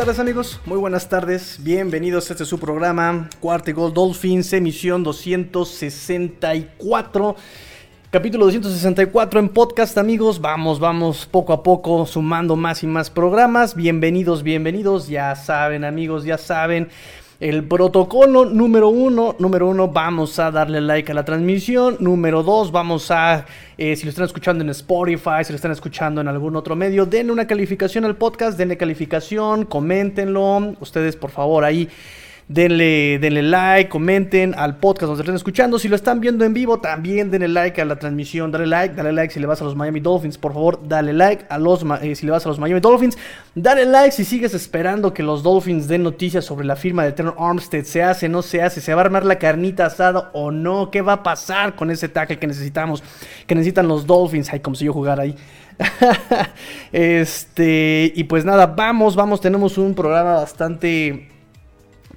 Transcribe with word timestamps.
tardes 0.00 0.18
amigos, 0.18 0.58
muy 0.64 0.78
buenas 0.78 1.10
tardes, 1.10 1.58
bienvenidos 1.60 2.30
a 2.30 2.32
este 2.32 2.46
su 2.46 2.58
programa 2.58 3.28
Cuarto 3.38 3.70
Gold 3.74 3.92
Dolphins, 3.92 4.50
emisión 4.54 5.02
264, 5.02 7.36
capítulo 8.10 8.46
264 8.46 9.40
en 9.40 9.50
podcast 9.50 9.98
amigos, 9.98 10.40
vamos, 10.40 10.80
vamos 10.80 11.26
poco 11.26 11.52
a 11.52 11.62
poco 11.62 12.06
sumando 12.06 12.56
más 12.56 12.82
y 12.82 12.86
más 12.86 13.10
programas, 13.10 13.74
bienvenidos, 13.74 14.42
bienvenidos, 14.42 15.06
ya 15.06 15.36
saben 15.36 15.84
amigos, 15.84 16.24
ya 16.24 16.38
saben, 16.38 16.88
el 17.40 17.64
protocolo 17.64 18.44
número 18.44 18.90
uno, 18.90 19.34
número 19.38 19.66
uno, 19.66 19.88
vamos 19.88 20.38
a 20.38 20.50
darle 20.50 20.82
like 20.82 21.10
a 21.10 21.14
la 21.14 21.24
transmisión. 21.24 21.96
Número 21.98 22.42
dos, 22.42 22.70
vamos 22.70 23.10
a, 23.10 23.46
eh, 23.78 23.96
si 23.96 24.04
lo 24.04 24.10
están 24.10 24.26
escuchando 24.26 24.62
en 24.62 24.68
Spotify, 24.68 25.42
si 25.42 25.52
lo 25.52 25.56
están 25.56 25.72
escuchando 25.72 26.20
en 26.20 26.28
algún 26.28 26.54
otro 26.54 26.76
medio, 26.76 27.06
denle 27.06 27.32
una 27.32 27.46
calificación 27.46 28.04
al 28.04 28.16
podcast, 28.16 28.58
denle 28.58 28.76
calificación, 28.76 29.64
coméntenlo. 29.64 30.74
Ustedes, 30.80 31.16
por 31.16 31.30
favor, 31.30 31.64
ahí 31.64 31.88
denle, 32.50 33.20
denle 33.20 33.44
like, 33.44 33.88
comenten 33.88 34.54
al 34.56 34.76
podcast 34.78 35.06
donde 35.06 35.22
estén 35.22 35.36
escuchando. 35.36 35.78
Si 35.78 35.88
lo 35.88 35.94
están 35.94 36.20
viendo 36.20 36.44
en 36.44 36.52
vivo, 36.52 36.80
también 36.80 37.30
denle 37.30 37.46
like 37.46 37.80
a 37.80 37.84
la 37.84 37.96
transmisión. 37.96 38.50
Dale 38.50 38.66
like, 38.66 38.94
dale 38.96 39.12
like 39.12 39.32
si 39.32 39.38
le 39.38 39.46
vas 39.46 39.60
a 39.62 39.64
los 39.64 39.76
Miami 39.76 40.00
Dolphins. 40.00 40.36
Por 40.36 40.52
favor, 40.52 40.80
dale 40.86 41.12
like 41.12 41.46
a 41.48 41.58
los, 41.58 41.84
eh, 42.02 42.16
si 42.16 42.26
le 42.26 42.32
vas 42.32 42.44
a 42.44 42.48
los 42.48 42.58
Miami 42.58 42.80
Dolphins. 42.80 43.16
Dale 43.54 43.86
like 43.86 44.10
si 44.10 44.24
sigues 44.24 44.52
esperando 44.52 45.14
que 45.14 45.22
los 45.22 45.44
Dolphins 45.44 45.86
den 45.86 46.02
noticias 46.02 46.44
sobre 46.44 46.66
la 46.66 46.74
firma 46.74 47.04
de 47.04 47.12
Terrence 47.12 47.40
Armstead. 47.40 47.84
Se 47.84 48.02
hace, 48.02 48.28
no 48.28 48.42
se 48.42 48.60
hace, 48.62 48.80
se 48.80 48.92
va 48.94 49.02
a 49.02 49.04
armar 49.04 49.24
la 49.24 49.38
carnita 49.38 49.86
asada 49.86 50.30
o 50.32 50.50
no. 50.50 50.90
¿Qué 50.90 51.02
va 51.02 51.12
a 51.14 51.22
pasar 51.22 51.76
con 51.76 51.92
ese 51.92 52.08
tackle 52.08 52.40
que 52.40 52.48
necesitamos? 52.48 53.04
Que 53.46 53.54
necesitan 53.54 53.86
los 53.86 54.06
Dolphins. 54.06 54.52
Ay, 54.52 54.58
como 54.58 54.74
si 54.74 54.86
yo 54.86 54.92
jugara 54.92 55.22
ahí. 55.22 55.36
este, 56.92 58.12
y 58.14 58.24
pues 58.24 58.44
nada, 58.44 58.66
vamos, 58.66 59.14
vamos, 59.14 59.40
tenemos 59.40 59.78
un 59.78 59.94
programa 59.94 60.34
bastante 60.34 61.28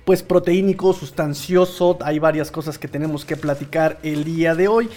pues 0.05 0.23
proteínico, 0.23 0.93
sustancioso. 0.93 1.97
Hay 2.01 2.19
varias 2.19 2.51
cosas 2.51 2.77
que 2.77 2.87
tenemos 2.87 3.25
que 3.25 3.37
platicar 3.37 3.99
el 4.03 4.23
día 4.23 4.55
de 4.55 4.67
hoy. 4.67 4.89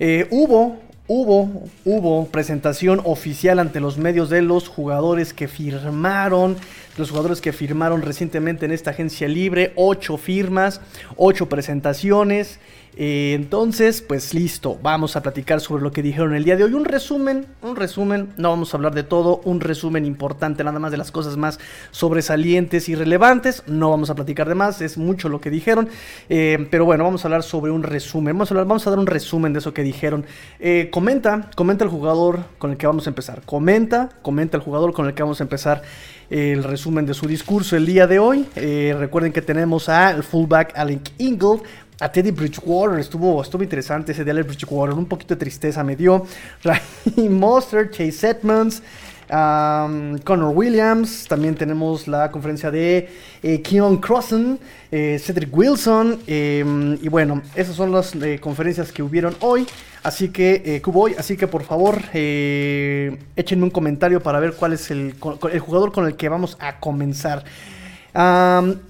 Eh, 0.00 0.26
hubo, 0.30 0.78
hubo, 1.06 1.64
hubo 1.84 2.26
presentación 2.26 3.00
oficial 3.04 3.58
ante 3.58 3.80
los 3.80 3.98
medios 3.98 4.30
de 4.30 4.42
los 4.42 4.68
jugadores 4.68 5.32
que 5.32 5.48
firmaron, 5.48 6.56
los 6.96 7.10
jugadores 7.10 7.40
que 7.40 7.52
firmaron 7.52 8.02
recientemente 8.02 8.66
en 8.66 8.72
esta 8.72 8.90
agencia 8.90 9.28
libre, 9.28 9.72
ocho 9.76 10.16
firmas, 10.16 10.80
ocho 11.16 11.48
presentaciones. 11.48 12.58
Eh, 13.00 13.34
entonces, 13.34 14.02
pues 14.02 14.34
listo, 14.34 14.76
vamos 14.82 15.14
a 15.14 15.22
platicar 15.22 15.60
sobre 15.60 15.84
lo 15.84 15.92
que 15.92 16.02
dijeron 16.02 16.34
el 16.34 16.42
día 16.42 16.56
de 16.56 16.64
hoy. 16.64 16.74
Un 16.74 16.84
resumen, 16.84 17.46
un 17.62 17.76
resumen, 17.76 18.30
no 18.36 18.50
vamos 18.50 18.74
a 18.74 18.76
hablar 18.76 18.92
de 18.92 19.04
todo, 19.04 19.40
un 19.44 19.60
resumen 19.60 20.04
importante, 20.04 20.64
nada 20.64 20.80
más 20.80 20.90
de 20.90 20.96
las 20.96 21.12
cosas 21.12 21.36
más 21.36 21.60
sobresalientes 21.92 22.88
y 22.88 22.96
relevantes. 22.96 23.62
No 23.68 23.90
vamos 23.90 24.10
a 24.10 24.16
platicar 24.16 24.48
de 24.48 24.56
más, 24.56 24.80
es 24.80 24.98
mucho 24.98 25.28
lo 25.28 25.40
que 25.40 25.48
dijeron. 25.48 25.88
Eh, 26.28 26.66
pero 26.72 26.86
bueno, 26.86 27.04
vamos 27.04 27.24
a 27.24 27.28
hablar 27.28 27.44
sobre 27.44 27.70
un 27.70 27.84
resumen. 27.84 28.34
Vamos 28.34 28.50
a, 28.50 28.54
hablar, 28.54 28.66
vamos 28.66 28.84
a 28.88 28.90
dar 28.90 28.98
un 28.98 29.06
resumen 29.06 29.52
de 29.52 29.60
eso 29.60 29.72
que 29.72 29.82
dijeron. 29.82 30.26
Eh, 30.58 30.88
comenta, 30.90 31.50
comenta 31.54 31.84
el 31.84 31.90
jugador 31.90 32.40
con 32.58 32.72
el 32.72 32.76
que 32.76 32.88
vamos 32.88 33.06
a 33.06 33.10
empezar. 33.10 33.42
Comenta, 33.46 34.08
comenta 34.22 34.56
el 34.56 34.64
jugador 34.64 34.92
con 34.92 35.06
el 35.06 35.14
que 35.14 35.22
vamos 35.22 35.40
a 35.40 35.44
empezar 35.44 35.82
el 36.30 36.64
resumen 36.64 37.06
de 37.06 37.14
su 37.14 37.26
discurso 37.26 37.76
el 37.76 37.86
día 37.86 38.06
de 38.06 38.18
hoy. 38.18 38.46
recuerden 38.54 39.32
que 39.32 39.40
tenemos 39.40 39.88
al 39.88 40.22
fullback 40.22 40.76
Alec 40.76 41.12
Ingle, 41.16 41.62
a 42.00 42.10
Teddy 42.10 42.30
Bridgewater. 42.30 42.98
Estuvo, 42.98 43.42
estuvo 43.42 43.62
interesante 43.62 44.12
ese 44.12 44.24
de 44.24 44.30
Alex 44.30 44.46
Bridgewater. 44.46 44.94
Un 44.94 45.06
poquito 45.06 45.34
de 45.34 45.40
tristeza 45.40 45.82
me 45.84 45.96
dio. 45.96 46.26
Raheem 46.62 47.32
Monster, 47.32 47.90
Chase 47.90 48.28
Edmonds. 48.28 48.82
Connor 49.28 50.54
Williams, 50.54 51.26
también 51.28 51.54
tenemos 51.54 52.08
la 52.08 52.30
conferencia 52.30 52.70
de 52.70 53.10
eh, 53.42 53.60
Keon 53.60 53.98
Crossan, 53.98 54.58
eh, 54.90 55.20
Cedric 55.22 55.54
Wilson, 55.54 56.20
em, 56.26 56.94
y 57.02 57.08
bueno, 57.08 57.42
esas 57.54 57.76
son 57.76 57.92
las 57.92 58.14
eh, 58.14 58.38
conferencias 58.40 58.90
que 58.90 59.02
hubieron 59.02 59.36
hoy, 59.40 59.66
así 60.02 60.30
que, 60.30 60.80
que 60.82 60.90
hoy, 60.94 61.14
así 61.18 61.36
que 61.36 61.46
por 61.46 61.62
favor, 61.62 62.00
échenme 62.14 63.64
un 63.64 63.70
comentario 63.70 64.22
para 64.22 64.40
ver 64.40 64.54
cuál 64.54 64.72
es 64.72 64.90
el, 64.90 65.14
el 65.52 65.60
jugador 65.60 65.92
con 65.92 66.06
el 66.06 66.16
que 66.16 66.30
vamos 66.30 66.56
a 66.58 66.80
comenzar 66.80 67.44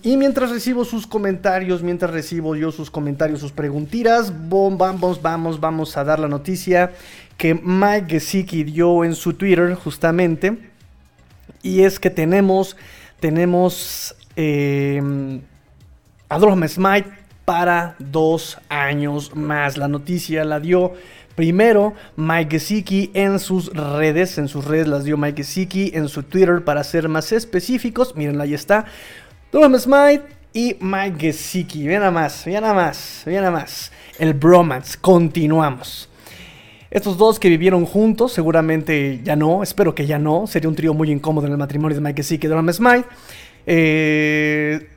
y 0.02 0.16
mientras 0.16 0.50
recibo 0.50 0.86
sus 0.86 1.06
comentarios, 1.06 1.82
mientras 1.82 2.10
recibo 2.10 2.56
yo 2.56 2.72
sus 2.72 2.90
comentarios, 2.90 3.40
sus 3.40 3.52
preguntitas, 3.52 4.32
vamos, 4.48 5.20
vamos, 5.20 5.60
vamos 5.60 5.96
a 5.98 6.04
dar 6.04 6.18
la 6.18 6.28
noticia 6.28 6.92
que 7.36 7.54
Mike 7.54 8.06
Gesicki 8.08 8.64
dio 8.64 9.04
en 9.04 9.14
su 9.14 9.34
Twitter 9.34 9.74
justamente. 9.74 10.56
Y 11.62 11.82
es 11.82 12.00
que 12.00 12.08
tenemos, 12.08 12.76
tenemos 13.20 14.16
eh, 14.36 15.02
a 16.30 16.68
Smite 16.68 17.10
para 17.44 17.96
dos 17.98 18.58
años 18.70 19.36
más. 19.36 19.76
La 19.76 19.88
noticia 19.88 20.44
la 20.44 20.58
dio 20.58 20.94
Primero, 21.38 21.94
Mike 22.16 22.58
Gesicki 22.58 23.12
en 23.14 23.38
sus 23.38 23.72
redes, 23.72 24.38
en 24.38 24.48
sus 24.48 24.64
redes 24.64 24.88
las 24.88 25.04
dio 25.04 25.16
Mike 25.16 25.44
Gesicki, 25.44 25.92
en 25.94 26.08
su 26.08 26.24
Twitter 26.24 26.64
para 26.64 26.82
ser 26.82 27.08
más 27.08 27.30
específicos. 27.30 28.16
Miren, 28.16 28.40
ahí 28.40 28.54
está. 28.54 28.86
Durham 29.52 29.78
Smite 29.78 30.24
y 30.52 30.74
Mike 30.80 31.16
Gesicki. 31.16 31.86
Vean 31.86 32.00
nada 32.00 32.10
más, 32.10 32.44
vean 32.44 32.62
nada 32.62 32.74
más, 32.74 33.22
vean 33.24 33.44
nada 33.44 33.56
más. 33.56 33.92
El 34.18 34.34
bromance, 34.34 34.98
continuamos. 35.00 36.08
Estos 36.90 37.16
dos 37.16 37.38
que 37.38 37.48
vivieron 37.48 37.86
juntos, 37.86 38.32
seguramente 38.32 39.20
ya 39.22 39.36
no, 39.36 39.62
espero 39.62 39.94
que 39.94 40.06
ya 40.06 40.18
no. 40.18 40.48
Sería 40.48 40.68
un 40.68 40.74
trío 40.74 40.92
muy 40.92 41.08
incómodo 41.08 41.46
en 41.46 41.52
el 41.52 41.58
matrimonio 41.58 41.94
de 41.94 42.00
Mike 42.00 42.24
Gesicki 42.24 42.48
y 42.48 42.50
Durham 42.50 42.72
Smite. 42.72 43.06
Eh, 43.64 44.88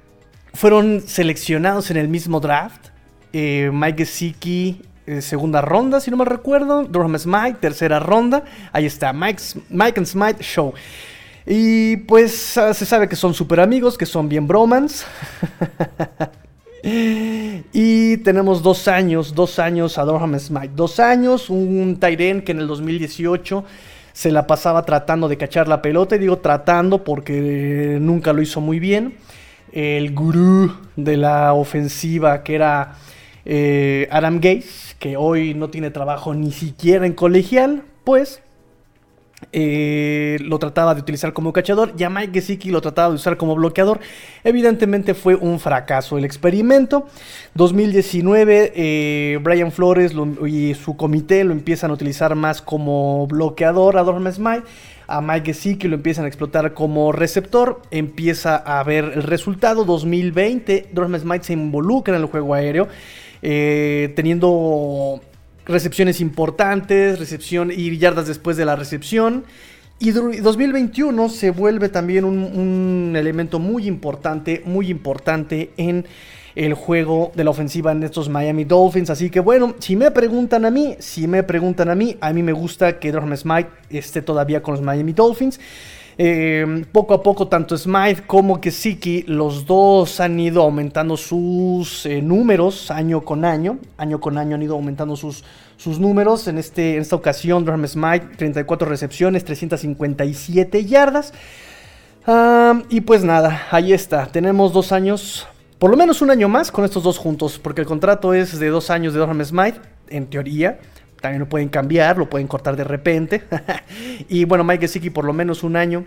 fueron 0.55 1.01
seleccionados 1.01 1.91
en 1.91 1.97
el 1.97 2.07
mismo 2.07 2.39
draft. 2.39 2.87
Eh, 3.31 3.69
Mike 3.71 4.05
Gesicki 4.05 4.81
eh, 5.07 5.21
segunda 5.21 5.61
ronda, 5.61 5.99
si 5.99 6.11
no 6.11 6.17
me 6.17 6.25
recuerdo. 6.25 6.83
Durham 6.83 7.17
Smite, 7.17 7.55
tercera 7.59 7.99
ronda. 7.99 8.43
Ahí 8.71 8.85
está, 8.85 9.11
Mike, 9.11 9.41
and 9.97 10.05
Smite 10.05 10.43
Show. 10.43 10.73
Y 11.45 11.97
pues 11.97 12.57
ah, 12.57 12.73
se 12.73 12.85
sabe 12.85 13.09
que 13.09 13.15
son 13.15 13.33
super 13.33 13.59
amigos, 13.59 13.97
que 13.97 14.05
son 14.05 14.29
bien 14.29 14.47
bromans. 14.47 15.05
y 16.83 18.17
tenemos 18.17 18.61
dos 18.61 18.87
años, 18.87 19.33
dos 19.33 19.57
años 19.57 19.97
a 19.97 20.03
Durham 20.03 20.37
Smite. 20.39 20.73
Dos 20.75 20.99
años, 20.99 21.49
un 21.49 21.97
Tyren 21.99 22.43
que 22.43 22.51
en 22.51 22.59
el 22.59 22.67
2018 22.67 23.65
se 24.13 24.31
la 24.31 24.45
pasaba 24.45 24.85
tratando 24.85 25.27
de 25.27 25.37
cachar 25.37 25.67
la 25.67 25.81
pelota. 25.81 26.15
Y 26.15 26.19
digo 26.19 26.37
tratando 26.37 27.03
porque 27.03 27.97
nunca 27.99 28.33
lo 28.33 28.41
hizo 28.43 28.61
muy 28.61 28.79
bien. 28.79 29.15
El 29.71 30.13
gurú 30.13 30.75
de 30.95 31.17
la 31.17 31.53
ofensiva 31.53 32.43
que 32.43 32.53
era 32.53 32.97
eh, 33.45 34.07
Adam 34.11 34.39
Gaze, 34.39 34.95
que 34.99 35.17
hoy 35.17 35.53
no 35.53 35.69
tiene 35.69 35.91
trabajo 35.91 36.33
ni 36.33 36.51
siquiera 36.51 37.05
en 37.05 37.13
colegial, 37.13 37.83
pues 38.03 38.41
eh, 39.51 40.37
lo 40.41 40.59
trataba 40.59 40.93
de 40.95 41.01
utilizar 41.01 41.33
como 41.33 41.51
cachador 41.51 41.93
y 41.97 42.03
a 42.03 42.09
Mike 42.09 42.31
Gesicki 42.33 42.69
lo 42.69 42.79
trataba 42.79 43.09
de 43.09 43.15
usar 43.15 43.37
como 43.37 43.55
bloqueador. 43.55 43.99
Evidentemente 44.43 45.13
fue 45.13 45.35
un 45.35 45.59
fracaso 45.59 46.17
el 46.17 46.25
experimento. 46.25 47.07
2019, 47.55 48.73
eh, 48.75 49.39
Brian 49.41 49.71
Flores 49.71 50.13
y 50.47 50.73
su 50.75 50.95
comité 50.95 51.43
lo 51.43 51.51
empiezan 51.51 51.91
a 51.91 51.95
utilizar 51.95 52.35
más 52.35 52.61
como 52.61 53.27
bloqueador 53.27 53.97
a 53.97 54.03
Dorme 54.03 54.31
Smite. 54.31 54.63
A 55.07 55.19
Mike 55.19 55.53
Gesicki 55.53 55.89
lo 55.89 55.95
empiezan 55.95 56.23
a 56.23 56.27
explotar 56.29 56.73
como 56.73 57.11
receptor. 57.11 57.81
Empieza 57.91 58.55
a 58.55 58.81
ver 58.83 59.11
el 59.15 59.23
resultado. 59.23 59.83
2020, 59.83 60.89
Dorme 60.93 61.19
Smite 61.19 61.43
se 61.43 61.53
involucra 61.53 62.15
en 62.15 62.21
el 62.21 62.27
juego 62.27 62.53
aéreo. 62.53 62.87
Eh, 63.41 64.13
teniendo 64.15 65.21
recepciones 65.65 66.21
importantes, 66.21 67.19
recepción 67.19 67.71
y 67.71 67.97
yardas 67.97 68.27
después 68.27 68.57
de 68.57 68.65
la 68.65 68.75
recepción. 68.75 69.45
Y 69.99 70.11
2021 70.11 71.29
se 71.29 71.51
vuelve 71.51 71.87
también 71.89 72.25
un, 72.25 73.13
elemento 73.15 73.59
muy 73.59 73.87
importante, 73.87 74.63
muy 74.65 74.89
importante 74.89 75.71
en 75.77 76.05
el 76.55 76.73
juego 76.73 77.31
de 77.35 77.43
la 77.43 77.51
ofensiva 77.51 77.91
en 77.91 78.01
estos 78.01 78.27
Miami 78.27 78.63
Dolphins. 78.63 79.11
Así 79.11 79.29
que 79.29 79.39
bueno, 79.39 79.75
si 79.77 79.95
me 79.95 80.09
preguntan 80.09 80.65
a 80.65 80.71
mí, 80.71 80.95
si 80.97 81.27
me 81.27 81.43
preguntan 81.43 81.89
a 81.89 81.95
mí, 81.95 82.17
a 82.19 82.33
mí 82.33 82.41
me 82.41 82.51
gusta 82.51 82.97
que 82.97 83.11
Durham 83.11 83.37
Smite 83.37 83.69
esté 83.91 84.23
todavía 84.23 84.63
con 84.63 84.73
los 84.73 84.81
Miami 84.81 85.13
Dolphins. 85.13 85.59
Eh, 86.23 86.85
poco 86.91 87.15
a 87.15 87.23
poco, 87.23 87.47
tanto 87.47 87.75
Smythe 87.75 88.27
como 88.27 88.61
Kesiki, 88.61 89.23
los 89.23 89.65
dos 89.65 90.19
han 90.19 90.39
ido 90.39 90.61
aumentando 90.61 91.17
sus 91.17 92.05
eh, 92.05 92.21
números 92.21 92.91
año 92.91 93.21
con 93.21 93.43
año. 93.43 93.79
Año 93.97 94.19
con 94.19 94.37
año 94.37 94.53
han 94.53 94.61
ido 94.61 94.75
aumentando 94.75 95.15
sus, 95.15 95.43
sus 95.77 95.99
números. 95.99 96.47
En, 96.47 96.59
este, 96.59 96.97
esta 96.97 97.15
ocasión, 97.15 97.65
Durham 97.65 97.87
Smythe, 97.87 98.35
34 98.37 98.87
recepciones, 98.87 99.43
357 99.45 100.85
yardas. 100.85 101.33
y 102.89 103.01
pues 103.01 103.23
nada, 103.23 103.63
ahí 103.71 103.91
está. 103.91 104.27
Tenemos 104.27 104.73
dos 104.73 104.91
años, 104.91 105.47
por 105.79 105.89
lo 105.89 105.97
menos 105.97 106.21
un 106.21 106.29
año 106.29 106.47
más 106.47 106.71
con 106.71 106.85
estos 106.85 107.01
dos 107.01 107.17
juntos, 107.17 107.57
porque 107.57 107.81
el 107.81 107.87
contrato 107.87 108.35
es 108.35 108.59
de 108.59 108.67
dos 108.67 108.91
años 108.91 109.15
de 109.15 109.21
Durham 109.21 109.43
Smythe, 109.43 109.81
en 110.09 110.27
teoría. 110.27 110.77
También 111.21 111.39
lo 111.39 111.47
pueden 111.47 111.69
cambiar, 111.69 112.17
lo 112.17 112.29
pueden 112.29 112.47
cortar 112.47 112.75
de 112.75 112.83
repente. 112.83 113.43
y 114.27 114.43
bueno, 114.45 114.63
Mike 114.63 114.81
Gesicki 114.81 115.11
por 115.11 115.23
lo 115.23 115.33
menos 115.33 115.63
un 115.63 115.75
año 115.75 116.03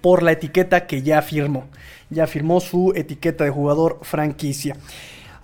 por 0.00 0.22
la 0.22 0.32
etiqueta 0.32 0.86
que 0.86 1.02
ya 1.02 1.20
firmó. 1.22 1.64
Ya 2.08 2.26
firmó 2.26 2.60
su 2.60 2.92
etiqueta 2.94 3.44
de 3.44 3.50
jugador 3.50 3.98
franquicia. 4.02 4.76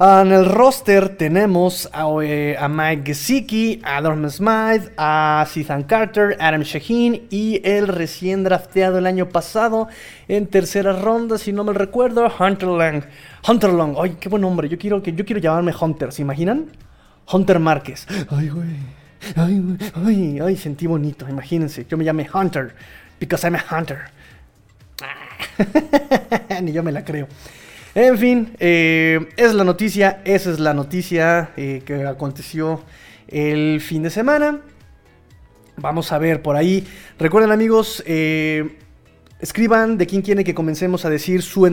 En 0.00 0.30
el 0.30 0.44
roster 0.44 1.16
tenemos 1.16 1.90
a, 1.92 2.06
eh, 2.22 2.56
Mike 2.70 3.02
Gesicki, 3.04 3.80
a 3.82 3.96
Adam 3.96 4.30
Smythe, 4.30 4.92
a 4.96 5.44
Ethan 5.52 5.82
Carter, 5.82 6.36
Adam 6.38 6.62
Shaheen 6.62 7.26
y 7.30 7.60
el 7.64 7.88
recién 7.88 8.44
drafteado 8.44 8.98
el 8.98 9.06
año 9.06 9.28
pasado 9.28 9.88
en 10.28 10.46
tercera 10.46 10.92
ronda, 10.92 11.36
si 11.36 11.52
no 11.52 11.64
me 11.64 11.72
recuerdo, 11.72 12.32
Hunter 12.38 12.68
Long. 12.68 13.02
Hunter 13.48 13.70
Long, 13.70 13.96
ay, 14.00 14.18
qué 14.20 14.28
buen 14.28 14.42
nombre. 14.42 14.68
Yo 14.68 14.78
quiero, 14.78 15.02
yo 15.02 15.24
quiero 15.24 15.40
llamarme 15.40 15.74
Hunter, 15.80 16.12
¿se 16.12 16.22
imaginan? 16.22 16.66
Hunter 17.30 17.58
Márquez. 17.58 18.06
Ay, 18.30 18.48
güey. 18.48 18.98
Ay, 19.36 19.78
ay, 19.94 20.38
ay, 20.40 20.56
sentí 20.56 20.86
bonito, 20.86 21.28
imagínense. 21.28 21.86
Yo 21.88 21.96
me 21.96 22.04
llame 22.04 22.28
Hunter, 22.32 22.74
because 23.18 23.44
I'm 23.44 23.56
a 23.56 23.64
hunter. 23.70 24.10
Ni 26.62 26.72
yo 26.72 26.82
me 26.82 26.92
la 26.92 27.04
creo. 27.04 27.28
En 27.94 28.18
fin, 28.18 28.54
eh, 28.58 29.28
es 29.36 29.54
la 29.54 29.64
noticia, 29.64 30.20
esa 30.24 30.50
es 30.50 30.60
la 30.60 30.74
noticia 30.74 31.50
eh, 31.56 31.82
que 31.84 32.04
aconteció 32.06 32.84
el 33.26 33.80
fin 33.80 34.02
de 34.02 34.10
semana. 34.10 34.60
Vamos 35.76 36.12
a 36.12 36.18
ver 36.18 36.42
por 36.42 36.56
ahí. 36.56 36.86
Recuerden 37.18 37.50
amigos, 37.50 38.02
eh, 38.06 38.78
escriban 39.40 39.98
de 39.98 40.06
quién 40.06 40.22
quiere 40.22 40.44
que 40.44 40.54
comencemos 40.54 41.04
a 41.04 41.10
decir 41.10 41.42
su, 41.42 41.64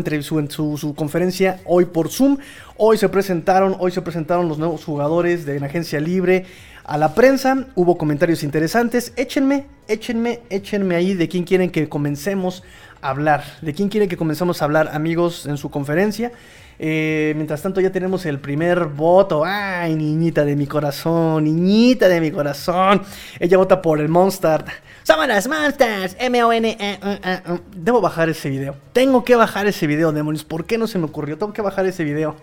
su, 0.52 0.96
conferencia 0.96 1.60
hoy 1.66 1.86
por 1.86 2.10
Zoom. 2.10 2.38
Hoy 2.78 2.98
se 2.98 3.10
presentaron, 3.10 3.76
hoy 3.80 3.92
se 3.92 4.02
presentaron 4.02 4.48
los 4.48 4.58
nuevos 4.58 4.84
jugadores 4.84 5.46
de 5.46 5.60
la 5.60 5.68
agencia 5.68 6.00
libre 6.00 6.46
a 6.84 6.98
la 6.98 7.16
prensa. 7.16 7.68
Hubo 7.76 7.98
comentarios 7.98 8.44
interesantes. 8.44 9.14
Échenme, 9.16 9.66
échenme, 9.88 10.42
échenme 10.50 10.96
ahí 10.96 11.14
de 11.14 11.28
quién 11.28 11.44
quieren 11.44 11.72
que 11.72 11.90
comencemos 11.90 12.64
hablar. 13.02 13.44
¿De 13.62 13.74
quién 13.74 13.90
quiere 13.90 14.08
que 14.08 14.18
comencemos 14.18 14.62
a 14.62 14.66
hablar, 14.66 14.90
amigos, 14.94 15.46
en 15.46 15.58
su 15.58 15.70
conferencia? 15.70 16.32
Eh, 16.78 17.34
mientras 17.36 17.62
tanto 17.62 17.80
ya 17.80 17.92
tenemos 17.92 18.26
el 18.26 18.40
primer 18.40 18.86
voto. 18.86 19.44
Ay, 19.46 19.96
niñita 19.96 20.44
de 20.46 20.56
mi 20.56 20.68
corazón, 20.68 21.46
niñita 21.46 22.08
de 22.10 22.22
mi 22.22 22.32
corazón. 22.32 23.02
Ella 23.40 23.58
vota 23.58 23.82
por 23.82 24.00
el 24.00 24.10
Monster. 24.10 24.66
Somos 25.06 25.28
las 25.28 25.48
Monsters. 25.48 26.16
M-O-N. 26.18 26.68
E, 26.68 26.78
e, 26.80 27.20
e, 27.24 27.60
Debo 27.76 28.02
bajar 28.02 28.28
ese 28.28 28.50
video. 28.50 28.76
Tengo 28.92 29.24
que 29.24 29.36
bajar 29.36 29.68
ese 29.68 29.86
video, 29.86 30.12
demonios. 30.12 30.44
¿Por 30.44 30.66
qué 30.66 30.80
no 30.80 30.88
se 30.88 30.98
me 30.98 31.06
ocurrió? 31.06 31.38
Tengo 31.38 31.54
que 31.54 31.62
bajar 31.62 31.86
ese 31.86 32.04
video. 32.04 32.36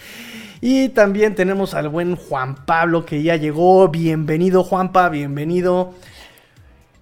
y 0.60 0.90
también 0.90 1.34
tenemos 1.34 1.72
al 1.72 1.88
buen 1.88 2.16
Juan 2.16 2.66
Pablo 2.66 3.06
que 3.06 3.22
ya 3.22 3.36
llegó. 3.36 3.88
Bienvenido, 3.88 4.64
Juanpa. 4.64 5.08
Bienvenido. 5.08 5.94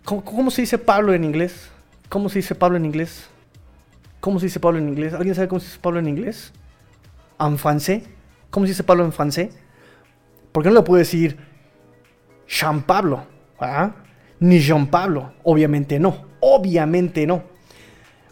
cómo 0.04 0.52
se 0.52 0.62
dice 0.62 0.78
Pablo 0.78 1.12
en 1.14 1.24
inglés? 1.24 1.68
¿Cómo 2.08 2.28
se 2.28 2.38
dice 2.38 2.54
Pablo 2.54 2.76
en 2.76 2.84
inglés? 2.84 3.26
¿Cómo 4.20 4.38
se 4.38 4.46
dice 4.46 4.60
Pablo 4.60 4.78
en 4.78 4.88
inglés? 4.88 5.14
¿Alguien 5.14 5.34
sabe 5.34 5.48
cómo 5.48 5.58
se 5.58 5.66
dice 5.66 5.80
Pablo 5.80 5.98
en 5.98 6.06
inglés? 6.06 6.52
¿En 7.40 7.58
francés? 7.58 8.04
¿Cómo 8.50 8.66
se 8.66 8.70
dice 8.70 8.84
Pablo 8.84 9.04
en 9.04 9.12
francés? 9.12 9.52
¿Por 10.52 10.62
qué 10.62 10.68
no 10.68 10.76
le 10.76 10.82
puedo 10.82 11.00
decir 11.00 11.38
Jean 12.46 12.82
Pablo? 12.82 13.26
¿Ah? 13.58 13.90
Ni 14.42 14.58
Jean 14.58 14.88
Pablo. 14.88 15.32
Obviamente 15.44 15.98
no. 15.98 16.16
Obviamente 16.40 17.26
no. 17.26 17.42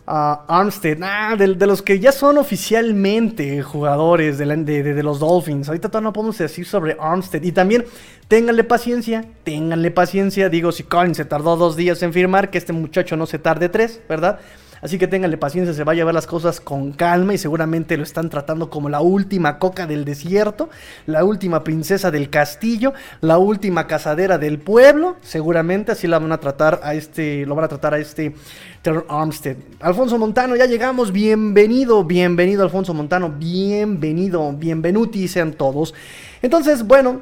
Armstead, 0.07 0.99
ah, 1.05 1.37
de, 1.37 1.67
los 1.67 1.83
que 1.83 2.01
ya 2.01 2.11
son 2.11 2.37
oficialmente 2.37 3.63
jugadores 3.63 4.39
de, 4.39 5.03
los 5.05 5.21
Dolphins. 5.21 5.69
Ahorita 5.69 5.89
todavía 5.89 6.09
no 6.09 6.13
podemos 6.13 6.37
decir 6.37 6.67
sobre 6.67 6.97
Armstead. 6.99 7.45
Y 7.45 7.53
también, 7.53 7.85
ténganle 8.27 8.65
paciencia, 8.65 9.25
ténganle 9.45 9.93
paciencia. 9.93 10.49
Digo, 10.49 10.73
si 10.73 10.83
Colin 10.83 11.15
se 11.15 11.25
tardó 11.25 11.57
dos 11.57 11.77
días 11.77 12.03
en 12.03 12.13
firmar, 12.13 12.51
que 12.51 12.59
este 12.59 12.73
muchacho 12.73 13.17
no 13.17 13.27
se 13.27 13.39
tarde 13.39 13.69
tres, 13.69 14.01
¿verdad? 14.09 14.41
Así 14.83 14.99
que 14.99 15.07
ténganle 15.07 15.37
paciencia, 15.37 15.75
se 15.75 15.85
va 15.85 15.93
a 15.93 15.95
llevar 15.95 16.15
las 16.15 16.27
cosas 16.27 16.61
con 16.61 16.93
calma 16.93 17.35
y 17.35 17.39
seguramente 17.39 17.97
lo 17.97 18.03
están 18.03 18.31
tratando 18.31 18.71
como 18.71 18.89
la 18.89 19.01
última 19.01 19.59
coca 19.59 19.87
del 19.87 20.05
desierto, 20.05 20.71
la 21.07 21.25
última 21.25 21.65
princesa 21.65 22.11
del 22.11 22.31
castillo, 22.31 22.95
la 23.21 23.39
última 23.39 23.87
casadera 23.87 24.39
del 24.39 24.59
pueblo. 24.59 25.17
Seguramente 25.21 25.93
así 25.93 26.07
la 26.07 26.19
van 26.19 26.33
a 26.33 26.39
tratar 26.39 26.81
a 26.83 26.95
este, 26.95 27.45
lo 27.45 27.55
van 27.55 27.67
a 27.67 27.69
tratar 27.69 27.95
a 27.95 27.99
este 27.99 28.35
Terror 28.83 29.07
Armstead. 29.09 29.57
Alfonso 29.81 30.19
Montano, 30.19 30.57
ya 30.57 30.67
llegamos. 30.67 31.13
Bienvenido, 31.13 32.05
bienvenido 32.05 32.63
Alfonso 32.63 32.95
Montano, 32.95 33.31
bienvenido, 33.31 34.53
bienvenuti 34.53 35.29
sean 35.29 35.53
todos. 35.53 35.95
Entonces, 36.41 36.87
bueno, 36.87 37.21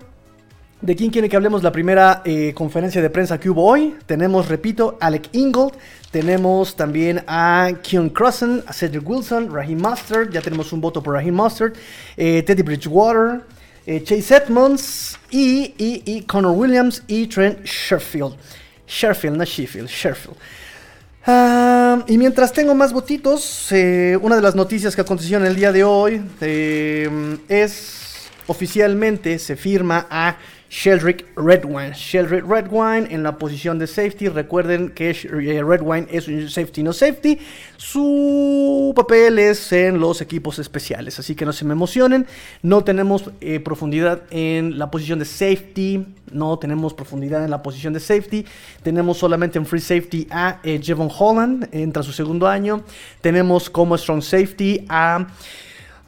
¿De 0.81 0.95
quién 0.95 1.11
quiere 1.11 1.29
que 1.29 1.35
hablemos 1.35 1.65
la 1.65 1.73
primera 1.73 2.23
eh, 2.25 2.53
conferencia 2.55 3.03
de 3.03 3.11
prensa 3.11 3.41
que 3.41 3.51
hubo 3.51 3.65
hoy? 3.65 3.97
Tenemos, 4.07 4.47
repito, 4.47 4.97
Alec 5.01 5.29
Ingold, 5.33 5.73
tenemos 6.13 6.77
también 6.77 7.25
a 7.27 7.73
Keon 7.83 8.11
Crossen, 8.11 8.63
a 8.65 8.73
Cedric 8.73 9.09
Wilson, 9.09 9.53
Raheem 9.53 9.81
Mustard, 9.81 10.31
ya 10.31 10.41
tenemos 10.41 10.73
un 10.73 10.81
voto 10.81 11.03
por 11.03 11.15
Raheem 11.15 11.35
Mustard, 11.35 11.73
eh, 12.17 12.45
Teddy 12.45 12.63
Bridgewater, 12.63 13.41
eh, 13.87 14.05
Chase 14.05 14.37
Edmonds 14.37 15.19
y, 15.33 15.75
y, 15.77 16.23
Connor 16.23 16.53
Williams 16.53 17.03
y 17.09 17.27
Trent 17.27 17.65
Sherfield. 17.65 18.37
Sherfield, 18.87 19.37
no 19.37 19.45
Sheffield, 19.45 19.89
Sherfield. 19.89 20.37
Ah, 21.27 22.05
y 22.07 22.17
mientras 22.19 22.53
tengo 22.53 22.77
más 22.77 22.93
votitos, 22.93 23.73
una 23.73 24.37
de 24.37 24.43
las 24.43 24.55
noticias 24.55 24.95
que 24.95 25.01
aconteció 25.01 25.39
en 25.39 25.47
el 25.47 25.57
día 25.57 25.73
de 25.73 25.83
hoy 25.83 26.23
es 27.49 28.09
oficialmente 28.47 29.39
se 29.39 29.57
firma 29.57 30.07
a 30.11 30.37
Sheldrick 30.71 31.27
Redwine. 31.35 31.93
Sheldrick 31.95 32.45
Redwine 32.47 33.07
en 33.11 33.23
la 33.23 33.39
posición 33.39 33.79
de 33.79 33.87
safety. 33.87 34.29
Recuerden 34.29 34.91
que 34.91 35.11
eh, 35.11 35.63
Redwine 35.63 36.07
es 36.11 36.29
un 36.29 36.49
safety 36.49 36.83
no 36.83 36.93
safety. 36.93 37.39
Su 37.77 38.93
papel 38.95 39.39
es 39.39 39.73
en 39.73 39.99
los 39.99 40.21
equipos 40.21 40.59
especiales. 40.59 41.19
Así 41.19 41.35
que 41.35 41.47
no 41.47 41.53
se 41.53 41.65
me 41.65 41.73
emocionen. 41.73 42.27
No 42.63 42.85
tenemos 42.85 43.31
eh, 43.41 43.61
profundidad 43.61 44.23
en 44.31 44.79
la 44.79 44.91
posición 44.91 45.19
de 45.19 45.25
safety. 45.25 46.07
No 46.31 46.59
tenemos 46.59 46.93
profundidad 46.93 47.45
en 47.45 47.51
la 47.51 47.63
posición 47.63 47.95
de 47.95 48.01
safety. 48.01 48.45
Tenemos 48.83 49.17
solamente 49.17 49.59
en 49.59 49.65
free 49.65 49.81
safety 49.81 50.29
a 50.31 50.61
eh, 50.63 50.81
Jevon 50.83 51.11
Holland. 51.17 51.69
Entra 51.73 52.03
su 52.03 52.13
segundo 52.13 52.47
año. 52.47 52.85
Tenemos 53.23 53.71
como 53.71 53.97
strong 53.97 54.23
safety 54.23 54.85
a... 54.89 55.27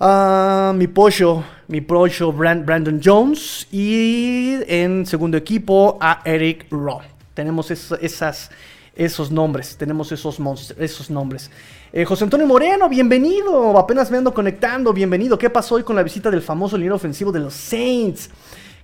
Uh, 0.02 0.73
mi 0.73 0.87
pollo, 0.87 1.45
mi 1.69 1.83
pollo 1.83 2.33
Brandon 2.33 2.99
Jones 3.04 3.69
y 3.71 4.57
en 4.66 5.04
segundo 5.04 5.37
equipo 5.37 5.99
a 6.00 6.23
Eric 6.25 6.69
Rowe. 6.71 7.04
Tenemos 7.35 7.71
esas, 7.71 8.50
esos 8.97 9.30
nombres, 9.30 9.76
tenemos 9.76 10.11
esos, 10.11 10.38
esos 10.78 11.11
nombres. 11.11 11.50
Eh, 11.92 12.07
José 12.07 12.25
Antonio 12.25 12.47
Moreno, 12.47 12.88
bienvenido, 12.88 13.78
apenas 13.78 14.11
me 14.11 14.16
ando 14.16 14.33
conectando, 14.33 14.95
bienvenido. 14.95 15.37
¿Qué 15.37 15.50
pasó 15.50 15.75
hoy 15.75 15.83
con 15.83 15.97
la 15.97 16.02
visita 16.02 16.30
del 16.30 16.40
famoso 16.40 16.78
líder 16.78 16.92
ofensivo 16.92 17.30
de 17.30 17.40
los 17.40 17.52
Saints? 17.52 18.30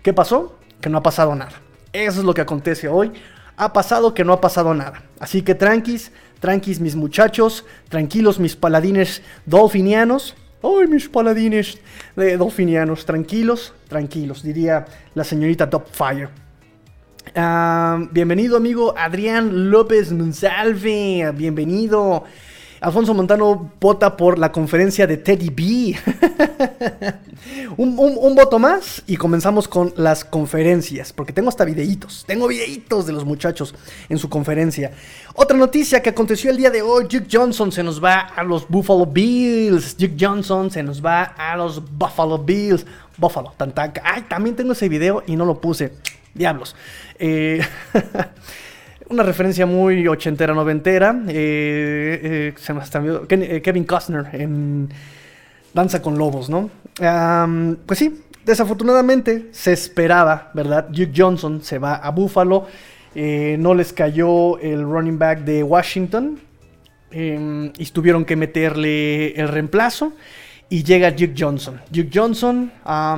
¿Qué 0.02 0.12
pasó? 0.12 0.58
Que 0.82 0.90
no 0.90 0.98
ha 0.98 1.02
pasado 1.02 1.34
nada. 1.34 1.62
Eso 1.94 2.18
es 2.20 2.26
lo 2.26 2.34
que 2.34 2.42
acontece 2.42 2.88
hoy. 2.88 3.10
Ha 3.56 3.72
pasado 3.72 4.12
que 4.12 4.22
no 4.22 4.34
ha 4.34 4.40
pasado 4.42 4.74
nada. 4.74 5.02
Así 5.18 5.40
que 5.40 5.54
tranquis, 5.54 6.12
tranquis 6.40 6.78
mis 6.78 6.94
muchachos, 6.94 7.64
tranquilos 7.88 8.38
mis 8.38 8.54
paladines 8.54 9.22
dolfinianos 9.46 10.36
¡Ay, 10.66 10.88
mis 10.88 11.08
paladines 11.08 11.78
de 12.16 12.36
dolfinianos! 12.36 13.06
Tranquilos, 13.06 13.72
tranquilos, 13.86 14.42
diría 14.42 14.84
la 15.14 15.22
señorita 15.22 15.70
Topfire. 15.70 16.28
Ah, 17.36 18.04
bienvenido, 18.10 18.56
amigo 18.56 18.92
Adrián 18.98 19.70
López 19.70 20.10
Monsalve. 20.10 21.30
Bienvenido. 21.36 22.24
Alfonso 22.86 23.14
Montano 23.14 23.72
vota 23.80 24.16
por 24.16 24.38
la 24.38 24.52
conferencia 24.52 25.08
de 25.08 25.16
Teddy 25.16 25.50
B. 25.50 25.98
un, 27.76 27.96
voto 28.36 28.60
más 28.60 29.02
y 29.08 29.16
comenzamos 29.16 29.66
con 29.66 29.92
las 29.96 30.24
conferencias, 30.24 31.12
porque 31.12 31.32
tengo 31.32 31.48
hasta 31.48 31.64
videitos, 31.64 32.22
tengo 32.28 32.46
videitos 32.46 33.04
de 33.04 33.12
los 33.12 33.24
muchachos 33.24 33.74
en 34.08 34.18
su 34.18 34.28
conferencia. 34.28 34.92
Otra 35.34 35.58
noticia 35.58 36.00
que 36.00 36.10
aconteció 36.10 36.48
el 36.48 36.58
día 36.58 36.70
de 36.70 36.80
hoy, 36.80 37.08
Duke 37.10 37.26
Johnson 37.28 37.72
se 37.72 37.82
nos 37.82 38.02
va 38.02 38.20
a 38.20 38.44
los 38.44 38.68
Buffalo 38.68 39.04
Bills. 39.04 39.96
Duke 39.96 40.14
Johnson 40.20 40.70
se 40.70 40.84
nos 40.84 41.04
va 41.04 41.24
a 41.24 41.56
los 41.56 41.82
Buffalo 41.90 42.38
Bills. 42.38 42.86
Buffalo, 43.16 43.52
tan, 43.56 43.74
Ay, 44.04 44.26
también 44.28 44.54
tengo 44.54 44.74
ese 44.74 44.88
video 44.88 45.24
y 45.26 45.34
no 45.34 45.44
lo 45.44 45.60
puse. 45.60 45.92
Diablos. 46.34 46.76
Eh... 47.18 47.60
una 49.08 49.22
referencia 49.22 49.66
muy 49.66 50.06
ochentera, 50.08 50.54
noventera. 50.54 51.22
Eh, 51.28 52.20
eh, 52.22 52.54
se 52.56 52.74
me 52.74 52.82
eh, 52.82 53.62
Kevin 53.62 53.84
Costner 53.84 54.28
en 54.32 54.88
Danza 55.72 56.00
con 56.02 56.18
Lobos, 56.18 56.48
¿no? 56.48 56.70
pues 57.84 57.98
sí, 57.98 58.22
desafortunadamente 58.46 59.48
se 59.52 59.74
esperaba, 59.74 60.50
¿verdad? 60.54 60.88
Duke 60.88 61.12
Johnson 61.14 61.62
se 61.62 61.78
va 61.78 61.96
a 61.96 62.10
Buffalo. 62.10 62.66
no 63.14 63.74
les 63.74 63.92
cayó 63.92 64.58
el 64.58 64.82
running 64.82 65.18
back 65.18 65.40
de 65.40 65.62
Washington. 65.62 66.40
Em, 67.10 67.72
y 67.78 67.86
tuvieron 67.86 68.24
que 68.24 68.34
meterle 68.34 69.32
el 69.38 69.48
reemplazo. 69.48 70.14
Y 70.70 70.82
llega 70.82 71.10
Duke 71.10 71.34
Johnson. 71.38 71.80
Duke 71.90 72.10
Johnson 72.12 72.72
a 72.84 73.16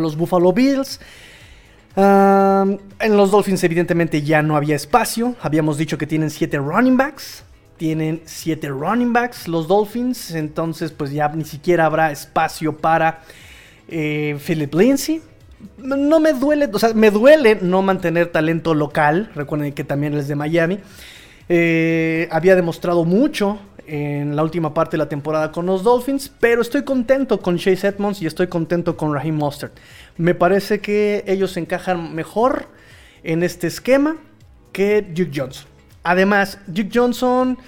los 0.00 0.16
Buffalo 0.16 0.52
Bills 0.52 1.00
en 1.96 3.16
los 3.16 3.30
Dolphins 3.30 3.64
evidentemente 3.64 4.22
ya 4.22 4.42
no 4.42 4.56
había 4.56 4.76
espacio. 4.76 5.34
Habíamos 5.40 5.78
dicho 5.78 5.98
que 5.98 6.06
tienen 6.06 6.30
7 6.30 6.58
running 6.58 6.96
backs. 6.96 7.44
tienen 7.76 8.20
7 8.26 8.68
running 8.68 9.12
backs 9.12 9.48
los 9.48 9.66
Dolphins, 9.66 10.32
entonces 10.32 10.92
pues 10.92 11.12
ya 11.12 11.28
ni 11.28 11.44
siquiera 11.44 11.86
habrá 11.86 12.12
espacio 12.12 12.76
para 12.76 13.22
eh, 13.88 14.38
Philip 14.44 14.74
Lindsay. 14.74 15.22
No 15.78 16.20
me 16.20 16.32
duele, 16.32 16.68
o 16.72 16.78
sea, 16.78 16.92
me 16.94 17.10
duele 17.10 17.58
no 17.60 17.82
mantener 17.82 18.28
talento 18.28 18.74
local, 18.74 19.30
recuerden 19.34 19.72
que 19.72 19.84
también 19.84 20.14
es 20.14 20.28
de 20.28 20.36
Miami. 20.36 20.78
Eh, 21.52 22.28
había 22.30 22.54
demostrado 22.54 23.04
mucho 23.04 23.58
en 23.90 24.36
la 24.36 24.44
última 24.44 24.72
parte 24.72 24.92
de 24.92 24.98
la 24.98 25.08
temporada 25.08 25.50
con 25.50 25.66
los 25.66 25.82
Dolphins, 25.82 26.30
pero 26.38 26.62
estoy 26.62 26.84
contento 26.84 27.40
con 27.40 27.58
Chase 27.58 27.88
Edmonds 27.88 28.22
y 28.22 28.26
estoy 28.26 28.46
contento 28.46 28.96
con 28.96 29.12
Raheem 29.12 29.34
Mostert. 29.34 29.76
Me 30.16 30.36
parece 30.36 30.80
que 30.80 31.24
ellos 31.26 31.56
encajan 31.56 32.14
mejor 32.14 32.68
en 33.24 33.42
este 33.42 33.66
esquema 33.66 34.16
que 34.72 35.02
Duke 35.02 35.32
Johnson. 35.34 35.66
Además, 36.04 36.60
Duke 36.68 36.90
Johnson, 36.94 37.58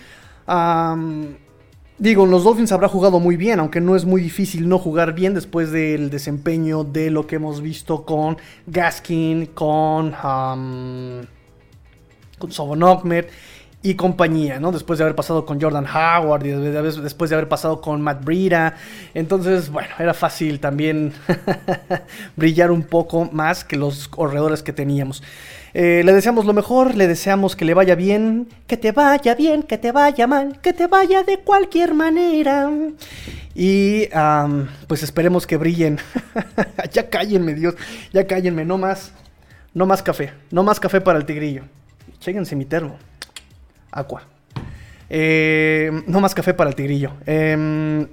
digo, 1.98 2.26
los 2.26 2.44
Dolphins 2.44 2.70
habrá 2.70 2.86
jugado 2.86 3.18
muy 3.18 3.36
bien, 3.36 3.58
aunque 3.58 3.80
no 3.80 3.96
es 3.96 4.04
muy 4.04 4.22
difícil 4.22 4.68
no 4.68 4.78
jugar 4.78 5.14
bien 5.14 5.34
después 5.34 5.72
del 5.72 6.08
desempeño 6.08 6.84
de 6.84 7.10
lo 7.10 7.26
que 7.26 7.34
hemos 7.34 7.60
visto 7.60 8.04
con 8.04 8.36
Gaskin, 8.68 9.46
con, 9.46 10.14
um, 10.14 11.26
con 12.38 12.52
y 13.82 13.94
compañía, 13.94 14.60
¿no? 14.60 14.70
Después 14.70 14.98
de 14.98 15.04
haber 15.04 15.16
pasado 15.16 15.44
con 15.44 15.60
Jordan 15.60 15.86
Howard 15.86 16.46
y 16.46 16.50
después 16.50 17.30
de 17.30 17.36
haber 17.36 17.48
pasado 17.48 17.80
con 17.80 18.00
Matt 18.00 18.24
Breida. 18.24 18.76
Entonces, 19.12 19.70
bueno, 19.70 19.88
era 19.98 20.14
fácil 20.14 20.60
también 20.60 21.12
brillar 22.36 22.70
un 22.70 22.84
poco 22.84 23.28
más 23.32 23.64
que 23.64 23.76
los 23.76 24.06
corredores 24.06 24.62
que 24.62 24.72
teníamos. 24.72 25.22
Eh, 25.74 26.02
le 26.04 26.12
deseamos 26.12 26.44
lo 26.44 26.52
mejor, 26.52 26.94
le 26.94 27.08
deseamos 27.08 27.56
que 27.56 27.64
le 27.64 27.74
vaya 27.74 27.94
bien, 27.94 28.48
que 28.68 28.76
te 28.76 28.92
vaya 28.92 29.34
bien, 29.34 29.62
que 29.64 29.78
te 29.78 29.90
vaya 29.90 30.26
mal, 30.26 30.60
que 30.60 30.72
te 30.72 30.86
vaya 30.86 31.24
de 31.24 31.38
cualquier 31.38 31.94
manera. 31.94 32.70
Y 33.54 34.08
pues 34.86 35.02
esperemos 35.02 35.46
que 35.46 35.56
brillen. 35.56 35.98
ya 36.92 37.10
cállenme, 37.10 37.54
Dios, 37.54 37.74
ya 38.12 38.26
cállenme, 38.26 38.64
no 38.64 38.78
más, 38.78 39.12
no 39.74 39.86
más 39.86 40.02
café, 40.02 40.32
no 40.52 40.62
más 40.62 40.78
café 40.78 41.00
para 41.00 41.18
el 41.18 41.24
tigrillo. 41.24 41.64
Chéguense 42.20 42.54
mi 42.54 42.64
termo. 42.64 42.96
Aqua. 43.92 44.22
Eh, 45.08 46.02
no 46.06 46.20
más 46.20 46.34
café 46.34 46.54
para 46.54 46.70
el 46.70 46.76
tigrillo. 46.76 47.12
Em, 47.26 48.08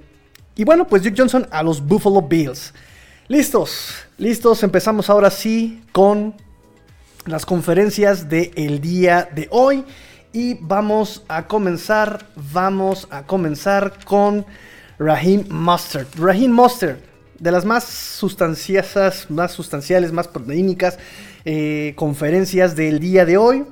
y 0.54 0.64
bueno, 0.64 0.86
pues 0.86 1.02
Duke 1.02 1.16
Johnson 1.16 1.48
a 1.50 1.62
los 1.62 1.84
Buffalo 1.84 2.20
Bills. 2.20 2.74
Listos, 3.26 3.94
listos. 4.18 4.62
Empezamos 4.62 5.08
ahora 5.08 5.30
sí 5.30 5.82
con 5.92 6.34
las 7.24 7.46
conferencias 7.46 8.28
del 8.28 8.80
día 8.80 9.28
de 9.34 9.48
hoy. 9.50 9.84
Y 10.32 10.54
vamos 10.60 11.24
a 11.26 11.46
comenzar, 11.46 12.26
vamos 12.52 13.08
a 13.10 13.22
comenzar 13.22 14.04
con 14.04 14.44
Raheem 14.98 15.46
Mustard. 15.48 16.06
Raheem 16.16 16.52
Mustard, 16.52 16.98
de 17.38 17.50
las 17.50 17.64
más 17.64 17.84
sustanciosas, 17.84 19.30
más 19.30 19.52
sustanciales, 19.52 20.12
más 20.12 20.28
proteínicas 20.28 20.98
eh, 21.44 21.94
conferencias 21.96 22.76
del 22.76 23.00
día 23.00 23.24
de 23.24 23.38
hoy. 23.38 23.64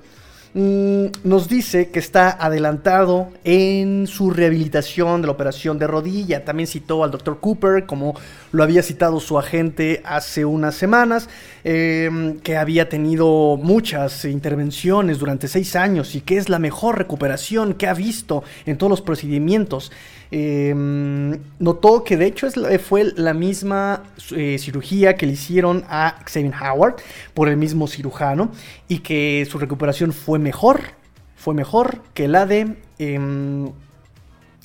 Mm, 0.61 1.12
nos 1.23 1.49
dice 1.49 1.91
que 1.91 2.00
está 2.00 2.31
adelantado 2.31 3.29
en 3.45 4.09
su 4.09 4.33
rehabilitación 4.33 5.21
de 5.21 5.29
la 5.29 5.33
operación 5.33 5.79
de 5.79 5.87
rodilla. 5.87 6.45
También 6.45 6.67
citó 6.67 7.05
al 7.05 7.12
Dr. 7.12 7.38
Cooper, 7.38 7.87
como 7.87 8.17
lo 8.50 8.65
había 8.65 8.83
citado 8.83 9.21
su 9.21 9.38
agente 9.38 10.03
hace 10.05 10.45
unas 10.45 10.75
semanas, 10.75 11.29
em, 11.62 12.41
que 12.41 12.57
había 12.57 12.88
tenido 12.88 13.57
muchas 13.57 14.25
intervenciones 14.25 15.21
durante 15.21 15.47
seis 15.47 15.77
años 15.77 16.17
y 16.17 16.23
que 16.23 16.38
es 16.38 16.49
la 16.49 16.59
mejor 16.59 16.99
recuperación 16.99 17.75
que 17.75 17.87
ha 17.87 17.95
visto 17.95 18.43
en 18.67 18.79
todos 18.79 18.91
los 18.91 19.00
procedimientos. 19.00 19.93
Em, 20.30 21.38
notó 21.58 22.04
que 22.04 22.18
de 22.18 22.26
hecho 22.26 22.49
fue 22.87 23.12
la 23.16 23.32
misma 23.32 24.02
eh, 24.37 24.58
cirugía 24.58 25.16
que 25.16 25.25
le 25.25 25.32
hicieron 25.32 25.85
a 25.88 26.16
Xavier 26.26 26.52
Howard 26.54 26.97
por 27.32 27.49
el 27.49 27.56
mismo 27.56 27.87
cirujano 27.87 28.50
y 28.88 28.99
que 28.99 29.47
su 29.50 29.58
recuperación 29.58 30.12
fue 30.12 30.38
mejor, 30.38 30.82
fue 31.37 31.54
mejor 31.54 32.02
que 32.12 32.28
la 32.28 32.44
de 32.44 32.76
em, 32.99 33.70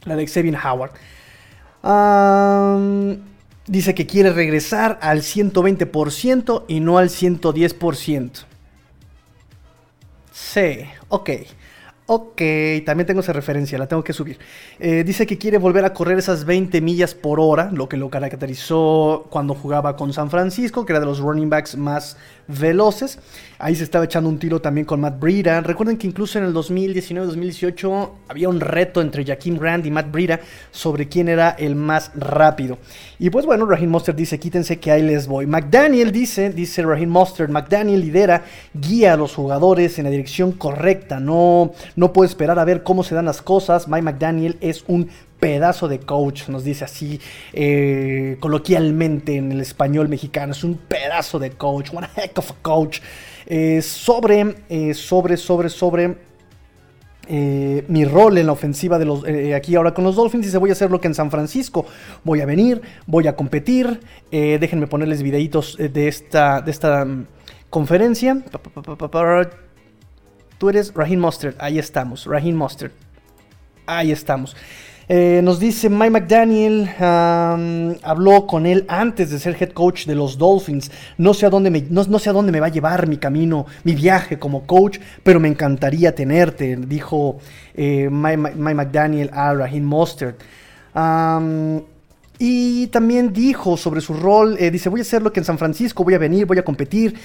la 0.06 0.16
de 0.16 0.28
Xavier 0.28 0.58
Howard. 0.58 0.92
dice 3.68 3.96
que 3.96 4.06
quiere 4.06 4.34
regresar 4.34 5.00
al 5.02 5.22
120% 5.22 6.66
y 6.68 6.80
no 6.82 6.98
al 6.98 7.10
110%. 7.10 8.46
Sí, 10.34 10.86
ok. 11.10 11.30
Ok, 12.06 12.42
también 12.86 13.08
tengo 13.08 13.22
esa 13.22 13.32
referencia, 13.32 13.78
la 13.78 13.88
tengo 13.88 14.04
que 14.04 14.12
subir. 14.12 14.38
Eh, 14.78 15.06
dice 15.06 15.26
que 15.26 15.38
quiere 15.38 15.58
volver 15.58 15.86
a 15.86 15.94
correr 15.94 16.20
esas 16.20 16.44
20 16.44 16.82
millas 16.82 17.16
por 17.16 17.40
hora, 17.40 17.72
lo 17.72 17.88
que 17.88 17.96
lo 17.96 18.10
caracterizó 18.10 19.28
cuando 19.30 19.56
jugaba 19.56 19.96
con 19.96 20.12
San 20.12 20.30
Francisco, 20.30 20.86
que 20.86 20.92
era 20.92 21.00
de 21.00 21.06
los 21.06 21.20
running 21.20 21.50
backs 21.50 21.78
más 21.78 22.18
veloces. 22.48 23.20
Ahí 23.60 23.76
se 23.76 23.84
estaba 23.84 24.06
echando 24.06 24.30
un 24.30 24.40
tiro 24.40 24.60
también 24.60 24.86
con 24.86 25.00
Matt 25.00 25.20
Breida. 25.20 25.62
Recuerden 25.62 25.98
que 25.98 26.08
incluso 26.08 26.38
en 26.38 26.46
el 26.46 26.54
2019-2018 26.54 28.10
había 28.28 28.50
un 28.50 28.60
reto 28.60 29.00
entre 29.00 29.24
Jaquim 29.26 29.58
Rand 29.58 29.86
y 29.86 29.92
Matt 29.92 30.12
Breida 30.12 30.40
sobre 30.72 31.08
quién 31.08 31.30
era 31.30 31.52
el 31.52 31.76
más 31.76 32.12
rápido. 32.16 32.78
Y 33.20 33.30
pues 33.30 33.46
bueno, 33.46 33.66
Raheem 33.66 33.90
Mostert 33.90 34.18
dice, 34.18 34.40
quítense 34.40 34.80
que 34.80 34.92
ahí 34.92 35.02
les 35.02 35.28
voy. 35.28 35.46
McDaniel 35.46 36.12
dice, 36.12 36.50
dice 36.50 36.84
Raheem 36.84 37.10
Mostert, 37.10 37.52
McDaniel 37.52 38.02
lidera, 38.02 38.44
guía 38.74 39.14
a 39.14 39.18
los 39.18 39.34
jugadores 39.34 39.98
en 39.98 40.06
la 40.06 40.10
dirección 40.10 40.52
correcta. 40.52 41.20
No, 41.20 41.72
no 41.96 42.12
puede 42.12 42.30
esperar 42.30 42.60
a 42.60 42.66
ver 42.66 42.84
cómo 42.84 43.04
se 43.04 43.16
dan 43.16 43.26
las 43.26 43.42
cosas. 43.42 43.88
Mike 43.88 44.02
McDaniel 44.02 44.58
es 44.60 44.84
un 44.88 45.10
pedazo 45.44 45.90
de 45.90 46.00
coach, 46.00 46.48
nos 46.48 46.64
dice 46.64 46.86
así 46.86 47.20
eh, 47.52 48.38
coloquialmente 48.40 49.36
en 49.36 49.52
el 49.52 49.60
español 49.60 50.08
mexicano, 50.08 50.54
es 50.54 50.64
un 50.64 50.78
pedazo 50.78 51.38
de 51.38 51.52
coach, 51.52 51.90
one 51.94 52.08
heck 52.16 52.40
of 52.40 52.52
a 52.52 52.56
coach, 52.62 53.02
eh, 53.46 53.82
sobre, 53.82 54.56
eh, 54.70 54.94
sobre, 54.94 55.36
sobre, 55.36 55.68
sobre 55.68 56.34
mi 57.28 58.06
rol 58.06 58.38
en 58.38 58.46
la 58.46 58.52
ofensiva 58.52 59.00
de 59.00 59.06
los 59.06 59.24
aquí 59.56 59.76
ahora 59.76 59.94
con 59.94 60.04
los 60.04 60.18
Dolphins 60.18 60.46
dice 60.46 60.58
voy 60.58 60.72
a 60.72 60.74
hacer 60.74 60.92
lo 60.92 61.00
que 61.00 61.08
en 61.08 61.16
San 61.16 61.32
Francisco 61.32 61.86
voy 62.26 62.42
a 62.42 62.46
venir 62.46 62.82
voy 63.08 63.28
a 63.28 63.36
competir 63.38 64.02
déjenme 64.30 64.88
ponerles 64.88 65.24
videitos 65.24 65.78
de 65.78 66.10
esta 66.10 66.60
de 66.60 66.70
esta 66.70 67.06
mm, 67.06 67.26
conferencia. 67.70 68.44
Tú 70.58 70.70
eres 70.70 70.94
Raheem 70.94 71.22
Mustard 71.22 71.56
ahí 71.60 71.80
estamos 71.80 72.26
Raheem 72.26 72.58
Mustard 72.58 72.92
ahí 73.86 74.12
estamos 74.12 74.58
eh, 75.10 75.42
nos 75.44 75.60
dice 75.60 75.90
Mike 75.90 76.12
McDaniel, 76.12 76.90
habló 78.04 78.48
con 78.48 78.66
él 78.66 78.86
antes 78.88 79.32
de 79.32 79.40
ser 79.40 79.58
head 79.60 79.72
coach 79.72 80.06
de 80.06 80.16
los 80.16 80.38
Dolphins. 80.38 80.92
No 81.18 81.34
sé, 81.34 81.46
a 81.46 81.50
dónde 81.50 81.70
me, 81.70 81.82
no, 81.90 82.20
sé 82.20 82.30
a 82.30 82.34
dónde 82.34 82.52
me 82.52 82.60
va 82.60 82.68
a 82.68 82.72
llevar 82.72 83.08
mi 83.08 83.18
camino, 83.18 83.66
mi 83.84 83.96
viaje 83.96 84.40
como 84.40 84.66
coach, 84.66 85.00
pero 85.24 85.40
me 85.40 85.50
encantaría 85.50 86.16
tenerte, 86.16 86.78
dijo 86.78 87.40
eh, 87.76 88.10
Mike, 88.10 88.56
McDaniel 88.56 89.30
a 89.34 89.54
Raheem 89.54 89.84
Mostert. 89.84 90.40
y 92.40 92.88
también 92.88 93.34
dijo 93.34 93.76
sobre 93.76 94.00
su 94.00 94.14
rol, 94.14 94.56
eh, 94.58 94.72
dice, 94.72 94.90
voy 94.90 95.02
a 95.02 95.04
hacer 95.04 95.22
lo 95.22 95.34
que 95.34 95.42
en 95.42 95.46
San 95.46 95.58
Francisco, 95.58 96.04
voy 96.04 96.14
a 96.14 96.20
venir, 96.20 96.46
voy 96.46 96.60
a 96.60 96.64
competir. 96.64 97.16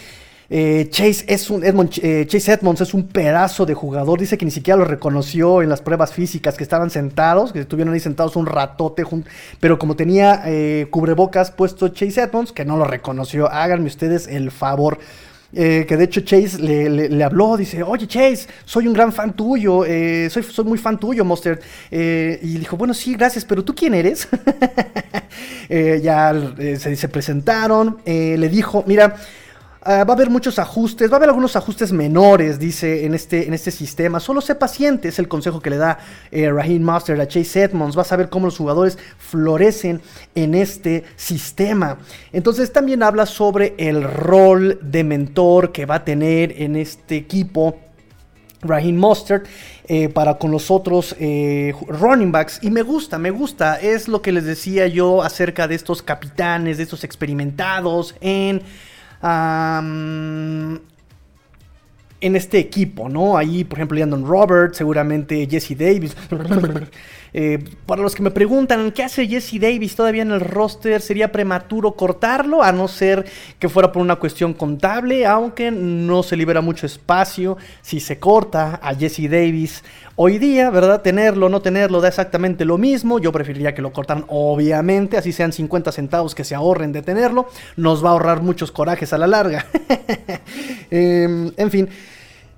Eh, 0.50 0.88
Chase, 0.90 1.26
es 1.28 1.50
un, 1.50 1.62
eh, 1.62 2.24
Chase 2.26 2.52
Edmonds 2.52 2.80
es 2.80 2.94
un 2.94 3.06
pedazo 3.08 3.66
de 3.66 3.74
jugador. 3.74 4.18
Dice 4.18 4.38
que 4.38 4.44
ni 4.44 4.50
siquiera 4.50 4.78
lo 4.78 4.84
reconoció 4.84 5.60
en 5.62 5.68
las 5.68 5.82
pruebas 5.82 6.12
físicas, 6.12 6.56
que 6.56 6.62
estaban 6.62 6.90
sentados, 6.90 7.52
que 7.52 7.60
estuvieron 7.60 7.92
ahí 7.92 8.00
sentados 8.00 8.36
un 8.36 8.46
ratote. 8.46 9.04
Pero 9.60 9.78
como 9.78 9.96
tenía 9.96 10.42
eh, 10.46 10.86
cubrebocas 10.90 11.50
puesto 11.50 11.88
Chase 11.88 12.22
Edmonds, 12.22 12.52
que 12.52 12.64
no 12.64 12.76
lo 12.76 12.84
reconoció, 12.84 13.50
háganme 13.50 13.86
ustedes 13.88 14.26
el 14.26 14.50
favor. 14.50 14.98
que 15.52 15.96
de 15.96 16.04
hecho 16.04 16.20
Chase 16.20 16.58
le, 16.58 17.24
habló, 17.24 17.56
dice, 17.56 17.82
oye 17.82 18.06
Chase, 18.06 18.46
soy 18.66 18.86
un 18.86 18.92
gran 18.92 19.12
fan 19.12 19.34
tuyo, 19.34 19.82
soy, 20.30 20.64
muy 20.64 20.78
fan 20.78 20.98
tuyo, 20.98 21.24
Monster. 21.24 21.60
y 21.90 22.58
dijo, 22.58 22.76
bueno, 22.76 22.92
sí, 22.94 23.14
gracias, 23.14 23.44
pero 23.44 23.64
¿tú 23.64 23.74
quién 23.74 23.94
eres? 23.94 24.28
ya 26.02 26.34
se, 26.78 27.08
presentaron, 27.08 27.98
le 28.04 28.48
dijo, 28.50 28.84
mira, 28.86 29.16
Ah, 29.80 30.02
va 30.02 30.12
a 30.12 30.16
haber 30.16 30.28
muchos 30.28 30.58
ajustes, 30.58 31.08
va 31.08 31.14
a 31.14 31.16
haber 31.18 31.28
algunos 31.28 31.54
ajustes 31.54 31.92
menores, 31.92 32.58
dice, 32.58 33.06
en 33.06 33.14
este, 33.14 33.46
en 33.46 33.54
este 33.54 33.70
sistema. 33.70 34.18
Solo 34.18 34.40
sé 34.40 34.56
paciente, 34.56 35.08
es 35.08 35.20
el 35.20 35.28
consejo 35.28 35.60
que 35.60 35.70
le 35.70 35.76
da 35.76 35.98
eh, 36.32 36.50
Raheem 36.50 36.82
Master 36.82 37.20
a 37.20 37.28
Chase 37.28 37.62
Edmonds. 37.62 37.94
Vas 37.94 38.10
a 38.10 38.16
ver 38.16 38.28
cómo 38.28 38.46
los 38.46 38.58
jugadores 38.58 38.98
florecen 39.18 40.00
en 40.34 40.54
este 40.56 41.04
sistema. 41.14 41.98
Entonces 42.32 42.72
también 42.72 43.04
habla 43.04 43.24
sobre 43.24 43.74
el 43.78 44.02
rol 44.02 44.80
de 44.82 45.04
mentor 45.04 45.70
que 45.70 45.86
va 45.86 45.96
a 45.96 46.04
tener 46.04 46.60
en 46.60 46.74
este 46.74 47.16
equipo. 47.16 47.78
Raheem 48.60 48.96
Mustard 48.96 49.44
eh, 49.86 50.08
para 50.08 50.34
con 50.36 50.50
los 50.50 50.72
otros 50.72 51.14
eh, 51.20 51.72
running 51.86 52.32
backs. 52.32 52.58
Y 52.62 52.70
me 52.70 52.82
gusta, 52.82 53.16
me 53.16 53.30
gusta. 53.30 53.76
Es 53.76 54.08
lo 54.08 54.20
que 54.20 54.32
les 54.32 54.44
decía 54.44 54.88
yo 54.88 55.22
acerca 55.22 55.68
de 55.68 55.76
estos 55.76 56.02
capitanes, 56.02 56.78
de 56.78 56.82
estos 56.82 57.04
experimentados 57.04 58.16
en 58.20 58.62
en 59.22 60.80
este 62.20 62.58
equipo, 62.58 63.08
¿no? 63.08 63.36
Ahí, 63.36 63.64
por 63.64 63.78
ejemplo, 63.78 63.98
Landon 63.98 64.26
Roberts, 64.26 64.78
seguramente 64.78 65.46
Jesse 65.48 65.76
Davis. 65.76 66.16
Eh, 67.32 67.62
para 67.86 68.02
los 68.02 68.14
que 68.14 68.22
me 68.22 68.30
preguntan, 68.30 68.90
¿qué 68.92 69.02
hace 69.02 69.26
Jesse 69.26 69.60
Davis 69.60 69.96
todavía 69.96 70.22
en 70.22 70.30
el 70.30 70.40
roster? 70.40 71.00
¿Sería 71.00 71.30
prematuro 71.32 71.92
cortarlo? 71.92 72.62
A 72.62 72.72
no 72.72 72.88
ser 72.88 73.26
que 73.58 73.68
fuera 73.68 73.92
por 73.92 74.02
una 74.02 74.16
cuestión 74.16 74.54
contable, 74.54 75.26
aunque 75.26 75.70
no 75.70 76.22
se 76.22 76.36
libera 76.36 76.60
mucho 76.60 76.86
espacio 76.86 77.56
si 77.82 78.00
se 78.00 78.18
corta 78.18 78.80
a 78.82 78.94
Jesse 78.94 79.30
Davis. 79.30 79.84
Hoy 80.16 80.38
día, 80.38 80.70
¿verdad? 80.70 81.02
Tenerlo 81.02 81.46
o 81.46 81.48
no 81.48 81.62
tenerlo 81.62 82.00
da 82.00 82.08
exactamente 82.08 82.64
lo 82.64 82.76
mismo. 82.76 83.18
Yo 83.18 83.30
preferiría 83.30 83.74
que 83.74 83.82
lo 83.82 83.92
cortaran, 83.92 84.24
obviamente, 84.28 85.16
así 85.16 85.32
sean 85.32 85.52
50 85.52 85.92
centavos 85.92 86.34
que 86.34 86.44
se 86.44 86.54
ahorren 86.54 86.92
de 86.92 87.02
tenerlo. 87.02 87.48
Nos 87.76 88.04
va 88.04 88.08
a 88.08 88.12
ahorrar 88.12 88.42
muchos 88.42 88.72
corajes 88.72 89.12
a 89.12 89.18
la 89.18 89.26
larga. 89.26 89.66
Em, 90.90 91.52
en 91.56 91.70
fin. 91.70 91.88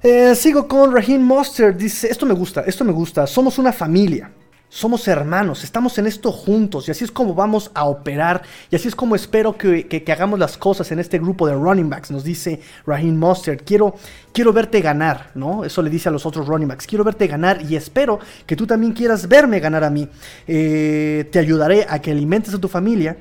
Eh, 0.03 0.35
sigo 0.35 0.67
con 0.67 0.95
Raheem 0.95 1.21
Monster. 1.21 1.77
Dice, 1.77 2.09
esto 2.09 2.25
me 2.25 2.33
gusta, 2.33 2.63
esto 2.67 2.85
me 2.85 2.93
gusta. 2.93 3.27
Somos 3.27 3.59
una 3.59 3.73
familia. 3.73 4.31
Somos 4.73 5.09
hermanos, 5.09 5.65
estamos 5.65 5.99
en 5.99 6.07
esto 6.07 6.31
juntos 6.31 6.87
y 6.87 6.93
así 6.93 7.03
es 7.03 7.11
como 7.11 7.35
vamos 7.35 7.73
a 7.75 7.87
operar 7.87 8.43
y 8.71 8.77
así 8.77 8.87
es 8.87 8.95
como 8.95 9.17
espero 9.17 9.59
que, 9.59 10.05
hagamos 10.07 10.39
las 10.39 10.57
cosas 10.57 10.93
en 10.93 11.01
este 11.01 11.19
grupo 11.19 11.49
de 11.49 11.55
running 11.55 11.91
backs, 11.91 12.13
nos 12.13 12.23
dice 12.23 12.61
Raheem 12.87 13.17
Mostert. 13.17 13.65
Quiero, 13.65 13.97
quiero 14.33 14.53
verte 14.53 14.81
ganar, 14.81 15.33
¿no? 15.35 15.65
Eso 15.65 15.83
le 15.83 15.91
dice 15.91 16.09
a 16.09 16.13
los 16.13 16.25
otros 16.25 16.47
running 16.47 16.69
backs. 16.69 16.87
Quiero 16.87 17.03
verte 17.03 17.27
ganar 17.27 17.61
y 17.69 17.75
espero 17.75 18.21
que 18.47 18.55
tú 18.55 18.65
también 18.65 18.93
quieras 18.93 19.27
verme 19.27 19.59
ganar 19.59 19.83
a 19.83 19.91
mí. 19.91 20.09
Eh, 20.47 21.29
te 21.33 21.41
ayudaré 21.41 21.85
a 21.89 21.99
que 22.01 22.13
alimentes 22.13 22.55
a 22.55 22.59
tu 22.61 22.69
familia 22.69 23.17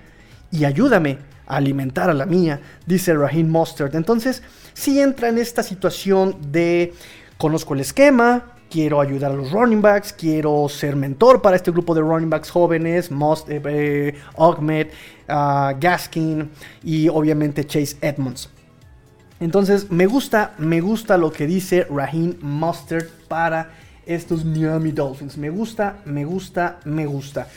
y 0.52 0.66
ayúdame 0.66 1.18
a 1.48 1.56
alimentar 1.56 2.12
a 2.12 2.14
la 2.14 2.28
mía, 2.28 2.60
dice 2.86 3.16
Raheem 3.16 3.50
Mostert. 3.50 3.96
Entonces, 3.96 4.44
si 4.76 5.02
entra 5.02 5.30
en 5.30 5.40
esta 5.40 5.64
situación 5.64 6.38
de 6.52 6.94
conozco 7.40 7.74
el 7.74 7.80
esquema, 7.80 8.59
quiero 8.70 9.02
ayudar 9.02 9.32
a 9.32 9.36
los 9.36 9.52
running 9.52 9.82
backs, 9.82 10.14
quiero 10.14 10.68
ser 10.70 10.96
mentor 10.96 11.42
para 11.42 11.56
este 11.56 11.72
grupo 11.72 11.94
de 11.96 12.02
running 12.02 12.30
backs 12.30 12.50
jóvenes, 12.50 13.12
Most, 13.12 13.50
eh, 13.50 13.62
eh, 13.66 14.92
ah, 15.28 15.74
Gaskin 15.80 16.50
y 16.84 17.10
obviamente 17.10 17.66
Chase 17.66 17.98
Edmonds. 18.02 18.50
Entonces 19.40 19.90
me 19.90 20.06
gusta, 20.06 20.54
me 20.58 20.82
gusta 20.82 21.18
lo 21.18 21.32
que 21.32 21.48
dice 21.48 21.88
Raheem 21.90 22.36
Mustard 22.42 23.08
para 23.28 23.72
estos 24.06 24.44
Miami 24.44 24.92
Dolphins. 24.92 25.38
Me 25.38 25.50
gusta, 25.50 25.98
me 26.06 26.26
gusta, 26.26 26.80
me 26.84 27.06
gusta. 27.06 27.48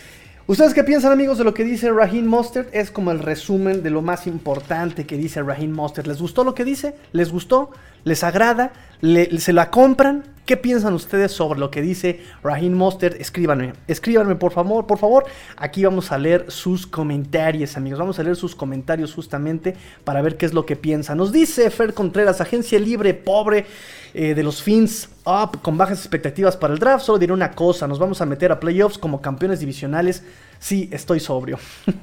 ¿Ustedes 0.47 0.75
qué 0.75 0.85
piensan 0.85 1.12
amigos 1.12 1.38
de 1.38 1.45
lo 1.45 1.54
que 1.54 1.64
dice 1.64 1.90
Raheem 1.90 2.26
Mustard? 2.26 2.66
Es 2.73 2.90
como 2.90 3.11
el 3.11 3.21
resumen 3.21 3.83
de 3.83 3.90
lo 3.90 4.02
más 4.02 4.26
importante 4.26 5.07
que 5.07 5.16
dice 5.16 5.42
Raheem 5.42 5.73
Mustard. 5.73 6.07
¿Les 6.07 6.21
gustó 6.21 6.45
lo 6.45 6.54
que 6.54 6.64
dice? 6.64 6.95
¿Les 7.12 7.31
gustó? 7.31 7.71
¿Les 8.04 8.25
agrada? 8.25 8.73
¿Se 9.02 9.52
la 9.52 9.68
compran? 9.68 10.23
¿Qué 10.47 10.56
piensan 10.56 10.94
ustedes 10.94 11.32
sobre 11.32 11.59
lo 11.59 11.73
que 11.73 11.82
dice 11.82 12.21
Raheem 12.44 12.73
Mostert? 12.73 13.21
Escríbanme, 13.21 13.73
escríbanme 13.88 14.37
por 14.37 14.52
favor, 14.52 14.87
por 14.87 14.99
favor. 14.99 15.25
Aquí 15.56 15.85
vamos 15.85 16.12
a 16.12 16.18
leer 16.18 16.52
sus 16.52 16.87
comentarios, 16.87 17.76
amigos. 17.76 17.99
Vamos 17.99 18.21
a 18.21 18.23
leer 18.23 18.37
sus 18.37 18.54
comentarios 18.54 19.12
justamente 19.12 19.75
para 20.04 20.23
ver 20.23 20.37
qué 20.37 20.47
es 20.47 20.54
lo 20.54 20.66
que 20.66 20.76
piensan. 20.76 21.18
Nos 21.18 21.32
dice 21.32 21.68
Fer 21.71 21.94
Contreras, 21.94 22.40
agencia 22.40 22.78
libre, 22.78 23.12
pobre 23.12 23.66
eh, 24.14 24.35
de 24.35 24.42
los 24.44 24.62
Fins, 24.62 25.09
up, 25.25 25.61
con 25.62 25.76
bajas 25.76 25.99
expectativas 25.99 26.56
para 26.56 26.75
el 26.75 26.78
draft. 26.78 27.04
Solo 27.04 27.18
diré 27.18 27.32
una 27.32 27.52
cosa, 27.52 27.88
nos 27.88 27.99
vamos 27.99 28.20
a 28.20 28.27
meter 28.27 28.53
a 28.53 28.61
playoffs 28.61 28.98
como 28.98 29.20
campeones 29.20 29.59
divisionales. 29.59 30.22
Sí, 30.61 30.88
estoy 30.92 31.18
sobrio. 31.18 31.59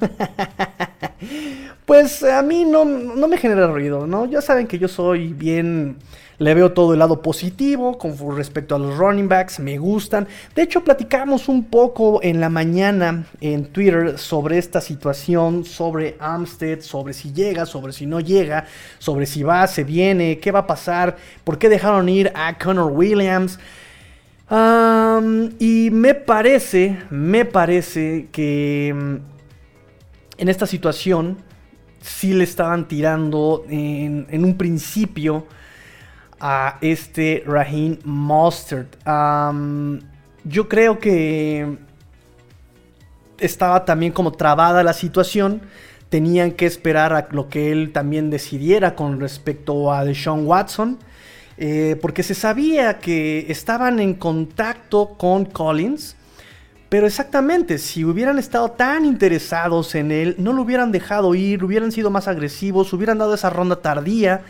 pues 1.86 2.22
a 2.22 2.42
mí 2.42 2.66
no, 2.66 2.84
no 2.84 3.26
me 3.26 3.38
genera 3.38 3.68
ruido, 3.68 4.06
¿no? 4.06 4.26
Ya 4.26 4.42
saben 4.42 4.66
que 4.66 4.78
yo 4.78 4.86
soy 4.86 5.32
bien 5.32 5.96
le 6.40 6.54
veo 6.54 6.72
todo 6.72 6.94
el 6.94 6.98
lado 6.98 7.20
positivo 7.20 7.98
con 7.98 8.16
respecto 8.34 8.74
a 8.74 8.78
los 8.78 8.96
running 8.96 9.28
backs, 9.28 9.60
me 9.60 9.76
gustan. 9.76 10.26
De 10.54 10.62
hecho, 10.62 10.82
platicamos 10.82 11.50
un 11.50 11.64
poco 11.64 12.20
en 12.22 12.40
la 12.40 12.48
mañana 12.48 13.26
en 13.42 13.66
Twitter 13.66 14.18
sobre 14.18 14.56
esta 14.56 14.80
situación, 14.80 15.66
sobre 15.66 16.16
Armstead, 16.18 16.80
sobre 16.80 17.12
si 17.12 17.34
llega, 17.34 17.66
sobre 17.66 17.92
si 17.92 18.06
no 18.06 18.20
llega, 18.20 18.64
sobre 18.98 19.26
si 19.26 19.42
va, 19.42 19.66
se 19.66 19.84
viene, 19.84 20.38
qué 20.38 20.50
va 20.50 20.60
a 20.60 20.66
pasar, 20.66 21.18
por 21.44 21.58
qué 21.58 21.68
dejaron 21.68 22.08
ir 22.08 22.32
a 22.34 22.56
Connor 22.56 22.90
Williams. 22.90 23.58
y 25.58 25.90
me 25.92 26.14
parece, 26.14 27.02
me 27.10 27.44
parece 27.44 28.28
que 28.32 28.94
mm, 28.96 29.16
en 30.38 30.48
esta 30.48 30.66
situación 30.66 31.36
sí 32.00 32.32
le 32.32 32.44
estaban 32.44 32.88
tirando 32.88 33.66
en 33.68 34.42
un 34.42 34.56
principio 34.56 35.44
a 36.40 36.78
este 36.80 37.44
Raheem 37.46 37.98
Mustard. 38.04 38.86
yo 40.44 40.68
creo 40.68 40.98
que 40.98 41.78
estaba 43.38 43.84
también 43.84 44.12
como 44.12 44.32
trabada 44.32 44.82
la 44.82 44.92
situación. 44.92 45.62
Tenían 46.08 46.52
que 46.52 46.66
esperar 46.66 47.12
a 47.12 47.28
lo 47.30 47.48
que 47.48 47.70
él 47.70 47.92
también 47.92 48.30
decidiera 48.30 48.94
con 48.96 49.20
respecto 49.20 49.92
a 49.92 50.04
Deshaun 50.04 50.46
Watson. 50.46 50.98
Eh, 51.62 51.98
porque 52.00 52.22
se 52.22 52.34
sabía 52.34 52.98
que 52.98 53.46
estaban 53.50 54.00
en 54.00 54.14
contacto 54.14 55.10
con 55.18 55.44
Collins. 55.44 56.16
Pero 56.88 57.06
exactamente, 57.06 57.78
si 57.78 58.04
hubieran 58.04 58.38
estado 58.38 58.72
tan 58.72 59.04
interesados 59.04 59.94
en 59.94 60.10
él, 60.10 60.34
no 60.38 60.52
lo 60.52 60.62
hubieran 60.62 60.90
dejado 60.90 61.36
ir, 61.36 61.62
hubieran 61.62 61.92
sido 61.92 62.10
más 62.10 62.26
agresivos, 62.26 62.92
hubieran 62.92 63.18
dado 63.18 63.34
esa 63.34 63.48
ronda 63.48 63.76
tardía. 63.76 64.42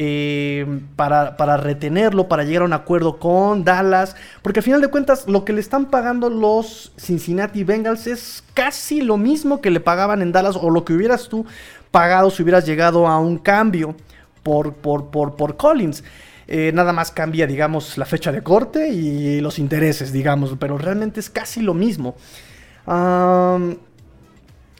Eh, 0.00 0.64
para, 0.94 1.36
para, 1.36 1.56
retenerlo, 1.56 2.28
para 2.28 2.44
llegar 2.44 2.62
a 2.62 2.66
un 2.66 2.72
acuerdo 2.72 3.18
con 3.18 3.64
Dallas, 3.64 4.14
porque 4.42 4.60
al 4.60 4.62
final 4.62 4.80
de 4.80 4.86
cuentas 4.86 5.26
lo 5.26 5.44
que 5.44 5.52
le 5.52 5.58
están 5.58 5.86
pagando 5.86 6.30
los 6.30 6.92
Cincinnati 6.96 7.64
Bengals 7.64 8.06
es 8.06 8.44
casi 8.54 9.00
lo 9.00 9.16
mismo 9.16 9.60
que 9.60 9.72
le 9.72 9.80
pagaban 9.80 10.22
en 10.22 10.30
Dallas 10.30 10.54
o 10.54 10.70
lo 10.70 10.84
que 10.84 10.92
hubieras 10.92 11.28
tú 11.28 11.46
pagado 11.90 12.30
si 12.30 12.44
hubieras 12.44 12.64
llegado 12.64 13.08
a 13.08 13.18
un 13.18 13.38
cambio 13.38 13.96
por, 14.44 14.74
por, 14.74 15.10
por, 15.10 15.34
por 15.34 15.56
Collins. 15.56 16.04
Eh, 16.46 16.70
nada 16.72 16.92
más 16.92 17.10
cambia, 17.10 17.48
digamos, 17.48 17.98
la 17.98 18.06
fecha 18.06 18.30
de 18.30 18.40
corte 18.40 18.90
y 18.90 19.40
los 19.40 19.58
intereses, 19.58 20.12
digamos, 20.12 20.54
pero 20.60 20.78
realmente 20.78 21.18
es 21.18 21.28
casi 21.28 21.60
lo 21.60 21.74
mismo. 21.74 22.14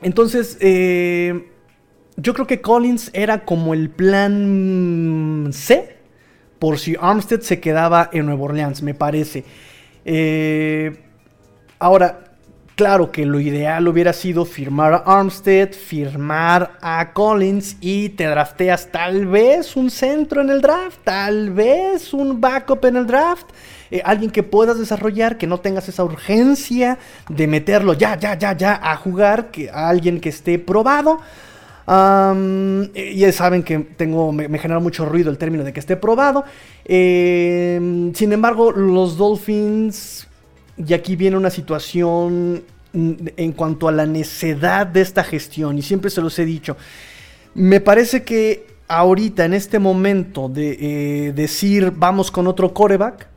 entonces, 0.01 0.59
eh, 0.61 1.51
yo 2.21 2.35
creo 2.35 2.49
que 2.49 2.61
Collins 2.61 3.11
era 3.15 3.45
como 3.45 3.75
el 3.75 3.91
plan 3.91 5.51
C 5.53 5.97
por 6.59 6.79
si 6.81 6.97
Armstead 7.01 7.41
se 7.41 7.61
quedaba 7.61 8.11
en 8.13 8.27
Nueva 8.27 8.43
Orleans, 8.43 8.83
me 8.83 8.93
parece. 8.93 9.45
Eh, 10.05 10.99
ahora, 11.79 12.25
claro 12.75 13.13
que 13.13 13.25
lo 13.25 13.39
ideal 13.39 13.87
hubiera 13.87 14.13
sido 14.13 14.45
firmar 14.45 14.95
a 14.95 15.19
Armstead, 15.21 15.71
firmar 15.71 16.77
a 16.81 17.13
Collins 17.13 17.77
y 17.81 18.09
te 18.09 18.25
drafteas 18.25 18.91
tal 18.91 19.27
vez 19.27 19.77
un 19.77 19.89
centro 19.89 20.41
en 20.41 20.51
el 20.51 20.61
draft, 20.61 20.99
tal 21.05 21.51
vez 21.51 22.13
un 22.13 22.41
backup 22.41 22.85
en 22.87 22.97
el 22.97 23.07
draft. 23.07 23.47
Eh, 23.93 24.03
alguien 24.05 24.33
que 24.33 24.43
puedas 24.43 24.77
desarrollar, 24.77 25.39
que 25.39 25.47
no 25.47 25.61
tengas 25.61 25.89
esa 25.89 26.03
urgencia 26.03 26.99
de 27.29 27.47
meterlo 27.47 27.95
ya, 27.95 28.19
ya, 28.19 28.37
ya, 28.37 28.57
ya 28.57 28.81
a 28.83 28.97
jugar, 28.97 29.53
que 29.53 29.71
a 29.71 29.89
alguien 29.89 30.21
que 30.21 30.31
esté 30.31 30.59
probado 30.59 31.21
ya 31.89 33.33
saben 33.33 33.63
que 33.63 33.79
tengo, 33.79 34.31
me, 34.31 34.59
genera 34.59 34.79
mucho 34.79 35.07
ruido 35.07 35.31
el 35.31 35.39
término 35.39 35.65
de 35.65 35.73
que 35.73 35.81
esté 35.81 35.97
probado. 35.97 36.45
Em, 36.85 38.13
sin 38.15 38.33
embargo, 38.33 38.73
los 38.73 39.17
Dolphins, 39.17 40.27
y 40.77 40.93
aquí 40.93 41.17
viene 41.17 41.37
una 41.37 41.51
situación 41.51 42.63
en 42.93 43.53
cuanto 43.53 43.89
a 43.89 43.93
la 43.93 44.07
necedad 44.07 44.87
de 44.87 45.01
esta 45.01 45.25
gestión, 45.25 45.79
y 45.79 45.83
siempre 45.83 46.11
se 46.11 46.21
los 46.21 46.39
he 46.39 46.45
dicho, 46.45 46.77
me 47.55 47.81
parece 47.81 48.23
que 48.23 48.67
ahorita, 48.87 49.47
en 49.47 49.55
este 49.55 49.79
momento 49.79 50.49
de 50.49 50.77
eh, 51.29 51.33
decir 51.33 51.93
vamos 51.97 52.31
con 52.31 52.47
otro 52.47 52.75
coreback, 52.75 53.29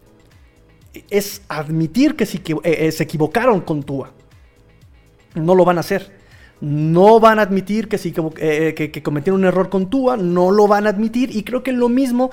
es 1.10 1.42
admitir 1.48 2.16
que 2.16 2.26
eh, 2.26 2.60
eh, 2.64 2.92
se 2.92 3.04
equivocaron 3.04 3.62
con 3.62 3.84
Tua. 3.84 4.12
No 5.36 5.56
lo 5.56 5.64
van 5.64 5.78
a 5.78 5.80
hacer 5.80 6.21
no 6.62 7.20
van 7.20 7.40
a 7.40 7.42
admitir 7.42 7.90
que, 7.90 7.98
sí, 7.98 8.14
eh, 8.38 8.74
que, 8.76 9.04
cometieron 9.04 9.42
un 9.42 9.48
error 9.48 9.70
con 9.70 9.90
Tua, 9.90 10.16
no 10.16 10.52
lo 10.52 10.68
van 10.68 10.86
a 10.86 10.92
admitir 10.92 11.36
y 11.36 11.44
creo 11.44 11.64
que 11.64 11.72
lo 11.72 11.90
mismo 11.90 12.30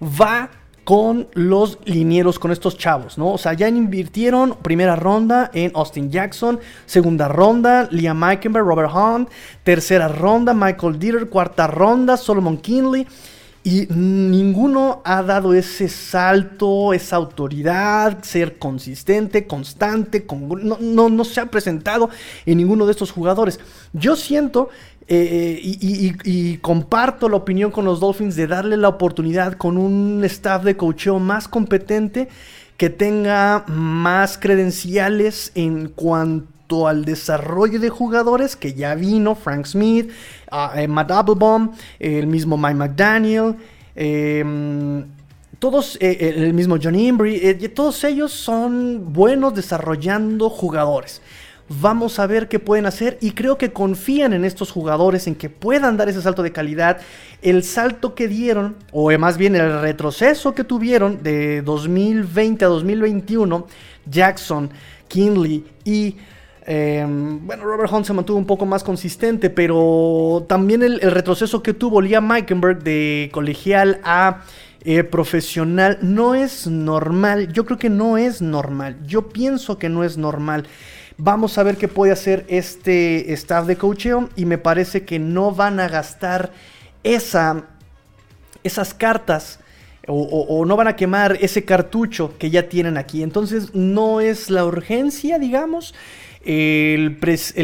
va 0.00 0.50
con 0.84 1.28
los 1.34 1.78
linieros, 1.84 2.38
con 2.38 2.50
estos 2.50 2.76
chavos, 2.76 3.16
¿no? 3.16 3.32
O 3.32 3.38
sea, 3.38 3.52
ya 3.52 3.68
invirtieron 3.68 4.56
primera 4.62 4.96
ronda 4.96 5.50
en 5.54 5.70
Austin 5.74 6.10
Jackson, 6.10 6.58
segunda 6.86 7.28
ronda 7.28 7.88
Liam 7.92 8.18
Meikenberg, 8.18 8.66
Robert 8.66 8.90
Hunt, 8.92 9.28
tercera 9.62 10.08
ronda 10.08 10.54
Michael 10.54 10.98
Dieter, 10.98 11.28
cuarta 11.28 11.66
ronda 11.66 12.16
Solomon 12.16 12.56
Kinley. 12.56 13.06
Y 13.64 13.86
ninguno 13.94 15.02
ha 15.04 15.22
dado 15.22 15.54
ese 15.54 15.88
salto, 15.88 16.92
esa 16.92 17.14
autoridad, 17.14 18.22
ser 18.22 18.58
consistente, 18.58 19.46
constante, 19.46 20.26
no, 20.80 21.08
no, 21.08 21.24
se 21.24 21.40
ha 21.40 21.46
presentado 21.46 22.10
en 22.44 22.58
ninguno 22.58 22.86
de 22.86 22.92
estos 22.92 23.12
jugadores. 23.12 23.60
Yo 23.92 24.16
siento 24.16 24.70
eh, 25.06 25.60
y, 25.62 26.56
comparto 26.58 27.28
la 27.28 27.36
opinión 27.36 27.70
con 27.70 27.84
los 27.84 28.00
Dolphins 28.00 28.34
de 28.34 28.48
darle 28.48 28.76
la 28.76 28.88
oportunidad 28.88 29.54
con 29.54 29.76
un 29.76 30.24
staff 30.24 30.64
de 30.64 30.76
coacheo 30.76 31.20
más 31.20 31.46
competente 31.46 32.28
que 32.76 32.90
tenga 32.90 33.64
más 33.68 34.38
credenciales 34.38 35.52
en 35.54 35.88
cuanto 35.88 36.51
al 36.88 37.04
desarrollo 37.04 37.78
de 37.78 37.88
jugadores 37.88 38.56
que 38.56 38.74
ya 38.74 38.94
vino 38.94 39.34
Frank 39.34 39.66
Smith, 39.66 40.10
eh, 40.74 40.88
Matt 40.88 41.10
Applebaum, 41.10 41.72
el 41.98 42.26
mismo 42.26 42.56
Mike 42.56 42.74
McDaniel, 42.74 43.56
em, 43.94 45.04
todos, 45.58 45.96
eh, 46.00 46.34
el 46.36 46.54
mismo 46.54 46.76
Johnny 46.82 47.08
Embry, 47.08 47.68
todos 47.74 48.02
ellos 48.04 48.32
son 48.32 49.12
buenos 49.12 49.54
desarrollando 49.54 50.50
jugadores. 50.50 51.22
Vamos 51.80 52.18
a 52.18 52.26
ver 52.26 52.48
qué 52.48 52.58
pueden 52.58 52.86
hacer 52.86 53.16
y 53.20 53.30
creo 53.30 53.56
que 53.56 53.72
confían 53.72 54.32
en 54.32 54.44
estos 54.44 54.70
jugadores, 54.70 55.26
en 55.26 55.34
que 55.34 55.48
puedan 55.48 55.96
dar 55.96 56.08
ese 56.08 56.20
salto 56.20 56.42
de 56.42 56.52
calidad. 56.52 57.00
El 57.40 57.62
salto 57.62 58.14
que 58.14 58.28
dieron, 58.28 58.76
o 58.90 59.16
más 59.18 59.38
bien 59.38 59.54
el 59.56 59.80
retroceso 59.80 60.54
que 60.54 60.64
tuvieron 60.64 61.22
de 61.22 61.62
2020 61.62 62.64
a 62.64 62.68
2021, 62.68 63.66
Jackson, 64.06 64.70
Kinley 65.08 65.64
y... 65.84 66.16
Em, 66.64 67.44
bueno, 67.44 67.64
Robert 67.64 67.92
Hunt 67.92 68.06
se 68.06 68.12
mantuvo 68.12 68.38
un 68.38 68.46
poco 68.46 68.66
más 68.66 68.84
consistente, 68.84 69.50
pero 69.50 70.44
también 70.48 70.82
el, 70.82 71.00
retroceso 71.00 71.62
que 71.62 71.74
tuvo 71.74 72.00
Liam 72.00 72.26
Meikenberg 72.26 72.82
de 72.82 73.30
colegial 73.32 74.00
a 74.04 74.42
eh, 74.84 75.04
profesional 75.04 75.98
no 76.02 76.34
es 76.34 76.66
normal. 76.66 77.52
Yo 77.52 77.64
creo 77.64 77.78
que 77.78 77.90
no 77.90 78.16
es 78.16 78.42
normal. 78.42 78.96
Yo 79.06 79.28
pienso 79.28 79.78
que 79.78 79.88
no 79.88 80.04
es 80.04 80.16
normal. 80.16 80.66
Vamos 81.18 81.58
a 81.58 81.62
ver 81.62 81.76
qué 81.76 81.88
puede 81.88 82.12
hacer 82.12 82.44
este 82.48 83.32
staff 83.32 83.66
de 83.66 83.76
coaching 83.76 84.28
y 84.36 84.44
me 84.44 84.58
parece 84.58 85.04
que 85.04 85.18
no 85.18 85.52
van 85.52 85.78
a 85.78 85.88
gastar 85.88 86.52
esa, 87.04 87.64
esas 88.64 88.94
cartas 88.94 89.60
o, 90.08 90.64
no 90.66 90.76
van 90.76 90.88
a 90.88 90.96
quemar 90.96 91.38
ese 91.40 91.64
cartucho 91.64 92.36
que 92.38 92.50
ya 92.50 92.68
tienen 92.68 92.96
aquí. 92.96 93.22
Entonces 93.22 93.74
no 93.74 94.20
es 94.20 94.50
la 94.50 94.64
urgencia, 94.64 95.38
digamos, 95.38 95.94
el, 96.44 97.16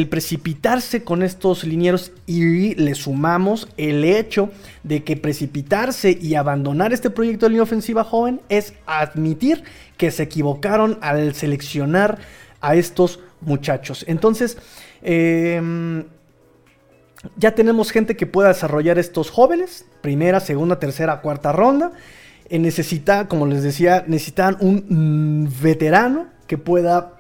precipitarse 0.09 1.03
con 1.03 1.23
estos 1.23 1.65
linieros 1.65 2.13
y 2.27 2.75
le 2.77 2.95
sumamos 2.95 3.69
el 3.77 4.05
hecho 4.05 4.51
de 4.85 5.03
que 5.03 5.17
precipitarse 5.17 6.17
y 6.21 6.35
abandonar 6.37 6.93
este 6.93 7.11
proyecto 7.11 7.47
de 7.47 7.51
línea 7.51 7.65
ofensiva 7.65 8.05
joven 8.05 8.41
es 8.49 8.75
admitir 8.87 9.65
que 9.97 10.11
se 10.11 10.25
equivocaron 10.25 10.99
al 11.01 11.35
seleccionar 11.35 12.19
a 12.61 12.77
estos 12.77 13.21
muchachos. 13.41 14.05
Entonces, 14.09 14.59
em, 15.03 16.05
ya 17.37 17.55
tenemos 17.55 17.91
gente 17.91 18.17
que 18.17 18.27
pueda 18.27 18.49
desarrollar 18.49 18.99
estos 18.99 19.31
jóvenes, 19.31 19.87
primera, 20.03 20.39
segunda, 20.39 20.79
tercera, 20.79 21.21
cuarta 21.21 21.53
ronda. 21.53 21.93
Eh, 22.49 22.61
necesita, 22.61 23.27
como 23.27 23.47
les 23.47 23.63
decía, 23.65 24.05
necesitan 24.07 24.57
un 24.61 24.85
mm, 25.45 25.63
veterano 25.63 26.29
que 26.47 26.59
pueda 26.59 27.18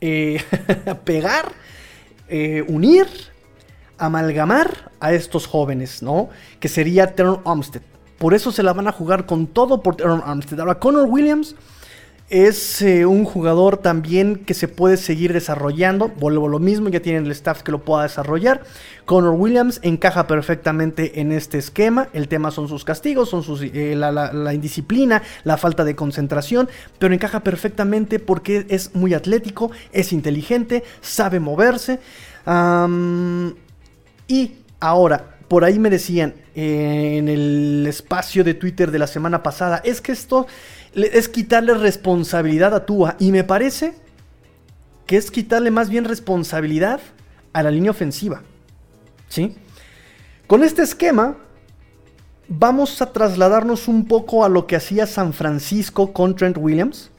eh, 0.00 0.42
pegar, 1.04 1.52
eh, 2.28 2.64
unir, 2.68 3.06
amalgamar 3.98 4.90
a 5.00 5.12
estos 5.12 5.46
jóvenes, 5.46 6.02
¿no? 6.02 6.28
Que 6.58 6.68
sería 6.68 7.14
Teron 7.14 7.42
Armstead. 7.44 7.82
Por 8.18 8.34
eso 8.34 8.52
se 8.52 8.62
la 8.62 8.72
van 8.72 8.88
a 8.88 8.92
jugar 8.92 9.26
con 9.26 9.46
todo 9.46 9.82
por 9.82 9.96
Teron 9.96 10.22
Armstead. 10.24 10.60
Ahora, 10.60 10.78
Connor 10.78 11.06
Williams 11.08 11.54
es 12.30 12.80
eh, 12.80 13.06
un 13.06 13.24
jugador 13.24 13.76
también 13.76 14.36
que 14.36 14.54
se 14.54 14.68
puede 14.68 14.96
seguir 14.96 15.32
desarrollando. 15.32 16.08
Vuelvo 16.08 16.48
lo 16.48 16.60
mismo, 16.60 16.88
ya 16.88 17.00
tienen 17.00 17.26
el 17.26 17.32
staff 17.32 17.62
que 17.62 17.72
lo 17.72 17.84
pueda 17.84 18.04
desarrollar. 18.04 18.62
Connor 19.04 19.34
Williams 19.34 19.80
encaja 19.82 20.28
perfectamente 20.28 21.20
en 21.20 21.32
este 21.32 21.58
esquema. 21.58 22.08
El 22.12 22.28
tema 22.28 22.52
son 22.52 22.68
sus 22.68 22.84
castigos, 22.84 23.28
son 23.28 23.42
sus, 23.42 23.62
eh, 23.62 23.96
la, 23.96 24.54
indisciplina, 24.54 25.22
la 25.42 25.56
falta 25.56 25.84
de 25.84 25.96
concentración. 25.96 26.68
Pero 27.00 27.12
encaja 27.12 27.40
perfectamente 27.40 28.20
porque 28.20 28.64
es 28.68 28.94
muy 28.94 29.12
atlético, 29.12 29.72
es 29.92 30.12
inteligente, 30.12 30.84
sabe 31.00 31.40
moverse. 31.40 31.98
y 34.28 34.52
ahora, 34.78 35.36
por 35.48 35.64
ahí 35.64 35.80
me 35.80 35.90
decían 35.90 36.34
eh, 36.54 37.16
en 37.18 37.28
el 37.28 37.84
espacio 37.88 38.44
de 38.44 38.54
Twitter 38.54 38.92
de 38.92 39.00
la 39.00 39.08
semana 39.08 39.42
pasada, 39.42 39.80
es 39.82 40.00
que 40.00 40.12
esto 40.12 40.46
es 40.94 41.28
quitarle 41.28 41.74
responsabilidad 41.74 42.74
a 42.74 42.86
Tua. 42.86 43.16
Y 43.18 43.32
me 43.32 43.44
parece 43.44 43.94
que 45.06 45.16
es 45.16 45.30
quitarle 45.30 45.70
más 45.70 45.88
bien 45.88 46.04
responsabilidad 46.04 47.00
a 47.52 47.62
la 47.62 47.70
línea 47.70 47.90
ofensiva. 47.90 48.42
¿Sí? 49.28 49.56
Con 50.46 50.64
este 50.64 50.82
esquema, 50.82 51.36
vamos 52.48 53.00
a 53.02 53.12
trasladarnos 53.12 53.88
un 53.88 54.06
poco 54.06 54.44
a 54.44 54.48
lo 54.48 54.66
que 54.66 54.76
hacía 54.76 55.06
San 55.06 55.32
Francisco 55.32 56.12
con 56.12 56.34
Trent 56.34 56.56
Williams. 56.58 57.10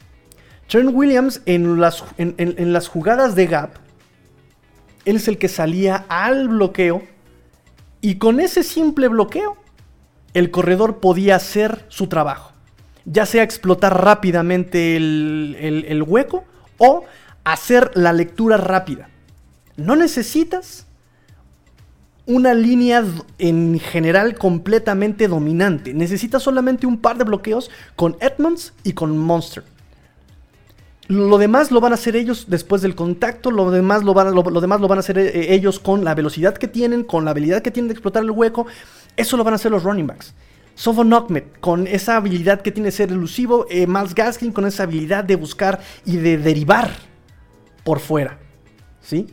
Trent 0.68 0.90
Williams 0.92 1.42
en 1.46 1.80
las, 1.80 2.04
en 2.18 2.72
las 2.72 2.88
jugadas 2.88 3.34
de 3.34 3.46
gap, 3.46 3.70
él 5.04 5.16
es 5.16 5.28
el 5.28 5.38
que 5.38 5.48
salía 5.48 6.06
al 6.08 6.48
bloqueo. 6.48 7.02
Y 8.00 8.16
con 8.16 8.40
ese 8.40 8.62
simple 8.62 9.08
bloqueo, 9.08 9.56
el 10.34 10.50
corredor 10.50 10.98
podía 11.00 11.36
hacer 11.36 11.84
su 11.88 12.06
trabajo 12.06 12.51
ya 13.04 13.26
sea 13.26 13.42
explotar 13.42 14.04
rápidamente 14.04 14.96
el, 14.96 16.04
hueco 16.06 16.44
o 16.78 17.04
hacer 17.44 17.90
la 17.94 18.12
lectura 18.12 18.56
rápida. 18.56 19.08
No 19.76 19.96
necesitas 19.96 20.86
una 22.26 22.54
línea 22.54 23.04
en 23.38 23.80
general 23.80 24.36
completamente 24.36 25.26
dominante. 25.26 25.92
Necesitas 25.92 26.42
solamente 26.42 26.86
un 26.86 26.98
par 26.98 27.18
de 27.18 27.24
bloqueos 27.24 27.70
con 27.96 28.16
Edmonds 28.20 28.74
y 28.84 28.92
con 28.92 29.18
Monster. 29.18 29.64
Lo 31.08 31.36
demás 31.36 31.72
lo 31.72 31.80
van 31.80 31.92
a 31.92 31.96
hacer 31.96 32.14
ellos 32.14 32.46
después 32.48 32.80
del 32.80 32.94
contacto, 32.94 33.50
lo 33.50 33.70
demás 33.70 34.04
lo 34.04 34.14
van, 34.14 34.32
lo 34.32 34.60
demás 34.60 34.80
lo 34.80 34.88
van 34.88 34.98
a 34.98 35.00
hacer 35.00 35.18
eh, 35.18 35.52
ellos 35.52 35.80
con 35.80 36.04
la 36.04 36.14
velocidad 36.14 36.56
que 36.56 36.68
tienen, 36.68 37.02
con 37.02 37.24
la 37.24 37.32
habilidad 37.32 37.60
que 37.60 37.72
tienen 37.72 37.88
de 37.88 37.94
explotar 37.94 38.22
el 38.22 38.30
hueco. 38.30 38.66
Eso 39.16 39.36
lo 39.36 39.44
van 39.44 39.54
a 39.54 39.56
hacer 39.56 39.72
los 39.72 39.82
running 39.82 40.06
backs. 40.06 40.32
Sofo 40.74 41.04
Knockmet, 41.04 41.60
con 41.60 41.86
esa 41.86 42.16
habilidad 42.16 42.62
que 42.62 42.72
tiene 42.72 42.90
ser 42.90 43.10
elusivo, 43.10 43.66
eh, 43.70 43.86
Miles 43.86 44.14
Gaskin 44.14 44.52
con 44.52 44.66
esa 44.66 44.84
habilidad 44.84 45.24
de 45.24 45.36
buscar 45.36 45.80
y 46.04 46.16
de 46.16 46.38
derivar 46.38 46.90
por 47.84 48.00
fuera. 48.00 48.38
¿Sí? 49.00 49.26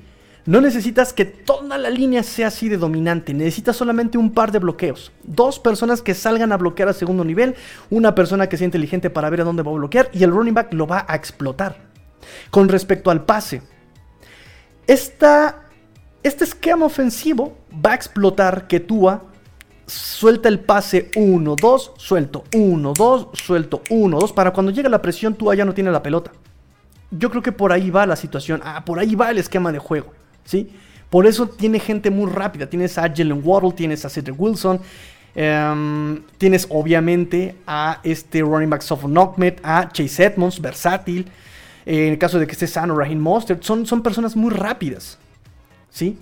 No 0.46 0.62
necesitas 0.62 1.14
que 1.14 1.26
toda 1.26 1.78
la 1.78 1.90
línea 1.90 2.24
sea 2.24 2.48
así 2.48 2.70
de 2.70 2.78
dominante, 2.78 3.34
necesitas 3.34 3.76
solamente 3.76 4.18
un 4.18 4.32
par 4.32 4.52
de 4.52 4.60
bloqueos. 4.60 5.12
Dos 5.24 5.60
personas 5.60 6.02
que 6.02 6.16
salgan 6.16 6.52
a 6.52 6.58
bloquear 6.58 6.90
a 6.90 6.94
segundo 6.94 7.24
nivel, 7.24 7.56
una 7.92 8.16
persona 8.16 8.50
que 8.50 8.58
sea 8.58 8.66
inteligente 8.66 9.10
para 9.10 9.30
ver 9.30 9.42
a 9.42 9.44
dónde 9.44 9.64
va 9.64 9.72
a 9.72 9.76
bloquear 9.76 10.10
y 10.12 10.24
el 10.24 10.32
running 10.32 10.56
back 10.56 10.74
lo 10.74 10.88
va 10.88 11.06
a 11.08 11.16
explotar. 11.16 11.78
Con 12.50 12.68
respecto 12.68 13.12
al 13.12 13.26
pase, 13.26 13.62
esta, 14.88 15.66
este 16.24 16.46
esquema 16.46 16.86
ofensivo 16.86 17.58
va 17.86 17.92
a 17.92 17.96
explotar 17.96 18.68
que 18.68 18.80
Tua 18.80 19.29
suelta 19.90 20.50
el 20.50 20.60
pase 20.60 21.12
1, 21.16 21.56
2, 21.60 21.92
suelto 21.98 22.44
1, 22.54 22.94
2, 22.94 23.28
suelto 23.34 23.82
1, 23.90 24.20
2. 24.20 24.34
Para 24.34 24.52
cuando 24.52 24.72
llega 24.72 24.90
la 24.90 25.02
presión, 25.02 25.36
tú 25.36 25.54
ya 25.54 25.66
no 25.66 25.74
tienes 25.74 25.94
la 25.94 26.04
pelota. 26.04 26.32
Yo 27.12 27.30
creo 27.30 27.42
que 27.42 27.52
por 27.52 27.72
ahí 27.72 27.90
va 27.90 28.06
la 28.06 28.16
situación. 28.16 28.62
Ah, 28.64 28.86
por 28.86 29.00
ahí 29.00 29.16
va 29.16 29.32
el 29.32 29.38
esquema 29.38 29.72
de 29.72 29.80
juego. 29.80 30.14
¿Sí? 30.46 30.70
Por 31.10 31.26
eso 31.26 31.48
tiene 31.48 31.80
gente 31.80 32.12
muy 32.12 32.32
rápida. 32.32 32.68
Tienes 32.68 32.98
a 32.98 33.02
Jalen 33.04 33.42
Waddle, 33.44 33.74
tienes 33.74 34.06
a 34.06 34.10
Cedric 34.10 34.40
Wilson. 34.40 34.80
Em, 35.36 36.22
tienes 36.38 36.68
obviamente 36.70 37.56
a 37.66 38.00
este 38.04 38.42
running 38.42 38.70
back 38.70 38.84
Knockmet, 38.84 39.60
a 39.64 39.90
Chase 39.92 40.26
Edmonds, 40.26 40.60
versátil. 40.62 41.30
en 41.86 42.14
el 42.14 42.18
caso 42.20 42.38
de 42.38 42.46
que 42.46 42.52
esté 42.52 42.68
sano, 42.68 42.96
Raheem 42.96 43.20
Mostert. 43.20 43.64
Son, 43.64 43.86
son 43.86 44.04
personas 44.04 44.36
muy 44.36 44.52
rápidas. 44.52 45.18
¿Sí? 45.90 46.18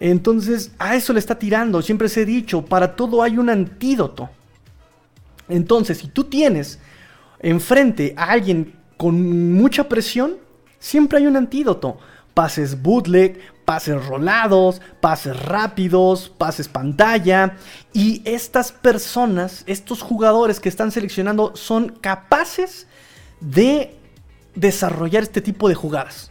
Entonces, 0.00 0.72
a 0.78 0.96
eso 0.96 1.12
le 1.12 1.18
está 1.18 1.38
tirando. 1.38 1.82
Siempre 1.82 2.08
se 2.08 2.22
he 2.22 2.26
dicho, 2.26 2.64
para 2.64 2.96
todo 2.96 3.22
hay 3.22 3.36
un 3.36 3.50
antídoto. 3.50 4.30
Entonces, 5.48 5.98
si 5.98 6.08
tú 6.08 6.24
tienes 6.24 6.78
enfrente 7.38 8.14
a 8.16 8.30
alguien 8.30 8.74
con 8.96 9.52
mucha 9.52 9.88
presión, 9.88 10.38
siempre 10.78 11.18
hay 11.18 11.26
un 11.26 11.36
antídoto. 11.36 11.98
Pases 12.32 12.80
bootleg, 12.80 13.38
pases 13.66 14.04
rolados, 14.06 14.80
pases 15.00 15.38
rápidos, 15.44 16.30
pases 16.30 16.66
pantalla. 16.66 17.56
Y 17.92 18.22
estas 18.24 18.72
personas, 18.72 19.64
estos 19.66 20.00
jugadores 20.00 20.60
que 20.60 20.70
están 20.70 20.90
seleccionando, 20.92 21.54
son 21.56 21.90
capaces 22.00 22.86
de 23.40 23.96
desarrollar 24.54 25.22
este 25.22 25.40
tipo 25.42 25.68
de 25.68 25.74
jugadas. 25.74 26.29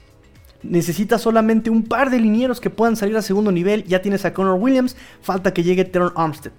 Necesitas 0.62 1.22
solamente 1.22 1.70
un 1.70 1.84
par 1.84 2.10
de 2.10 2.20
linieros 2.20 2.60
que 2.60 2.70
puedan 2.70 2.96
salir 2.96 3.16
a 3.16 3.22
segundo 3.22 3.52
nivel. 3.52 3.84
Ya 3.86 4.02
tienes 4.02 4.26
a 4.26 4.34
Connor 4.34 4.60
Williams. 4.60 4.96
Falta 5.22 5.54
que 5.54 5.64
llegue 5.64 5.86
Teron 5.86 6.12
Armstead. 6.16 6.52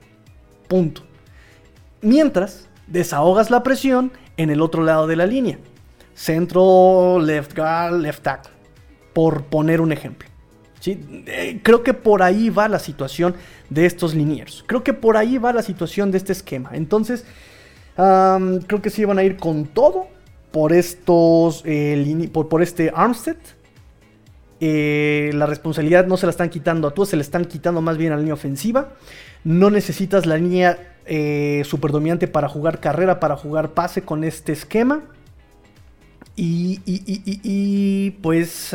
Punto. 0.68 1.02
Mientras, 2.00 2.68
desahogas 2.86 3.50
la 3.50 3.62
presión 3.62 4.12
en 4.36 4.50
el 4.50 4.60
otro 4.62 4.82
lado 4.82 5.06
de 5.06 5.16
la 5.16 5.26
línea. 5.26 5.58
Centro, 6.14 7.18
left 7.20 7.56
guard, 7.56 8.00
left 8.00 8.22
tackle. 8.22 8.52
Por 9.12 9.44
poner 9.44 9.80
un 9.80 9.92
ejemplo. 9.92 10.28
¿sí? 10.80 10.98
Eh, 11.26 11.60
creo 11.62 11.82
que 11.82 11.94
por 11.94 12.22
ahí 12.22 12.50
va 12.50 12.68
la 12.68 12.78
situación 12.78 13.34
de 13.68 13.86
estos 13.86 14.14
linieros. 14.14 14.64
Creo 14.66 14.82
que 14.82 14.92
por 14.92 15.16
ahí 15.16 15.38
va 15.38 15.52
la 15.52 15.62
situación 15.62 16.10
de 16.10 16.18
este 16.18 16.32
esquema. 16.32 16.70
Entonces, 16.72 17.24
creo 17.94 18.82
que 18.82 18.90
sí 18.90 19.04
van 19.04 19.18
a 19.18 19.22
ir 19.22 19.36
con 19.36 19.66
todo 19.66 20.08
por 20.50 20.72
estos, 20.72 21.62
eh, 21.64 22.28
por, 22.32 22.48
por, 22.48 22.62
este 22.62 22.90
Armstead. 22.94 23.36
Eh, 24.60 25.30
la 25.34 25.46
responsabilidad 25.46 26.06
no 26.06 26.18
se 26.18 26.26
la 26.26 26.30
están 26.30 26.50
quitando 26.50 26.88
a 26.88 26.90
tú, 26.92 27.06
se 27.06 27.16
le 27.16 27.22
están 27.22 27.46
quitando 27.46 27.80
más 27.80 27.96
bien 27.96 28.12
a 28.12 28.16
la 28.16 28.20
línea 28.20 28.34
ofensiva. 28.34 28.92
No 29.42 29.70
necesitas 29.70 30.26
la 30.26 30.36
línea 30.36 30.96
eh, 31.06 31.62
super 31.64 31.90
dominante 31.92 32.28
para 32.28 32.48
jugar 32.48 32.78
carrera, 32.78 33.20
para 33.20 33.36
jugar 33.36 33.70
pase 33.70 34.02
con 34.02 34.22
este 34.22 34.52
esquema. 34.52 35.02
Y, 36.36 38.10
pues, 38.22 38.74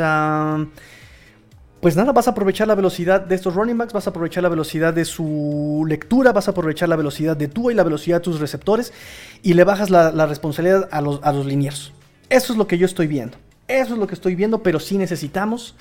pues 1.80 1.96
nada, 1.96 2.12
vas 2.12 2.28
a 2.28 2.32
aprovechar 2.32 2.68
la 2.68 2.76
velocidad 2.76 3.22
de 3.22 3.34
estos 3.34 3.56
running 3.56 3.78
backs, 3.78 3.94
vas 3.94 4.06
a 4.06 4.12
aprovechar 4.12 4.44
la 4.44 4.50
velocidad 4.50 4.94
de 4.94 5.04
su 5.04 5.84
lectura, 5.88 6.32
vas 6.32 6.48
a 6.48 6.52
aprovechar 6.52 6.90
la 6.90 6.96
velocidad 6.96 7.36
de 7.36 7.48
tú 7.48 7.72
y 7.72 7.74
la 7.74 7.84
velocidad 7.84 8.18
de 8.18 8.24
tus 8.24 8.40
receptores 8.40 8.94
y 9.42 9.56
le 9.56 9.64
bajas 9.64 9.90
la, 9.90 10.26
responsabilidad 10.28 10.88
a 10.92 11.02
los, 11.02 11.20
a 11.24 11.32
los 11.32 11.48
linieros. 11.48 11.92
Eso 12.30 12.54
es 12.54 12.60
lo 12.60 12.68
que 12.68 12.78
yo 12.78 12.86
estoy 12.86 13.08
viendo. 13.08 13.38
Eso 13.68 13.94
es 13.94 14.00
lo 14.00 14.08
que 14.08 14.14
estoy 14.14 14.36
viendo, 14.36 14.62
pero 14.62 14.80
sí 14.80 14.98
necesitamos 14.98 15.76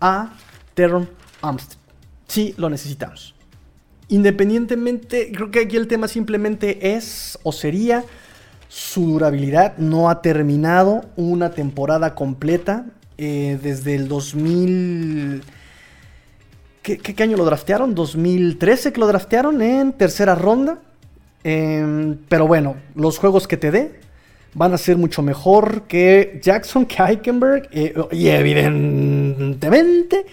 a 0.00 0.34
Terron 0.74 1.08
Armstead. 1.42 1.78
Sí, 2.26 2.54
lo 2.56 2.68
necesitamos. 2.68 3.34
Independientemente, 4.08 5.30
creo 5.32 5.50
que 5.50 5.60
aquí 5.60 5.76
el 5.76 5.86
tema 5.86 6.08
simplemente 6.08 6.94
es 6.94 7.38
o 7.42 7.52
sería 7.52 8.04
su 8.68 9.06
durabilidad. 9.06 9.76
No 9.78 10.10
ha 10.10 10.22
terminado 10.22 11.04
una 11.16 11.50
temporada 11.50 12.14
completa 12.14 12.86
eh, 13.16 13.58
desde 13.62 13.94
el 13.94 14.08
2000... 14.08 15.42
¿Qué, 16.82 17.22
año 17.22 17.36
lo 17.36 17.44
draftearon? 17.44 17.94
2013 17.94 18.94
que 18.94 19.00
lo 19.00 19.06
draftearon 19.06 19.60
en 19.60 19.92
tercera 19.92 20.34
ronda. 20.34 20.78
Em, 21.44 22.16
pero 22.30 22.46
bueno, 22.46 22.76
los 22.94 23.18
juegos 23.18 23.46
que 23.46 23.58
te 23.58 23.70
dé 23.70 24.00
van 24.54 24.72
a 24.72 24.78
ser 24.78 24.96
mucho 24.96 25.22
mejor 25.22 25.82
que 25.82 26.40
Jackson, 26.42 26.86
que 26.86 27.02
Eichenberg 27.02 27.68
eh, 27.70 27.94
y 28.12 28.28
evidentemente, 28.28 30.26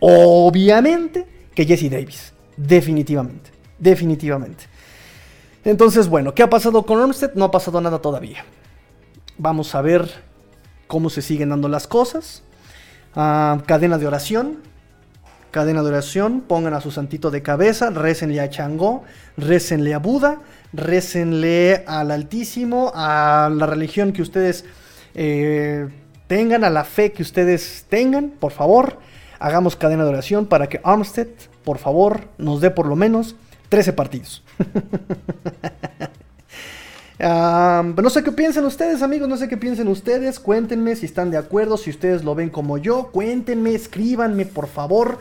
obviamente, 0.00 1.26
que 1.54 1.64
Jesse 1.64 1.90
Davis. 1.90 2.32
Definitivamente, 2.56 3.50
definitivamente. 3.78 4.64
Entonces, 5.64 6.08
bueno, 6.08 6.34
¿qué 6.34 6.42
ha 6.42 6.50
pasado 6.50 6.84
con 6.84 7.00
Armstead? 7.00 7.34
No 7.34 7.44
ha 7.44 7.50
pasado 7.50 7.80
nada 7.80 8.00
todavía. 8.00 8.44
Vamos 9.36 9.74
a 9.74 9.82
ver 9.82 10.10
cómo 10.86 11.10
se 11.10 11.22
siguen 11.22 11.50
dando 11.50 11.68
las 11.68 11.86
cosas. 11.86 12.42
Ah, 13.14 13.62
cadena 13.66 13.98
de 13.98 14.06
oración. 14.06 14.69
Cadena 15.50 15.82
de 15.82 15.88
oración. 15.88 16.42
Pongan 16.42 16.74
a 16.74 16.80
su 16.80 16.90
santito 16.90 17.30
de 17.30 17.42
cabeza. 17.42 17.90
Récenle 17.90 18.40
a 18.40 18.50
Changó. 18.50 19.04
Récenle 19.36 19.94
a 19.94 19.98
Buda. 19.98 20.40
Récenle 20.72 21.84
al 21.86 22.10
Altísimo. 22.10 22.92
A 22.94 23.50
la 23.54 23.66
religión 23.66 24.12
que 24.12 24.22
ustedes 24.22 24.64
eh, 25.14 25.88
tengan. 26.26 26.64
A 26.64 26.70
la 26.70 26.84
fe 26.84 27.12
que 27.12 27.22
ustedes 27.22 27.86
tengan. 27.88 28.30
Por 28.30 28.52
favor. 28.52 28.98
Hagamos 29.38 29.74
cadena 29.74 30.04
de 30.04 30.10
oración 30.10 30.46
para 30.46 30.68
que 30.68 30.80
Armstead 30.84 31.28
por 31.64 31.78
favor, 31.78 32.28
nos 32.38 32.60
dé 32.60 32.70
por 32.70 32.86
lo 32.86 32.96
menos 32.96 33.36
13 33.68 33.92
partidos. 33.92 34.42
no 37.18 38.10
sé 38.10 38.24
qué 38.24 38.32
piensan 38.32 38.64
ustedes, 38.64 39.02
amigos, 39.02 39.28
no 39.28 39.36
sé 39.36 39.48
qué 39.48 39.56
piensan 39.56 39.88
ustedes. 39.88 40.40
Cuéntenme 40.40 40.96
si 40.96 41.06
están 41.06 41.30
de 41.30 41.36
acuerdo, 41.36 41.76
si 41.76 41.90
ustedes 41.90 42.24
lo 42.24 42.34
ven 42.34 42.50
como 42.50 42.78
yo. 42.78 43.10
Cuéntenme, 43.12 43.74
escríbanme, 43.74 44.46
por 44.46 44.68
favor. 44.68 45.18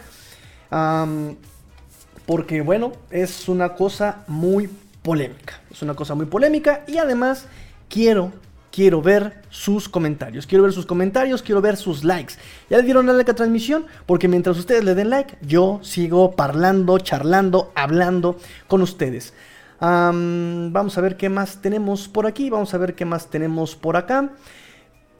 Porque, 2.25 2.61
bueno, 2.61 2.93
es 3.09 3.49
una 3.49 3.75
cosa 3.75 4.23
muy 4.27 4.69
polémica. 5.01 5.61
Es 5.71 5.81
una 5.81 5.95
cosa 5.95 6.15
muy 6.15 6.25
polémica 6.25 6.83
y 6.87 6.97
además 6.97 7.45
quiero 7.87 8.31
quiero 8.71 9.01
ver 9.01 9.41
sus 9.49 9.89
comentarios. 9.89 10.47
Quiero 10.47 10.63
ver 10.63 10.73
sus 10.73 10.85
comentarios, 10.85 11.41
quiero 11.41 11.61
ver 11.61 11.77
sus 11.77 12.03
likes. 12.03 12.35
¿Ya 12.69 12.77
le 12.77 12.83
dieron 12.83 13.05
like 13.05 13.31
a 13.31 13.35
transmisión? 13.35 13.85
Porque 14.05 14.27
mientras 14.27 14.57
ustedes 14.57 14.83
le 14.83 14.95
den 14.95 15.09
like, 15.09 15.37
yo 15.41 15.79
sigo 15.83 16.35
parlando, 16.35 16.97
charlando, 16.99 17.71
hablando 17.75 18.37
con 18.67 18.81
ustedes. 18.81 19.33
vamos 19.79 20.97
a 20.97 21.01
ver 21.01 21.17
qué 21.17 21.29
más 21.29 21.61
tenemos 21.61 22.07
por 22.07 22.27
aquí. 22.27 22.49
Vamos 22.49 22.73
a 22.73 22.77
ver 22.77 22.95
qué 22.95 23.05
más 23.05 23.29
tenemos 23.29 23.75
por 23.75 23.97
acá. 23.97 24.29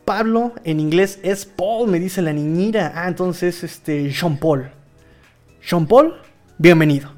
Pablo 0.05 0.53
en 0.63 0.79
inglés 0.79 1.19
es 1.21 1.45
Paul, 1.45 1.89
me 1.89 1.99
dice 1.99 2.21
la 2.21 2.33
niñera. 2.33 2.93
Ah, 2.95 3.07
entonces 3.07 3.63
este 3.63 4.09
Jean 4.09 4.37
Paul. 4.37 4.78
Jean 5.61 5.85
Paul, 5.85 6.13
bienvenido. 6.57 7.09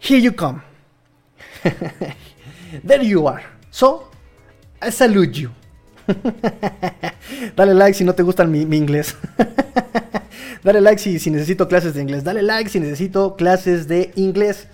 Here 0.00 0.20
you 0.20 0.32
come. 0.32 0.62
There 2.84 3.02
you 3.02 3.26
are. 3.26 3.42
So, 3.70 4.08
I 4.80 4.90
salute 4.90 5.40
you. 5.40 5.50
Dale 7.56 7.74
like 7.74 7.94
si 7.94 8.04
no 8.04 8.14
te 8.14 8.22
gusta 8.22 8.44
mi, 8.44 8.60
inglés. 8.76 9.16
Dale 10.62 10.80
like 10.80 10.98
si, 10.98 11.18
si 11.18 11.30
necesito 11.30 11.68
clases 11.68 11.94
de 11.94 12.02
inglés. 12.02 12.24
Dale 12.24 12.42
like 12.42 12.70
si 12.70 12.80
necesito 12.80 13.36
clases 13.36 13.88
de 13.88 14.12
inglés. 14.16 14.68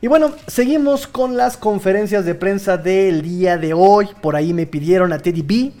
Y 0.00 0.08
bueno, 0.08 0.32
seguimos 0.46 1.06
con 1.06 1.36
las 1.36 1.56
conferencias 1.56 2.24
de 2.24 2.34
prensa 2.34 2.76
del 2.76 3.22
día 3.22 3.56
de 3.56 3.72
hoy. 3.72 4.08
Por 4.20 4.36
ahí 4.36 4.52
me 4.52 4.66
pidieron 4.66 5.12
a 5.12 5.18
Teddy 5.18 5.42
B. 5.42 5.72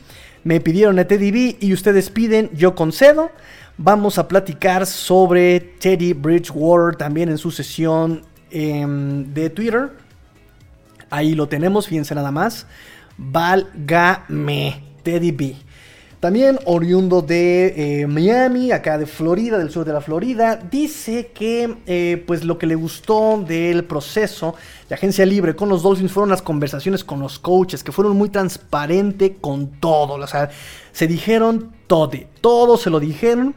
Me 0.44 0.60
pidieron 0.60 0.98
a 0.98 1.06
Teddy 1.06 1.30
B 1.30 1.56
y 1.60 1.72
ustedes 1.72 2.08
piden, 2.10 2.50
yo 2.54 2.74
concedo. 2.74 3.30
Vamos 3.78 4.16
a 4.16 4.26
platicar 4.26 4.86
sobre 4.86 5.60
Teddy 5.60 6.14
Bridgewater 6.14 6.96
también 6.96 7.28
en 7.28 7.36
su 7.36 7.50
sesión 7.50 8.22
em, 8.50 9.34
de 9.34 9.50
Twitter. 9.50 9.90
Ahí 11.10 11.34
lo 11.34 11.46
tenemos, 11.46 11.86
fíjense 11.86 12.14
nada 12.14 12.30
más. 12.30 12.66
Válgame, 13.18 14.82
Teddy 15.02 15.30
B. 15.30 15.56
También 16.26 16.58
oriundo 16.64 17.22
de 17.22 18.00
eh, 18.00 18.06
Miami, 18.08 18.72
acá 18.72 18.98
de 18.98 19.06
Florida, 19.06 19.58
del 19.58 19.70
sur 19.70 19.84
de 19.84 19.92
la 19.92 20.00
Florida, 20.00 20.56
dice 20.56 21.30
que 21.32 21.76
eh, 21.86 22.24
pues 22.26 22.42
lo 22.42 22.58
que 22.58 22.66
le 22.66 22.74
gustó 22.74 23.44
del 23.46 23.84
proceso 23.84 24.56
de 24.88 24.96
agencia 24.96 25.24
libre 25.24 25.54
con 25.54 25.68
los 25.68 25.84
Dolphins 25.84 26.10
fueron 26.10 26.30
las 26.30 26.42
conversaciones 26.42 27.04
con 27.04 27.20
los 27.20 27.38
coaches, 27.38 27.84
que 27.84 27.92
fueron 27.92 28.16
muy 28.16 28.28
transparentes 28.28 29.34
con 29.40 29.68
todo. 29.78 30.14
O 30.14 30.26
sea, 30.26 30.50
se 30.90 31.06
dijeron 31.06 31.70
todo, 31.86 32.10
todo 32.40 32.76
se 32.76 32.90
lo 32.90 32.98
dijeron. 32.98 33.54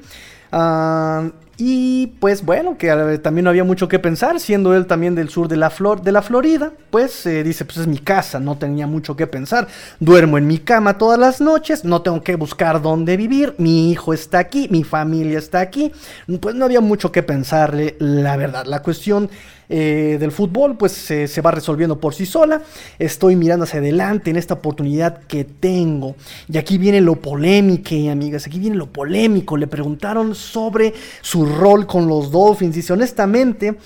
Ah, 0.52 1.28
y 1.60 2.08
pues 2.20 2.46
bueno, 2.46 2.78
que 2.78 3.20
también 3.22 3.44
no 3.44 3.50
había 3.50 3.66
mucho 3.66 3.88
que 3.88 4.00
pensar, 4.00 4.40
siendo 4.40 4.74
él 4.76 4.88
también 4.88 5.14
del 5.14 5.30
sur 5.30 5.48
de 5.50 5.58
la, 5.58 5.70
Flor 5.70 6.02
de 6.02 6.14
la 6.14 6.22
Florida, 6.22 6.72
pues 6.90 7.26
eh, 7.26 7.44
dice, 7.44 7.66
pues 7.66 7.78
es 7.78 7.88
mi 7.88 7.98
casa, 7.98 8.40
no 8.40 8.58
tenía 8.58 8.88
mucho 8.88 9.16
que 9.18 9.28
pensar, 9.28 9.68
duermo 10.00 10.38
en 10.38 10.48
mi 10.48 10.60
cama 10.60 10.98
todas 10.98 11.20
las 11.20 11.42
noches, 11.42 11.84
no 11.84 12.02
tengo 12.02 12.24
que 12.24 12.36
buscar 12.36 12.82
dónde 12.82 13.18
vivir, 13.18 13.56
mi 13.58 13.92
hijo 13.92 14.14
está 14.14 14.40
aquí, 14.40 14.68
mi 14.72 14.86
familia 14.86 15.38
está 15.38 15.60
aquí, 15.60 15.92
pues 16.40 16.56
no 16.56 16.64
había 16.64 16.82
mucho 16.82 17.12
que 17.12 17.24
pensarle, 17.24 17.98
la 18.00 18.38
verdad, 18.38 18.66
la 18.66 18.82
cuestión 18.82 19.30
eh, 19.70 20.18
del 20.20 20.32
fútbol, 20.32 20.78
pues 20.78 20.92
se 20.92 21.42
va 21.42 21.52
resolviendo 21.52 22.00
por 22.00 22.14
sí 22.16 22.26
sola. 22.26 22.62
Estoy 22.98 23.36
mirando 23.36 23.64
hacia 23.64 23.80
adelante 23.80 24.32
en 24.32 24.38
esta 24.38 24.56
oportunidad 24.56 25.22
que 25.28 25.44
tengo. 25.44 26.16
Y 26.52 26.58
aquí 26.58 26.78
viene 26.78 27.02
lo 27.02 27.16
polémico, 27.16 27.96
amigas, 28.12 28.48
aquí 28.48 28.60
viene 28.60 28.76
lo 28.76 28.88
polémico. 28.88 29.58
Le 29.58 29.68
preguntaron 29.68 30.36
sobre 30.36 30.94
su 31.22 31.46
rol 31.46 31.86
con 31.86 32.08
los 32.08 32.32
Dolphins. 32.32 32.76
Dice, 32.76 32.94
honestamente, 32.94 33.78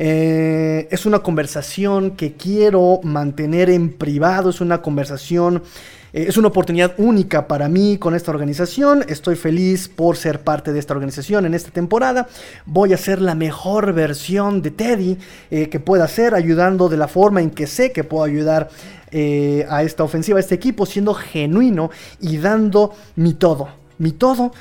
eh, 0.00 0.86
es 0.92 1.06
una 1.06 1.18
conversación 1.18 2.12
que 2.12 2.34
quiero 2.34 3.00
mantener 3.02 3.68
en 3.68 3.92
privado, 3.92 4.50
es 4.50 4.60
una 4.60 4.80
conversación 4.80 5.64
eh, 6.12 6.26
es 6.28 6.38
una 6.38 6.48
oportunidad 6.48 6.94
única 6.96 7.48
para 7.48 7.68
mí 7.68 7.98
con 7.98 8.14
esta 8.14 8.30
organización. 8.30 9.04
Estoy 9.08 9.34
feliz 9.34 9.88
por 9.88 10.16
ser 10.16 10.40
parte 10.40 10.72
de 10.72 10.78
esta 10.78 10.94
organización 10.94 11.44
en 11.44 11.52
esta 11.52 11.70
temporada. 11.70 12.28
Voy 12.64 12.94
a 12.94 12.96
ser 12.96 13.20
la 13.20 13.34
mejor 13.34 13.92
versión 13.92 14.62
de 14.62 14.70
Teddy 14.70 15.18
eh, 15.50 15.68
que 15.68 15.80
pueda 15.80 16.06
ser, 16.08 16.34
ayudando 16.34 16.88
de 16.88 16.96
la 16.96 17.08
forma 17.08 17.42
en 17.42 17.50
que 17.50 17.66
sé 17.66 17.92
que 17.92 18.04
puedo 18.04 18.24
ayudar 18.24 18.70
a 19.10 19.82
esta 19.82 20.04
ofensiva, 20.04 20.36
a 20.36 20.40
este 20.40 20.54
equipo, 20.54 20.84
siendo 20.84 21.14
genuino 21.14 21.90
y 22.20 22.36
dando 22.36 22.94
mi 23.16 23.32
todo. 23.32 23.68
Mi 23.96 24.12
todo 24.12 24.52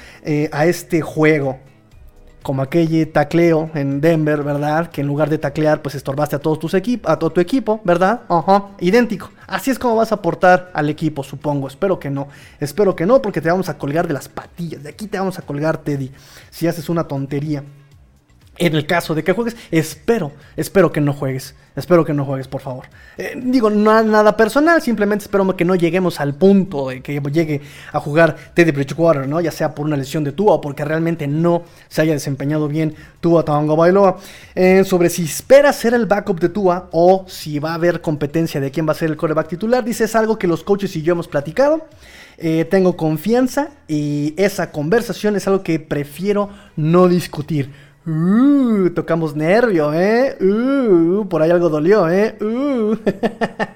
a 0.52 0.66
este 0.66 1.02
juego 1.02 1.60
como 2.48 2.62
aquel 2.62 3.12
tacleo 3.12 3.70
en 3.74 4.00
Denver, 4.00 4.42
¿verdad? 4.42 4.90
Que 4.90 5.02
en 5.02 5.08
lugar 5.08 5.30
de 5.30 5.38
taclear, 5.38 5.82
pues 5.82 5.96
estorbaste 5.96 6.38
a 6.38 6.40
todos 6.40 6.58
tus 6.60 6.74
equipos, 6.76 7.12
a 7.12 7.20
todo 7.20 7.30
tu 7.30 7.42
equipo, 7.42 7.82
¿verdad? 7.84 8.22
Ajá, 8.30 8.70
idéntico. 8.80 9.32
Así 9.48 9.70
es 9.70 9.78
como 9.78 9.98
vas 9.98 10.14
a 10.14 10.16
aportar 10.16 10.72
al 10.74 10.90
equipo, 10.90 11.24
supongo. 11.24 11.68
Espero 11.68 12.00
que 12.00 12.10
no. 12.10 12.30
Espero 12.62 12.96
que 12.96 13.06
no, 13.06 13.22
porque 13.22 13.42
te 13.42 13.50
vamos 13.50 13.68
a 13.68 13.78
colgar 13.78 14.08
de 14.08 14.14
las 14.14 14.30
patillas. 14.30 14.82
De 14.82 14.88
aquí 14.88 15.08
te 15.08 15.20
vamos 15.20 15.38
a 15.38 15.42
colgar, 15.42 15.80
Teddy, 15.80 16.10
si 16.50 16.68
haces 16.70 16.88
una 16.88 17.04
tontería. 17.04 17.66
En 18.60 18.76
el 18.76 18.88
caso 18.88 19.14
de 19.14 19.24
que 19.24 19.34
juegues, 19.34 19.56
espero, 19.72 20.32
espero 20.56 20.92
que 20.92 21.02
no 21.02 21.14
juegues. 21.14 21.56
Espero 21.78 22.04
que 22.04 22.14
no 22.14 22.26
juegues, 22.26 22.48
por 22.48 22.62
favor. 22.62 22.86
Eh, 23.20 23.34
digo, 23.38 23.70
no 23.70 24.02
nada 24.02 24.36
personal, 24.36 24.82
simplemente 24.82 25.26
espero 25.26 25.56
que 25.56 25.64
no 25.64 25.76
lleguemos 25.76 26.20
al 26.20 26.34
punto 26.34 26.90
de 26.90 27.02
que 27.04 27.22
llegue 27.32 27.62
a 27.94 28.00
jugar 28.00 28.36
Teddy 28.56 28.72
Bridgewater, 28.72 29.28
¿no? 29.28 29.40
Ya 29.42 29.52
sea 29.52 29.76
por 29.76 29.86
una 29.86 29.96
lesión 29.96 30.24
de 30.24 30.32
Tua 30.32 30.56
o 30.56 30.62
porque 30.62 30.84
realmente 30.84 31.28
no 31.28 31.62
se 31.88 32.02
haya 32.02 32.14
desempeñado 32.14 32.68
bien 32.68 32.96
Tua 33.22 33.46
Taongo 33.46 33.76
Bailoa. 33.76 34.18
Eh, 34.56 34.84
sobre 34.86 35.12
si 35.12 35.26
espera 35.26 35.72
ser 35.72 35.94
el 35.94 36.08
backup 36.08 36.40
de 36.40 36.50
Tua 36.50 36.90
o 36.92 37.26
si 37.28 37.60
va 37.60 37.74
a 37.74 37.76
haber 37.76 38.02
competencia 38.02 38.60
de 38.60 38.72
quién 38.72 38.88
va 38.88 38.94
a 38.94 38.96
ser 38.96 39.12
el 39.12 39.18
coreback 39.18 39.50
titular, 39.50 39.84
dice 39.84 40.06
es 40.06 40.16
algo 40.16 40.40
que 40.40 40.48
los 40.48 40.64
coaches 40.64 40.96
y 40.96 41.04
yo 41.04 41.12
hemos 41.12 41.28
platicado. 41.28 41.86
Eh, 42.40 42.66
tengo 42.66 42.98
confianza 42.98 43.70
y 43.88 44.36
esa 44.38 44.72
conversación 44.72 45.36
es 45.36 45.48
algo 45.48 45.64
que 45.64 45.80
prefiero 45.80 46.50
no 46.76 47.08
discutir. 47.08 47.72
Uh, 48.08 48.90
tocamos 48.92 49.36
nervio, 49.36 49.94
¿eh? 49.94 50.38
Uh, 50.40 51.28
por 51.28 51.42
ahí 51.42 51.52
algo 51.52 51.68
dolió, 51.68 52.10
¿eh? 52.10 52.38
Uh. 52.40 52.96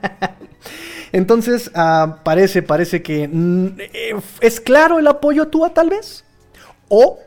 Entonces, 1.11 1.69
uh, 1.75 2.13
parece, 2.23 2.61
parece 2.61 3.01
que 3.01 3.27
mm, 3.27 3.67
es 4.39 4.61
claro 4.61 4.99
el 4.99 5.07
apoyo 5.07 5.43
a 5.43 5.51
Tua, 5.51 5.73
tal 5.73 5.89
vez. 5.89 6.23
O, 6.87 7.19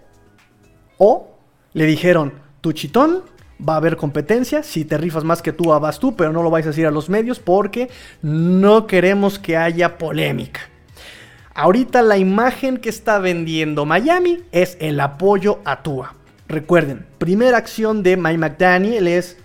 o 0.97 1.29
le 1.75 1.85
dijeron, 1.85 2.33
tu 2.62 2.73
chitón, 2.73 3.23
va 3.61 3.75
a 3.75 3.77
haber 3.77 3.99
competencia. 3.99 4.62
Si 4.62 4.87
te 4.87 4.97
rifas 4.97 5.25
más 5.25 5.43
que 5.43 5.53
tú, 5.53 5.64
vas 5.64 5.99
tú, 5.99 6.17
pero 6.17 6.33
no 6.33 6.43
lo 6.43 6.49
vais 6.49 6.64
a 6.64 6.71
decir 6.71 6.87
a 6.87 6.90
los 6.90 7.11
medios 7.11 7.38
porque 7.38 7.90
no 8.23 8.87
queremos 8.87 9.38
que 9.38 9.59
haya 9.59 9.99
polémica. 9.99 10.61
Ahorita 11.55 12.01
la 12.01 12.17
imagen 12.17 12.79
que 12.79 12.88
está 12.88 13.19
vendiendo 13.19 13.85
Miami 13.85 14.43
es 14.53 14.79
el 14.81 14.99
apoyo 15.01 15.61
a 15.67 15.83
Tua. 15.83 16.14
Recuerden, 16.55 17.05
primera 17.19 17.59
acción 17.59 18.05
de 18.05 18.17
Mike 18.17 18.38
McDaniel 18.38 19.09
es. 19.09 19.37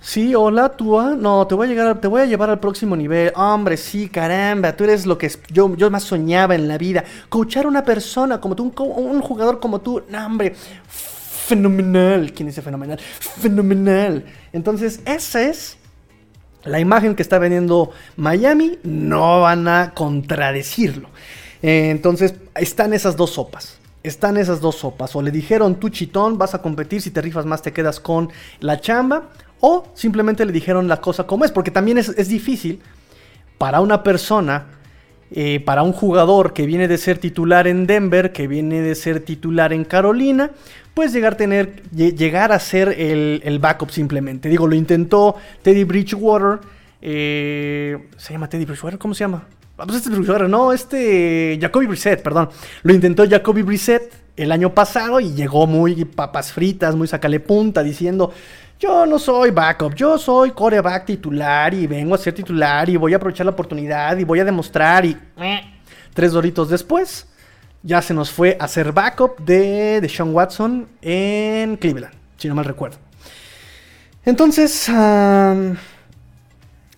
Sí, 0.00 0.34
hola, 0.34 0.70
tú, 0.70 0.98
no, 0.98 1.46
te 1.46 1.54
voy 1.54 1.66
a 1.66 1.68
llegar, 1.68 2.00
te 2.00 2.08
voy 2.08 2.22
a 2.22 2.24
llevar 2.24 2.48
al 2.48 2.58
próximo 2.58 2.96
nivel. 2.96 3.30
Hombre, 3.36 3.76
sí, 3.76 4.08
caramba, 4.08 4.74
tú 4.74 4.84
eres 4.84 5.04
lo 5.04 5.18
que 5.18 5.30
yo, 5.50 5.68
más 5.90 6.04
soñaba 6.04 6.54
en 6.54 6.68
la 6.68 6.78
vida. 6.78 7.04
Coachar 7.28 7.66
a 7.66 7.68
una 7.68 7.84
persona 7.84 8.40
como 8.40 8.56
tú, 8.56 8.72
un, 8.78 9.20
jugador 9.20 9.60
como 9.60 9.82
tú, 9.82 10.02
no, 10.08 10.24
hombre, 10.24 10.54
fenomenal. 10.88 12.32
¿Quién 12.32 12.48
dice 12.48 12.62
fenomenal? 12.62 12.98
Fenomenal. 12.98 14.24
Entonces, 14.54 15.00
esa 15.04 15.42
es 15.42 15.76
la 16.64 16.80
imagen 16.80 17.14
que 17.14 17.20
está 17.20 17.38
vendiendo 17.38 17.90
Miami. 18.16 18.78
No 18.84 19.42
van 19.42 19.68
a 19.68 19.92
contradecirlo. 19.92 21.10
entonces, 21.60 22.36
están 22.54 22.94
esas 22.94 23.16
dos 23.16 23.32
sopas 23.32 23.79
están 24.02 24.36
esas 24.36 24.60
dos 24.60 24.76
sopas. 24.76 25.14
O 25.16 25.22
le 25.22 25.30
dijeron, 25.30 25.76
tú 25.76 25.88
chitón, 25.88 26.38
vas 26.38 26.54
a 26.54 26.62
competir, 26.62 27.00
si 27.00 27.10
te 27.10 27.20
rifas 27.20 27.46
más 27.46 27.62
te 27.62 27.72
quedas 27.72 28.00
con 28.00 28.30
la 28.60 28.80
chamba. 28.80 29.30
O 29.60 29.88
simplemente 29.94 30.44
le 30.44 30.52
dijeron 30.52 30.88
la 30.88 31.00
cosa 31.00 31.26
como 31.26 31.44
es. 31.44 31.52
Porque 31.52 31.70
también 31.70 31.98
es, 31.98 32.28
difícil 32.28 32.80
para 33.58 33.80
una 33.80 34.02
persona, 34.02 34.66
eh, 35.30 35.60
para 35.60 35.82
un 35.82 35.92
jugador 35.92 36.52
que 36.52 36.66
viene 36.66 36.88
de 36.88 36.98
ser 36.98 37.18
titular 37.18 37.66
en 37.66 37.86
Denver, 37.86 38.32
que 38.32 38.46
viene 38.46 38.80
de 38.80 38.94
ser 38.94 39.20
titular 39.20 39.72
en 39.72 39.84
Carolina, 39.84 40.50
pues 40.94 41.12
llegar, 41.12 41.34
a 41.34 41.36
tener, 41.36 41.82
llegar 41.92 42.52
a 42.52 42.58
ser 42.58 42.88
el, 42.88 43.58
backup 43.60 43.90
simplemente. 43.90 44.48
Digo, 44.48 44.66
lo 44.66 44.74
intentó 44.74 45.36
Teddy 45.62 45.84
Bridgewater. 45.84 46.60
Eh, 47.02 48.08
¿Se 48.16 48.32
llama 48.32 48.48
Teddy 48.48 48.64
Bridgewater? 48.64 48.98
¿Cómo 48.98 49.14
se 49.14 49.24
llama? 49.24 49.46
Ah, 49.80 49.84
pues 49.86 50.06
este 50.06 50.10
no, 50.48 50.72
este 50.74 51.58
Jacoby 51.58 51.86
Brissett, 51.86 52.22
perdón. 52.22 52.50
Lo 52.82 52.92
intentó 52.92 53.26
Jacoby 53.26 53.62
Brissett 53.62 54.12
el 54.36 54.52
año 54.52 54.74
pasado 54.74 55.20
y 55.20 55.32
llegó 55.32 55.66
muy 55.66 56.04
papas 56.04 56.52
fritas, 56.52 56.94
muy 56.94 57.08
sacale 57.08 57.40
punta, 57.40 57.82
diciendo, 57.82 58.30
yo 58.78 59.06
no 59.06 59.18
soy 59.18 59.50
backup, 59.50 59.94
yo 59.94 60.18
soy 60.18 60.50
coreback 60.50 61.06
titular 61.06 61.72
y 61.72 61.86
vengo 61.86 62.14
a 62.14 62.18
ser 62.18 62.34
titular 62.34 62.90
y 62.90 62.96
voy 62.98 63.14
a 63.14 63.16
aprovechar 63.16 63.46
la 63.46 63.52
oportunidad 63.52 64.18
y 64.18 64.24
voy 64.24 64.40
a 64.40 64.44
demostrar 64.44 65.04
y... 65.06 65.16
Tres 66.12 66.32
doritos 66.32 66.68
después, 66.68 67.28
ya 67.82 68.02
se 68.02 68.12
nos 68.12 68.30
fue 68.30 68.56
a 68.60 68.68
ser 68.68 68.92
backup 68.92 69.38
de, 69.38 70.00
de 70.00 70.08
Sean 70.08 70.34
Watson 70.34 70.88
en 71.00 71.76
Cleveland, 71.76 72.14
si 72.36 72.48
no 72.48 72.54
mal 72.54 72.64
recuerdo. 72.64 72.98
Entonces 74.24 74.90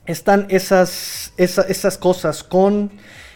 están 0.06 0.46
esas, 0.48 1.32
esas, 1.36 1.98
cosas 1.98 2.42
con 2.42 2.90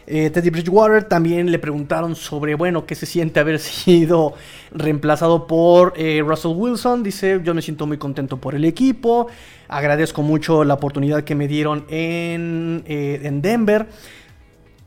eh, 0.07 0.31
Teddy 0.31 0.50
Bridgewater. 0.50 1.05
También 1.05 1.50
le 1.50 1.59
preguntaron 1.59 2.16
sobre, 2.16 2.55
bueno, 2.55 2.87
qué 2.87 2.94
se 2.94 3.07
siente 3.07 3.40
haber 3.40 3.59
sido 3.61 4.35
reemplazado 4.72 5.46
por 5.46 5.94
eh, 5.96 6.22
Russell 6.24 6.52
Wilson. 6.57 7.02
Dice, 7.02 7.40
yo 7.44 7.55
me 7.55 7.62
siento 7.62 7.87
muy 7.87 7.98
contento 7.98 8.38
por 8.38 8.55
el 8.55 8.64
equipo. 8.64 9.29
Agradezco 9.68 10.22
mucho 10.22 10.64
la 10.64 10.74
oportunidad 10.74 11.24
que 11.24 11.35
me 11.35 11.48
dieron 11.48 11.85
en, 11.88 12.83
eh, 12.87 13.20
en 13.22 13.42
Denver. 13.42 13.87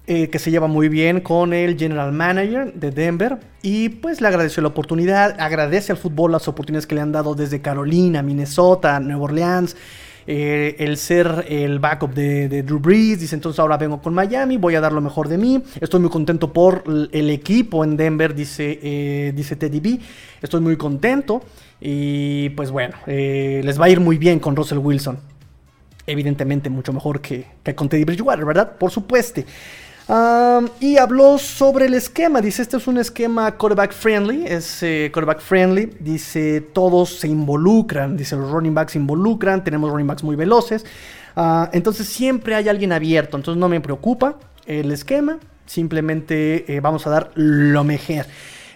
que 0.10 0.40
se 0.40 0.50
lleva 0.50 0.66
muy 0.66 0.90
bien 0.90 1.22
con 1.22 1.54
el 1.54 1.78
general 1.78 2.12
manager 2.12 2.74
de 2.74 2.90
Denver 2.90 3.38
y 3.62 3.90
pues 3.90 4.22
le 4.22 4.28
agradeció 4.28 4.64
la 4.64 4.70
oportunidad, 4.70 5.40
agradece 5.40 5.92
al 5.92 6.00
fútbol 6.00 6.32
las 6.32 6.48
oportunidades 6.48 6.88
que 6.88 6.96
le 6.96 7.02
han 7.02 7.12
dado 7.12 7.36
desde 7.36 7.62
Carolina, 7.62 8.24
Minnesota, 8.24 9.00
Nueva 9.00 9.26
Orleans, 9.26 9.76
eh, 10.32 10.76
el 10.78 10.98
ser 10.98 11.48
el 11.50 11.80
backup 11.80 12.14
de, 12.14 12.62
Drew 12.62 12.78
Brees. 12.78 13.20
Dice, 13.20 13.34
entonces 13.34 13.60
ahora 13.60 13.78
vengo 13.78 14.00
con 14.00 14.14
Miami, 14.14 14.58
voy 14.58 14.76
a 14.76 14.80
dar 14.80 14.94
lo 14.94 15.02
mejor 15.02 15.28
de 15.28 15.40
mí. 15.40 15.64
Estoy 15.82 16.02
muy 16.02 16.12
contento 16.12 16.54
por 16.54 16.84
el 17.12 17.32
equipo 17.32 17.84
en 17.84 17.98
Denver, 17.98 18.36
dice, 18.36 18.80
eh, 18.84 19.34
dice 19.36 19.56
Teddy 19.56 19.80
B. 19.80 20.00
Estoy 20.40 20.62
muy 20.62 20.78
contento. 20.78 21.42
Y 21.82 22.50
pues 22.50 22.70
bueno, 22.70 22.96
eh, 23.08 23.62
les 23.64 23.82
va 23.82 23.86
a 23.86 23.90
ir 23.90 24.00
muy 24.02 24.20
bien 24.20 24.38
con 24.38 24.56
Russell 24.56 24.78
Wilson. 24.78 25.18
Evidentemente 26.06 26.70
mucho 26.70 26.94
mejor 26.94 27.22
que, 27.22 27.48
que 27.64 27.74
con 27.74 27.90
Teddy 27.90 28.04
Bridgewater, 28.04 28.46
¿verdad? 28.46 28.78
Por 28.78 28.92
supuesto 28.92 29.42
y 30.80 30.98
habló 30.98 31.38
sobre 31.38 31.86
el 31.86 31.94
esquema. 31.94 32.42
Dice, 32.42 32.64
este 32.64 32.78
es 32.78 32.88
un 32.88 32.98
esquema 32.98 33.56
quarterback 33.56 33.94
friendly. 33.94 34.44
Es 34.46 34.82
eh, 34.82 35.12
quarterback 35.14 35.40
friendly. 35.40 35.92
Dice, 36.00 36.62
todos 36.62 37.20
se 37.20 37.28
involucran. 37.28 38.18
Dice, 38.18 38.36
los 38.36 38.50
running 38.50 38.74
backs 38.74 38.94
se 38.94 38.98
involucran. 38.98 39.64
Tenemos 39.64 39.92
running 39.92 40.08
backs 40.08 40.24
muy 40.24 40.36
veloces. 40.36 40.86
Ah, 41.36 41.70
entonces 41.74 42.08
siempre 42.08 42.56
hay 42.56 42.70
alguien 42.70 42.92
abierto. 42.92 43.38
Entonces 43.38 43.60
no 43.60 43.70
me 43.70 43.82
preocupa 43.82 44.36
el 44.66 44.92
esquema. 44.92 45.38
Simplemente 45.68 46.76
eh, 46.76 46.80
vamos 46.80 47.06
a 47.06 47.12
dar 47.12 47.32
lo 47.36 47.84
mejor. 47.84 48.26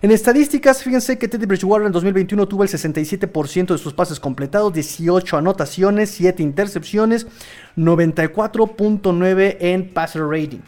En 0.04 0.12
estadísticas, 0.12 0.84
fíjense 0.84 1.18
que 1.18 1.30
Teddy 1.30 1.46
Bridgewater 1.46 1.88
en 1.88 1.94
2021 1.94 2.46
tuvo 2.48 2.64
el 2.64 2.70
67% 2.70 3.68
de 3.68 3.78
sus 3.78 3.94
pases 3.94 4.20
completados, 4.20 4.74
18 4.74 5.38
anotaciones, 5.38 6.12
7 6.12 6.44
intercepciones, 6.44 7.26
94.9 7.78 9.58
en 9.62 9.94
passer 9.94 10.24
rating. 10.24 10.60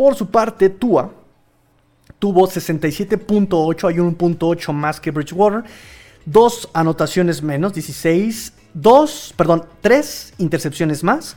Por 0.00 0.14
su 0.14 0.30
parte, 0.30 0.70
Tua 0.70 1.12
tuvo 2.18 2.48
67.8, 2.48 3.86
hay 3.86 3.98
un 4.00 4.14
punto 4.14 4.48
8 4.48 4.72
más 4.72 4.98
que 4.98 5.10
Bridgewater. 5.10 5.62
Dos 6.24 6.70
anotaciones 6.72 7.42
menos, 7.42 7.74
16, 7.74 8.54
dos, 8.72 9.34
perdón, 9.36 9.66
tres 9.82 10.32
intercepciones 10.38 11.04
más. 11.04 11.36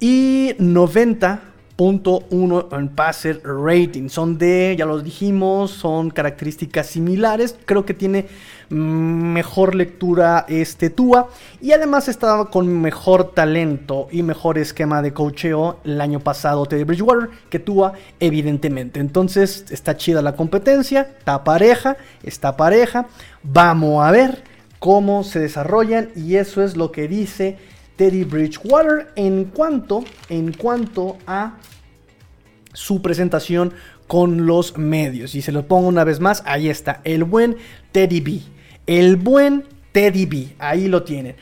Y 0.00 0.54
90 0.58 1.40
.1 1.78 2.78
en 2.78 2.88
passer 2.88 3.40
rating. 3.44 4.08
Son 4.08 4.36
de, 4.36 4.74
ya 4.76 4.84
lo 4.84 5.00
dijimos, 5.00 5.70
son 5.70 6.10
características 6.10 6.88
similares. 6.88 7.56
Creo 7.64 7.86
que 7.86 7.94
tiene 7.94 8.26
mejor 8.70 9.74
lectura 9.74 10.44
este 10.48 10.90
Tua. 10.90 11.28
Y 11.60 11.72
además 11.72 12.08
estaba 12.08 12.50
con 12.50 12.80
mejor 12.80 13.32
talento 13.32 14.08
y 14.10 14.22
mejor 14.22 14.58
esquema 14.58 15.02
de 15.02 15.12
cocheo 15.12 15.80
el 15.84 16.00
año 16.00 16.20
pasado 16.20 16.66
Teddy 16.66 16.84
Bridgewater 16.84 17.30
que 17.50 17.58
Tua, 17.58 17.94
evidentemente. 18.20 19.00
Entonces 19.00 19.66
está 19.70 19.96
chida 19.96 20.22
la 20.22 20.36
competencia, 20.36 21.14
está 21.18 21.44
pareja, 21.44 21.96
está 22.22 22.56
pareja. 22.56 23.06
Vamos 23.42 24.04
a 24.04 24.10
ver 24.10 24.42
cómo 24.78 25.24
se 25.24 25.40
desarrollan 25.40 26.10
y 26.14 26.36
eso 26.36 26.62
es 26.62 26.76
lo 26.76 26.92
que 26.92 27.08
dice 27.08 27.58
Teddy 27.96 28.24
Bridgewater 28.24 29.08
en 29.16 29.46
cuanto, 29.46 30.04
en 30.28 30.52
cuanto 30.52 31.16
a 31.26 31.56
su 32.72 33.02
presentación 33.02 33.72
con 34.06 34.46
los 34.46 34.78
medios. 34.78 35.34
Y 35.34 35.42
se 35.42 35.52
lo 35.52 35.66
pongo 35.66 35.88
una 35.88 36.04
vez 36.04 36.20
más, 36.20 36.42
ahí 36.46 36.68
está, 36.68 37.00
el 37.04 37.24
buen 37.24 37.56
Teddy 37.92 38.20
B. 38.20 38.40
El 38.88 39.16
buen 39.16 39.64
Teddy 39.92 40.24
B, 40.24 40.56
ahí 40.58 40.88
lo 40.88 41.02
tienen. 41.02 41.36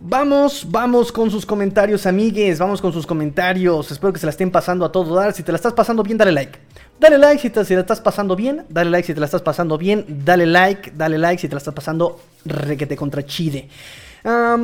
Vamos, 0.00 0.66
vamos 0.68 1.12
con 1.12 1.30
sus 1.30 1.44
comentarios, 1.44 2.06
amigues. 2.06 2.58
Vamos 2.58 2.80
con 2.80 2.92
sus 2.92 3.06
comentarios. 3.06 3.90
Espero 3.90 4.12
que 4.12 4.18
se 4.18 4.24
la 4.24 4.30
estén 4.30 4.50
pasando 4.50 4.84
a 4.86 4.90
todo 4.90 5.14
dar. 5.14 5.34
Si 5.34 5.42
te 5.42 5.52
la 5.52 5.56
estás 5.56 5.74
pasando 5.74 6.02
bien, 6.02 6.16
dale 6.16 6.32
like. 6.32 6.58
Dale 6.98 7.18
like 7.18 7.42
si 7.42 7.50
te, 7.50 7.74
la 7.74 7.80
estás 7.80 8.00
pasando 8.00 8.34
bien. 8.34 8.64
Dale 8.70 8.90
like 8.90 9.06
si 9.06 9.12
te 9.12 9.20
la 9.20 9.26
estás 9.26 9.42
pasando 9.42 9.76
bien. 9.76 10.06
Dale 10.08 10.46
like, 10.46 10.92
dale 10.96 11.18
like 11.18 11.38
si 11.38 11.46
te 11.46 11.54
la 11.54 11.58
estás 11.58 11.74
pasando 11.74 12.18
requete 12.46 12.96
contra 12.96 13.22
chide 13.22 13.68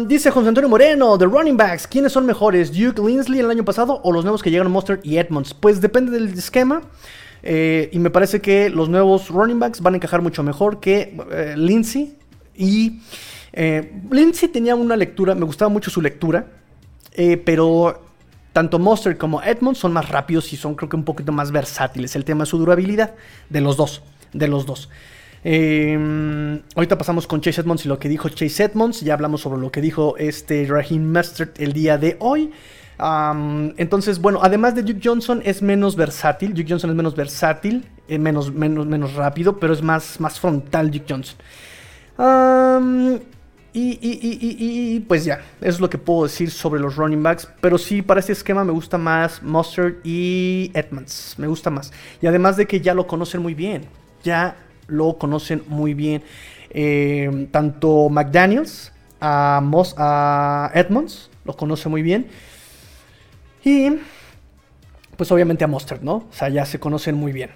dice 0.07 0.31
José 0.31 0.49
Antonio 0.49 0.68
Moreno, 0.68 1.16
de 1.16 1.27
running 1.27 1.57
backs, 1.57 1.87
¿quiénes 1.87 2.12
son 2.12 2.27
mejores? 2.27 2.72
¿Duke 2.72 3.01
Linsley 3.01 3.41
el 3.41 3.51
año 3.51 3.64
pasado 3.64 4.01
o 4.03 4.12
los 4.12 4.25
nuevos 4.25 4.43
que 4.43 4.51
llegaron 4.51 4.72
Monster 4.72 5.01
y 5.03 5.16
Edmonds? 5.16 5.55
Pues 5.55 5.81
depende 5.81 6.11
del 6.12 6.37
esquema. 6.37 6.83
Eh, 7.47 7.90
y 7.92 7.99
me 7.99 8.09
parece 8.09 8.40
que 8.40 8.70
los 8.70 8.88
nuevos 8.88 9.28
running 9.28 9.59
backs 9.59 9.82
van 9.82 9.92
a 9.92 9.97
encajar 9.99 10.22
mucho 10.22 10.42
mejor 10.42 10.80
que 10.80 11.14
eh, 11.30 11.55
Lindsay 11.59 12.16
Y 12.57 13.01
eh, 13.53 13.92
Lindsay 14.11 14.49
tenía 14.49 14.74
una 14.74 14.97
lectura, 14.97 15.34
me 15.34 15.45
gustaba 15.45 15.68
mucho 15.68 15.90
su 15.90 16.01
lectura, 16.01 16.47
eh, 17.12 17.36
pero 17.36 18.03
tanto 18.55 18.78
Monster 18.78 19.18
como 19.18 19.42
Edmonds 19.42 19.78
son 19.78 19.92
más 19.92 20.09
rápidos 20.09 20.53
y 20.53 20.57
son 20.57 20.74
creo 20.74 20.88
que 20.88 20.97
un 20.97 21.05
poquito 21.05 21.32
más 21.32 21.53
versátiles. 21.53 22.16
El 22.16 22.24
tema 22.24 22.45
es 22.45 22.49
su 22.49 22.59
durabilidad 22.59 23.14
de 23.51 23.61
los 23.61 23.76
dos, 23.76 24.03
de 24.32 24.49
los 24.49 24.64
dos. 24.64 24.88
Eh, 25.45 26.61
ahorita 26.74 26.97
pasamos 26.97 27.26
con 27.26 27.42
Chase 27.42 27.61
Edmonds 27.61 27.84
y 27.84 27.88
lo 27.88 27.99
que 27.99 28.09
dijo 28.09 28.28
Chase 28.30 28.64
Edmonds. 28.64 29.03
Ya 29.03 29.14
hablamos 29.14 29.42
sobre 29.42 29.61
lo 29.61 29.70
que 29.70 29.80
dijo 29.80 30.16
este 30.16 30.66
Raheem 30.66 31.12
Mustard 31.12 31.51
el 31.59 31.72
día 31.74 31.99
de 31.99 32.16
hoy. 32.20 32.51
Entonces, 32.99 34.20
bueno, 34.20 34.40
además 34.42 34.74
de 34.74 34.82
Duke 34.82 35.01
Johnson 35.03 35.42
es 35.45 35.62
menos 35.62 35.97
versátil. 35.97 36.55
Duke 36.55 36.66
Johnson 36.68 36.90
es 36.90 36.97
menos 36.97 37.16
versátil, 37.16 37.84
eh, 38.09 38.18
menos, 38.18 38.53
menos, 38.53 38.86
menos 38.86 39.14
rápido, 39.14 39.59
pero 39.59 39.72
es 39.72 39.82
más, 39.82 40.20
más 40.20 40.38
frontal 40.38 40.90
Duke 40.90 41.07
Johnson. 41.09 41.36
y, 43.72 45.01
pues 45.01 45.24
ya, 45.24 45.40
eso 45.61 45.70
es 45.70 45.80
lo 45.80 45.90
que 45.90 45.99
puedo 45.99 46.24
decir 46.24 46.51
sobre 46.51 46.80
los 46.80 46.97
running 46.97 47.22
backs. 47.22 47.49
Pero 47.61 47.78
sí, 47.78 48.03
para 48.03 48.20
este 48.20 48.32
esquema 48.32 48.64
me 48.64 48.72
gusta 48.72 48.97
más 48.97 49.42
Mustard 49.42 49.95
y 50.05 50.70
Edmonds. 50.74 51.34
Me 51.38 51.49
gusta 51.49 51.70
más. 51.70 51.92
Y 52.22 52.26
además 52.26 52.57
de 52.57 52.66
que 52.66 52.80
ya 52.80 52.95
lo 52.95 53.07
conocen 53.07 53.42
muy 53.42 53.55
bien. 53.55 53.86
Ya 54.22 54.57
lo 54.86 55.18
conocen 55.18 55.64
muy 55.66 55.95
bien. 55.95 56.22
Eh, 56.70 57.49
tanto 57.51 58.09
McDaniels 58.09 58.92
a, 59.20 59.61
a 59.97 60.70
Edmonds 60.74 61.30
lo 61.45 61.57
conoce 61.57 61.88
muy 61.88 62.03
bien. 62.03 62.28
Y 63.65 63.91
pues 65.17 65.31
obviamente 65.33 65.65
a 65.65 65.67
Mustard, 65.67 66.03
¿no? 66.03 66.15
O 66.15 66.29
sea, 66.31 66.49
ya 66.49 66.67
se 66.67 66.79
conocen 66.79 67.15
muy 67.15 67.33
bien. 67.33 67.51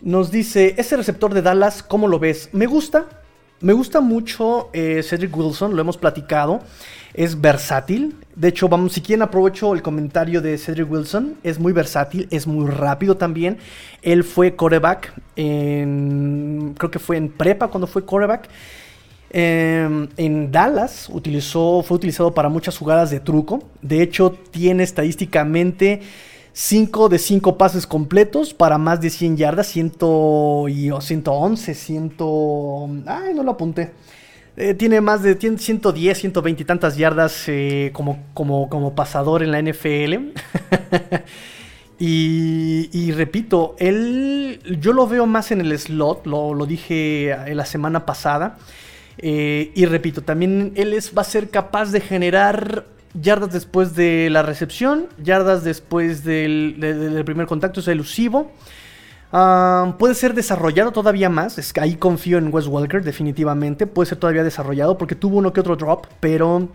Nos 0.00 0.30
dice, 0.30 0.74
ese 0.78 0.96
receptor 0.96 1.32
de 1.34 1.42
Dallas, 1.42 1.82
¿cómo 1.82 2.08
lo 2.08 2.18
ves? 2.18 2.50
Me 2.52 2.66
gusta, 2.66 3.06
me 3.60 3.72
gusta 3.72 4.00
mucho 4.00 4.70
eh, 4.72 5.02
Cedric 5.02 5.36
Wilson, 5.36 5.76
lo 5.76 5.80
hemos 5.80 5.96
platicado. 5.96 6.60
Es 7.14 7.40
versátil. 7.40 8.16
De 8.34 8.48
hecho, 8.48 8.68
vamos, 8.68 8.94
si 8.94 9.02
quieren 9.02 9.22
aprovecho 9.22 9.74
el 9.74 9.82
comentario 9.82 10.40
de 10.40 10.56
Cedric 10.58 10.90
Wilson. 10.90 11.36
Es 11.42 11.58
muy 11.58 11.72
versátil, 11.72 12.26
es 12.30 12.46
muy 12.46 12.68
rápido 12.68 13.16
también. 13.16 13.58
Él 14.00 14.24
fue 14.24 14.56
coreback 14.56 15.12
en. 15.36 16.74
Creo 16.78 16.90
que 16.90 16.98
fue 16.98 17.18
en 17.18 17.28
prepa 17.28 17.68
cuando 17.68 17.86
fue 17.86 18.04
coreback. 18.04 18.48
Em, 19.34 20.08
en 20.18 20.52
Dallas 20.52 21.06
fue 21.06 21.16
utilizado 21.16 22.34
para 22.34 22.50
muchas 22.50 22.76
jugadas 22.76 23.10
de 23.10 23.18
truco. 23.18 23.62
De 23.80 24.02
hecho, 24.02 24.32
tiene 24.50 24.82
estadísticamente 24.82 26.02
5 26.52 27.08
de 27.08 27.18
5 27.18 27.56
pases 27.56 27.86
completos 27.86 28.52
para 28.52 28.76
más 28.76 29.00
de 29.00 29.08
100 29.08 29.38
yardas, 29.38 29.68
100 29.68 29.92
y, 30.68 30.90
111, 31.00 31.74
100... 31.74 32.14
Ay, 33.06 33.32
no 33.34 33.42
lo 33.42 33.52
apunté. 33.52 33.92
Eh, 34.58 34.74
tiene 34.74 35.00
más 35.00 35.22
de 35.22 35.34
110, 35.34 36.18
120 36.18 36.62
y 36.62 36.66
tantas 36.66 36.98
yardas 36.98 37.44
eh, 37.46 37.88
como, 37.94 38.18
como, 38.34 38.68
como 38.68 38.94
pasador 38.94 39.42
en 39.42 39.50
la 39.50 39.62
NFL. 39.62 40.32
y, 41.98 43.12
repito, 43.12 43.76
él, 43.78 44.60
yo 44.78 44.92
lo 44.92 45.06
veo 45.06 45.26
más 45.26 45.52
en 45.52 45.62
el 45.62 45.78
slot, 45.78 46.26
lo, 46.26 46.52
lo 46.52 46.66
dije 46.66 47.34
la 47.54 47.64
semana 47.64 48.04
pasada. 48.04 48.58
Eh, 49.22 49.70
y 49.74 49.86
repito, 49.86 50.22
también 50.22 50.72
él 50.74 50.92
es, 50.92 51.16
va 51.16 51.22
a 51.22 51.24
ser 51.24 51.48
capaz 51.48 51.92
de 51.92 52.00
generar 52.00 52.86
yardas 53.14 53.52
después 53.52 53.94
de 53.94 54.28
la 54.30 54.42
recepción, 54.42 55.06
yardas 55.22 55.62
después 55.62 56.24
del, 56.24 57.22
primer 57.24 57.46
contacto, 57.46 57.80
es 57.80 57.88
elusivo. 57.88 58.50
puede 59.30 60.14
ser 60.14 60.34
desarrollado 60.34 60.90
todavía 60.90 61.28
más. 61.28 61.56
Ahí 61.80 61.94
confío 61.96 62.38
en 62.38 62.52
Wes 62.52 62.66
Walker, 62.66 63.02
definitivamente. 63.04 63.86
Puede 63.86 64.08
ser 64.08 64.18
todavía 64.18 64.42
desarrollado 64.42 64.98
porque 64.98 65.14
tuvo 65.14 65.38
uno 65.38 65.52
que 65.52 65.60
otro 65.60 65.76
drop, 65.76 66.06
pero 66.18 66.68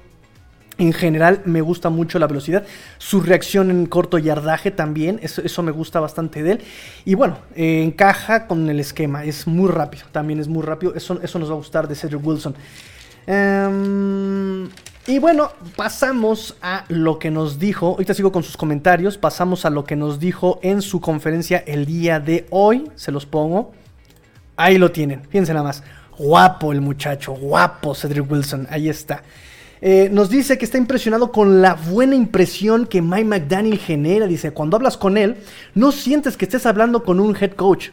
en 0.78 0.94
general 0.94 1.42
me 1.46 1.62
gusta 1.62 1.90
mucho 1.90 2.20
la 2.20 2.28
velocidad. 2.28 2.64
Su 2.98 3.22
reacción 3.22 3.72
en 3.72 3.86
corto 3.88 4.18
yardaje 4.18 4.72
también, 4.72 5.20
eso, 5.22 5.64
me 5.64 5.72
gusta 5.72 6.00
bastante 6.00 6.44
de 6.44 6.54
él. 6.54 6.62
Y 7.06 7.16
bueno, 7.16 7.40
eh, 7.56 7.84
encaja 7.84 8.48
con 8.48 8.70
el 8.70 8.80
esquema, 8.80 9.24
es 9.24 9.48
muy 9.48 9.70
rápido, 9.70 10.06
también 10.12 10.40
es 10.40 10.48
muy 10.48 10.64
rápido. 10.64 10.94
Eso, 10.96 11.16
nos 11.16 11.50
va 11.50 11.54
a 11.54 11.58
gustar 11.58 11.88
de 11.88 11.96
Cedric 11.96 12.26
Wilson. 12.26 12.56
Em, 13.26 14.70
y 15.08 15.20
bueno, 15.20 15.52
pasamos 15.76 16.56
a 16.62 16.86
lo 16.90 17.18
que 17.18 17.32
nos 17.32 17.60
dijo, 17.60 17.88
ahorita 17.88 18.14
sigo 18.14 18.32
con 18.32 18.44
sus 18.44 18.58
comentarios, 18.58 19.18
pasamos 19.18 19.66
a 19.66 19.70
lo 19.70 19.84
que 19.84 19.96
nos 19.96 20.20
dijo 20.20 20.60
en 20.62 20.82
su 20.82 21.02
conferencia 21.02 21.64
el 21.66 21.86
día 21.86 22.20
de 22.20 22.46
hoy, 22.50 22.92
se 22.96 23.12
los 23.12 23.26
pongo. 23.26 23.72
Ahí 24.56 24.78
lo 24.78 24.92
tienen, 24.92 25.24
fíjense 25.30 25.54
nada 25.54 25.66
más. 25.66 25.84
Guapo 26.18 26.72
el 26.72 26.82
muchacho, 26.82 27.34
guapo 27.34 27.94
Cedric 27.94 28.30
Wilson, 28.30 28.68
ahí 28.72 28.90
está. 28.90 29.24
Eh, 29.82 30.10
nos 30.12 30.30
dice 30.30 30.58
que 30.58 30.66
está 30.66 30.78
impresionado 30.78 31.32
con 31.32 31.62
la 31.62 31.76
buena 31.76 32.16
impresión 32.16 32.88
que 32.88 33.02
Mike 33.02 33.26
McDaniel 33.26 33.78
genera. 33.78 34.28
Dice, 34.28 34.52
cuando 34.52 34.78
hablas 34.78 34.98
con 34.98 35.18
él, 35.18 35.38
no 35.76 35.92
sientes 35.92 36.38
que 36.38 36.46
estés 36.46 36.66
hablando 36.66 37.04
con 37.04 37.20
un 37.20 37.36
head 37.36 37.52
coach. 37.52 37.90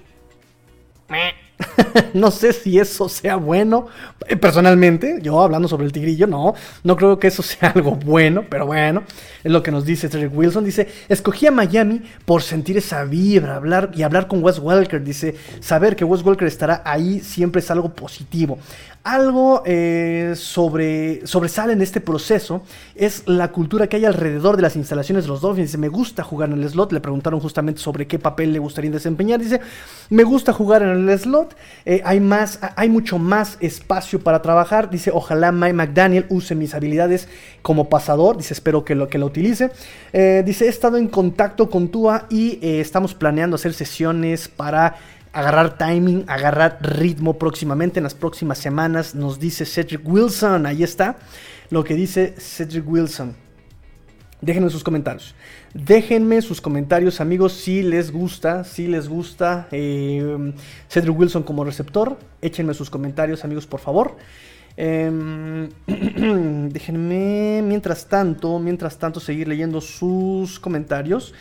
no 2.14 2.30
sé 2.30 2.52
si 2.52 2.78
eso 2.78 3.08
sea 3.08 3.36
bueno. 3.36 3.86
Eh, 4.26 4.36
personalmente, 4.36 5.18
yo 5.22 5.40
hablando 5.40 5.68
sobre 5.68 5.86
el 5.86 5.92
tigrillo, 5.92 6.26
no, 6.26 6.54
no 6.82 6.96
creo 6.96 7.18
que 7.18 7.28
eso 7.28 7.42
sea 7.42 7.70
algo 7.70 7.92
bueno, 7.92 8.44
pero 8.48 8.66
bueno, 8.66 9.02
es 9.42 9.52
lo 9.52 9.62
que 9.62 9.70
nos 9.70 9.84
dice 9.84 10.08
Cedric 10.08 10.36
Wilson. 10.36 10.64
Dice, 10.64 10.88
escogí 11.08 11.46
a 11.46 11.50
Miami 11.50 12.02
por 12.24 12.42
sentir 12.42 12.76
esa 12.76 13.04
vibra, 13.04 13.56
hablar 13.56 13.90
y 13.94 14.02
hablar 14.02 14.26
con 14.26 14.42
Wes 14.42 14.58
Welker. 14.58 15.02
Dice, 15.02 15.36
saber 15.60 15.96
que 15.96 16.04
Wes 16.04 16.22
Welker 16.22 16.48
estará 16.48 16.82
ahí 16.84 17.20
siempre 17.20 17.60
es 17.60 17.70
algo 17.70 17.94
positivo. 17.94 18.58
Algo 19.04 19.62
eh, 19.66 20.32
sobre, 20.34 21.26
sobresale 21.26 21.74
en 21.74 21.82
este 21.82 22.00
proceso 22.00 22.62
es 22.94 23.24
la 23.26 23.52
cultura 23.52 23.86
que 23.86 23.96
hay 23.96 24.06
alrededor 24.06 24.56
de 24.56 24.62
las 24.62 24.76
instalaciones 24.76 25.24
de 25.24 25.28
los 25.28 25.42
Dolphins. 25.42 25.68
Dice, 25.68 25.78
me 25.78 25.90
gusta 25.90 26.22
jugar 26.22 26.48
en 26.48 26.62
el 26.62 26.68
slot. 26.70 26.90
Le 26.90 27.00
preguntaron 27.00 27.38
justamente 27.38 27.82
sobre 27.82 28.06
qué 28.06 28.18
papel 28.18 28.54
le 28.54 28.58
gustaría 28.60 28.90
desempeñar. 28.90 29.40
Dice, 29.40 29.60
me 30.08 30.24
gusta 30.24 30.54
jugar 30.54 30.82
en 30.82 31.06
el 31.06 31.18
slot. 31.18 31.43
Eh, 31.84 32.02
hay, 32.04 32.20
más, 32.20 32.58
hay 32.76 32.88
mucho 32.88 33.18
más 33.18 33.56
espacio 33.60 34.20
para 34.20 34.42
trabajar. 34.42 34.90
Dice, 34.90 35.10
ojalá 35.12 35.52
Mike 35.52 35.72
McDaniel 35.72 36.26
use 36.28 36.54
mis 36.54 36.74
habilidades 36.74 37.28
como 37.62 37.88
pasador. 37.88 38.36
Dice, 38.36 38.54
espero 38.54 38.84
que 38.84 38.94
lo, 38.94 39.08
que 39.08 39.18
lo 39.18 39.26
utilice. 39.26 39.70
Eh, 40.12 40.42
dice, 40.44 40.66
he 40.66 40.68
estado 40.68 40.96
en 40.96 41.08
contacto 41.08 41.70
con 41.70 41.88
Tua 41.88 42.26
y 42.30 42.58
estamos 42.62 43.14
planeando 43.14 43.56
hacer 43.56 43.74
sesiones 43.74 44.48
para 44.48 44.96
agarrar 45.32 45.76
timing, 45.76 46.24
agarrar 46.28 46.78
ritmo 46.80 47.38
próximamente, 47.38 47.98
en 47.98 48.04
las 48.04 48.14
próximas 48.14 48.58
semanas, 48.58 49.14
nos 49.14 49.40
dice 49.40 49.66
Cedric 49.66 50.00
Wilson, 50.04 50.64
ahí 50.64 50.84
está 50.84 51.16
lo 51.70 51.82
que 51.82 51.94
dice 51.94 52.34
Cedric 52.38 52.88
Wilson. 52.88 53.43
Déjenme 54.44 54.68
sus 54.68 54.84
comentarios. 54.84 55.34
Déjenme 55.72 56.42
sus 56.42 56.60
comentarios, 56.60 57.22
amigos, 57.22 57.54
si 57.54 57.82
les 57.82 58.12
gusta, 58.12 58.62
si 58.64 58.86
les 58.86 59.08
gusta 59.08 59.68
eh, 59.70 60.52
Cedric 60.86 61.18
Wilson 61.18 61.44
como 61.44 61.64
receptor. 61.64 62.18
Échenme 62.42 62.74
sus 62.74 62.90
comentarios, 62.90 63.42
amigos, 63.42 63.66
por 63.66 63.80
favor. 63.80 64.18
Em, 64.76 65.70
déjenme, 66.68 67.62
mientras 67.64 68.06
tanto, 68.06 68.58
mientras 68.58 68.98
tanto, 68.98 69.18
seguir 69.18 69.48
leyendo 69.48 69.80
sus 69.80 70.60
comentarios. 70.60 71.32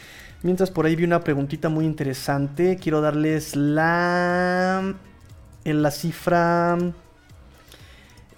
Mientras 0.42 0.72
por 0.72 0.86
ahí 0.86 0.96
vi 0.96 1.04
una 1.04 1.26
preguntita 1.26 1.68
muy 1.68 1.86
interesante. 1.86 2.78
Quiero 2.82 3.02
darles 3.02 3.58
la. 3.58 4.96
En 5.66 5.82
la 5.82 5.92
cifra. 5.92 6.78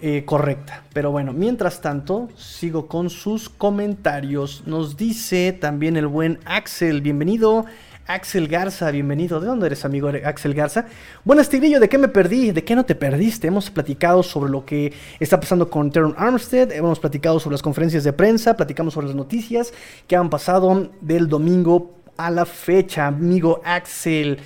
Eh, 0.02 0.24
correcta. 0.26 0.84
Pero 0.94 1.12
bueno, 1.12 1.32
mientras 1.32 1.80
tanto, 1.82 2.28
sigo 2.36 2.88
con 2.88 3.10
sus 3.10 3.50
comentarios. 3.50 4.64
Nos 4.66 4.98
dice 4.98 5.54
también 5.54 5.96
el 5.96 6.08
buen 6.08 6.40
Axel. 6.46 7.02
Bienvenido. 7.02 7.66
Axel 8.08 8.48
Garza, 8.48 8.92
bienvenido. 8.92 9.40
¿De 9.40 9.48
dónde 9.48 9.66
eres, 9.66 9.84
amigo 9.84 10.12
Axel 10.26 10.54
Garza? 10.54 10.86
Buenas, 11.24 11.50
Tigrillo, 11.50 11.80
¿de 11.80 11.90
qué 11.90 11.98
me 11.98 12.08
perdí? 12.08 12.52
¿De 12.52 12.64
qué 12.64 12.76
no 12.76 12.86
te 12.86 12.94
perdiste? 12.94 13.48
Hemos 13.48 13.72
platicado 13.72 14.22
sobre 14.22 14.52
lo 14.52 14.64
que 14.64 14.94
está 15.20 15.40
pasando 15.40 15.70
con 15.70 15.90
Teron 15.90 16.14
Armstead, 16.18 16.72
hemos 16.72 17.00
platicado 17.00 17.40
sobre 17.40 17.56
las 17.56 17.64
conferencias 17.64 18.04
de 18.04 18.14
prensa, 18.14 18.56
platicamos 18.56 18.94
sobre 18.94 19.08
las 19.08 19.16
noticias 19.16 19.74
que 20.08 20.16
han 20.16 20.30
pasado 20.30 20.92
del 21.02 21.28
domingo 21.28 21.96
a 22.18 22.30
la 22.30 22.46
fecha, 22.46 23.08
amigo 23.08 23.62
Axel. 23.66 24.40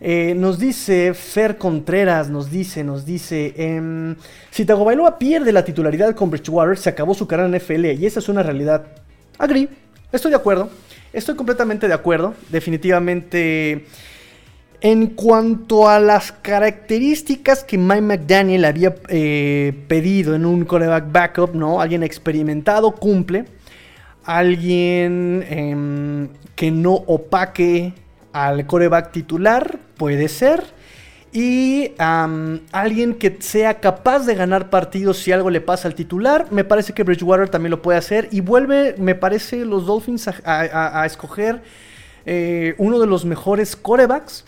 Eh, 0.00 0.34
nos 0.34 0.58
dice 0.58 1.12
Fer 1.12 1.58
Contreras, 1.58 2.30
nos 2.30 2.50
dice, 2.50 2.82
nos 2.82 3.04
dice, 3.04 3.52
eh, 3.56 4.14
si 4.50 4.64
Tagovailoa 4.64 5.18
pierde 5.18 5.52
la 5.52 5.64
titularidad 5.64 6.14
con 6.14 6.30
Bridgewater, 6.30 6.78
se 6.78 6.88
acabó 6.88 7.12
su 7.12 7.26
carrera 7.26 7.48
en 7.48 7.54
NFL 7.54 8.00
y 8.00 8.06
esa 8.06 8.20
es 8.20 8.28
una 8.28 8.42
realidad. 8.42 8.86
Agree, 9.38 9.68
estoy 10.10 10.30
de 10.30 10.38
acuerdo, 10.38 10.70
estoy 11.12 11.36
completamente 11.36 11.86
de 11.86 11.94
acuerdo, 11.94 12.34
definitivamente. 12.48 13.84
En 14.82 15.08
cuanto 15.08 15.90
a 15.90 16.00
las 16.00 16.32
características 16.32 17.64
que 17.64 17.76
Mike 17.76 18.00
McDaniel 18.00 18.64
había 18.64 18.94
eh, 19.08 19.74
pedido 19.88 20.34
en 20.34 20.46
un 20.46 20.64
coreback 20.64 21.12
backup, 21.12 21.54
¿no? 21.54 21.82
Alguien 21.82 22.02
experimentado, 22.02 22.92
cumple 22.92 23.44
alguien 24.24 25.44
em, 25.48 26.28
que 26.54 26.70
no 26.70 26.94
opaque 26.94 27.92
al 28.32 28.66
coreback 28.66 29.12
titular, 29.12 29.78
puede 29.96 30.28
ser. 30.28 30.64
Y 31.32 31.92
alguien 31.98 33.14
que 33.14 33.36
sea 33.40 33.80
capaz 33.80 34.26
de 34.26 34.34
ganar 34.34 34.68
partidos 34.68 35.18
si 35.18 35.30
algo 35.30 35.48
le 35.50 35.60
pasa 35.60 35.86
al 35.86 35.94
titular. 35.94 36.46
Me 36.50 36.64
parece 36.64 36.92
que 36.92 37.04
Bridgewater 37.04 37.48
también 37.48 37.70
lo 37.70 37.82
puede 37.82 37.98
hacer. 37.98 38.28
Y 38.32 38.40
vuelve, 38.40 38.96
me 38.98 39.14
parece, 39.14 39.64
los 39.64 39.86
Dolphins 39.86 40.28
a, 40.28 41.06
escoger 41.06 41.62
eh, 42.26 42.74
uno 42.78 42.98
de 42.98 43.06
los 43.06 43.24
mejores 43.24 43.76
corebacks, 43.76 44.44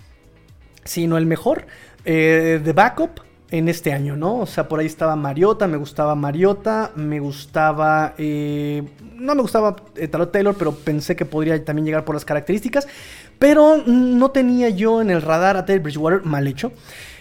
si 0.85 1.07
no 1.07 1.17
el 1.19 1.27
mejor, 1.27 1.67
eh, 2.05 2.61
de 2.63 2.73
backup 2.73 3.21
en 3.53 3.69
este 3.69 3.93
año, 3.93 4.17
¿no? 4.17 4.39
O 4.39 4.47
sea, 4.47 4.67
por 4.67 4.81
ahí 4.81 4.87
estaba 4.87 5.15
Mariota, 5.15 5.69
me 5.69 5.77
gustaba 5.77 6.15
Mariota, 6.15 6.91
me 6.97 7.21
gustaba... 7.21 8.15
Eh, 8.17 8.83
no 9.19 9.35
me 9.35 9.43
gustaba 9.43 9.77
eh, 9.95 10.09
Taylor, 10.09 10.57
pero 10.59 10.75
pensé 10.75 11.15
que 11.15 11.27
podría 11.27 11.63
también 11.63 11.85
llegar 11.85 12.05
por 12.05 12.15
las 12.17 12.25
características. 12.25 12.89
Pero 13.43 13.83
no 13.85 14.31
tenía 14.31 14.69
yo 14.69 15.03
en 15.03 15.11
el 15.11 15.21
radar 15.21 15.57
a 15.57 15.65
Teddy 15.65 15.81
Bridgewater 15.81 16.23
mal 16.23 16.47
hecho. 16.47 16.71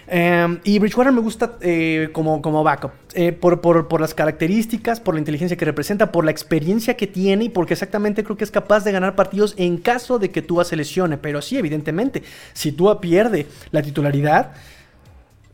Em, 0.05 0.59
y 0.63 0.77
Bridgewater 0.77 1.11
me 1.11 1.19
gusta 1.19 1.57
eh, 1.61 2.09
como, 2.13 2.43
como 2.43 2.63
backup, 2.63 2.91
eh, 3.15 3.31
por, 3.31 3.59
por, 3.59 3.99
las 3.99 4.13
características, 4.13 4.99
por 4.99 5.15
la 5.15 5.19
inteligencia 5.19 5.57
que 5.57 5.65
representa, 5.65 6.11
por 6.11 6.23
la 6.23 6.29
experiencia 6.29 6.95
que 6.95 7.07
tiene 7.07 7.45
y 7.45 7.49
porque 7.49 7.73
exactamente 7.73 8.23
creo 8.23 8.37
que 8.37 8.43
es 8.43 8.51
capaz 8.51 8.83
de 8.83 8.91
ganar 8.91 9.15
partidos 9.15 9.55
en 9.57 9.77
caso 9.77 10.19
de 10.19 10.29
que 10.29 10.43
Tua 10.43 10.63
se 10.63 10.75
lesione. 10.75 11.17
Pero 11.17 11.41
sí, 11.41 11.57
evidentemente, 11.57 12.21
si 12.53 12.71
Tua 12.71 13.01
pierde 13.01 13.47
la 13.71 13.81
titularidad, 13.81 14.51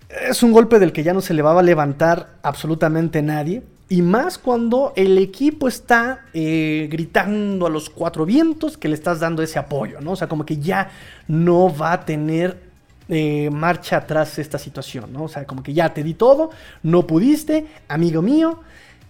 es 0.09 0.43
un 0.43 0.51
golpe 0.51 0.79
del 0.79 0.91
que 0.91 1.01
ya 1.01 1.13
no 1.13 1.21
se 1.21 1.33
le 1.33 1.43
va 1.43 1.57
a 1.57 1.63
levantar 1.63 2.39
absolutamente 2.43 3.21
nadie. 3.21 3.63
Y 3.89 4.01
más 4.01 4.37
cuando 4.37 4.91
el 4.97 5.17
equipo 5.17 5.67
está 5.67 6.25
eh, 6.33 6.89
gritando 6.91 7.65
a 7.65 7.69
los 7.69 7.89
cuatro 7.89 8.25
vientos 8.25 8.77
que 8.77 8.89
le 8.89 8.95
estás 8.95 9.21
dando 9.21 9.41
ese 9.41 9.59
apoyo, 9.59 10.01
¿no? 10.01 10.11
O 10.11 10.15
sea, 10.17 10.27
como 10.27 10.45
que 10.45 10.57
ya 10.57 10.89
no 11.27 11.73
va 11.73 11.93
a 11.93 12.05
tener 12.05 12.59
eh, 13.07 13.49
marcha 13.49 13.97
atrás 13.97 14.37
esta 14.39 14.57
situación, 14.57 15.13
¿no? 15.13 15.23
O 15.23 15.27
sea, 15.29 15.45
como 15.45 15.63
que 15.63 15.73
ya 15.73 15.93
te 15.93 16.03
di 16.03 16.13
todo, 16.13 16.49
no 16.83 17.07
pudiste, 17.07 17.65
amigo 17.87 18.21
mío, 18.21 18.59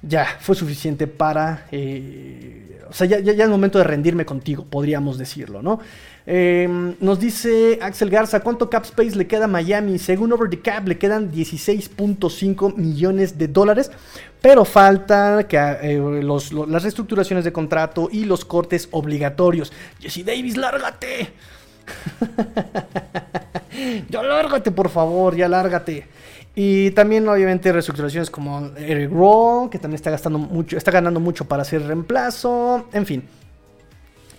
ya 0.02 0.26
fue 0.40 0.56
suficiente 0.56 1.08
para... 1.08 1.68
Eh, 1.72 2.68
o 2.90 2.94
sea, 2.94 3.06
ya, 3.06 3.20
ya, 3.20 3.44
es 3.44 3.50
momento 3.50 3.78
de 3.78 3.84
rendirme 3.84 4.26
contigo, 4.26 4.66
podríamos 4.66 5.18
decirlo, 5.18 5.62
¿no? 5.62 5.80
Em, 6.26 6.96
nos 7.00 7.20
dice 7.20 7.80
Axel 7.82 8.10
Garza, 8.10 8.42
¿cuánto 8.42 8.70
cap 8.70 8.84
space 8.84 9.16
le 9.16 9.28
queda 9.28 9.46
a 9.46 9.48
Miami? 9.48 9.98
Según 9.98 10.32
Over 10.32 10.50
the 10.50 10.60
Cap 10.60 10.88
le 10.88 10.98
quedan 10.98 11.32
16.5 11.32 12.76
millones 12.76 13.38
de 13.38 13.48
dólares, 13.48 13.92
pero 14.42 14.66
falta 14.66 15.48
que, 15.48 15.58
eh, 15.58 16.24
las 16.24 16.84
reestructuraciones 16.84 17.46
de 17.46 17.52
contrato 17.52 18.10
y 18.12 18.26
los 18.26 18.46
cortes 18.46 18.88
obligatorios. 18.92 19.72
Jesse 20.00 20.26
Davis, 20.26 20.58
lárgate. 20.58 21.32
ya 24.10 24.24
lárgate, 24.24 24.72
por 24.72 24.90
favor, 24.90 25.36
ya 25.36 25.48
lárgate. 25.48 26.08
Y 26.60 26.90
también, 26.90 27.30
obviamente, 27.30 27.72
reestructuraciones 27.72 28.32
como 28.32 28.72
Eric 28.78 29.12
Rowe, 29.12 29.70
que 29.70 29.78
también 29.78 29.98
está 29.98 30.10
gastando 30.10 30.40
mucho, 30.40 30.76
está 30.76 30.90
ganando 30.90 31.20
mucho 31.20 31.46
para 31.46 31.62
hacer 31.62 31.84
reemplazo. 31.86 32.88
En 32.94 33.06
fin. 33.06 33.24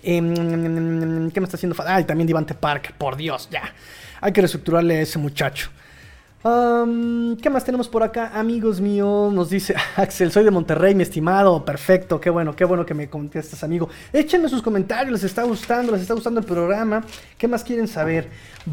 Em, 0.02 1.30
¿Qué 1.30 1.40
me 1.40 1.44
está 1.44 1.56
haciendo? 1.56 1.76
Ah, 1.86 2.02
también 2.04 2.26
Divante 2.26 2.54
Park, 2.54 2.94
por 2.98 3.14
Dios, 3.16 3.48
ya. 3.52 3.72
Hay 4.20 4.32
que 4.32 4.40
reestructurarle 4.40 4.96
a 4.96 5.00
ese 5.02 5.16
muchacho. 5.20 5.70
¿Qué 6.40 7.50
más 7.50 7.64
tenemos 7.64 7.88
por 7.88 8.04
acá? 8.04 8.30
Amigos 8.32 8.80
míos, 8.80 9.32
nos 9.32 9.50
dice 9.50 9.74
Axel, 9.96 10.30
soy 10.30 10.44
de 10.44 10.52
Monterrey, 10.52 10.94
mi 10.94 11.02
estimado. 11.02 11.64
Perfecto, 11.64 12.20
qué 12.20 12.30
bueno, 12.30 12.54
qué 12.54 12.64
bueno 12.64 12.86
que 12.86 12.94
me 12.94 13.10
contestas, 13.10 13.64
amigo. 13.64 13.88
Échenme 14.12 14.48
sus 14.48 14.62
comentarios, 14.62 15.10
les 15.10 15.24
está 15.24 15.42
gustando, 15.42 15.90
les 15.90 16.02
está 16.02 16.14
gustando 16.14 16.38
el 16.38 16.46
programa. 16.46 17.04
¿Qué 17.36 17.48
más 17.48 17.64
quieren 17.64 17.88
saber? 17.88 18.28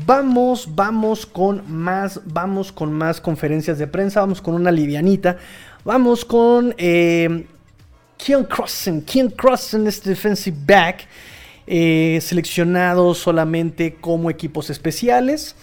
Vamos, 0.05 0.75
vamos 0.75 1.25
con 1.25 1.63
más, 1.67 2.21
vamos 2.25 2.71
con 2.71 2.93
más 2.93 3.19
conferencias 3.19 3.79
de 3.79 3.87
prensa, 3.87 4.19
vamos 4.19 4.41
con 4.41 4.53
una 4.53 4.71
livianita. 4.71 5.37
Vamos 5.83 6.23
con 6.23 6.75
eh, 6.77 7.47
Kian 8.17 8.43
Crossen, 8.43 9.01
Kian 9.01 9.29
Crossen, 9.29 9.87
este 9.87 10.11
defensive 10.11 10.57
back, 10.67 11.07
eh, 11.65 12.19
seleccionado 12.21 13.15
solamente 13.15 13.95
como 13.95 14.29
equipos 14.29 14.69
especiales. 14.69 15.55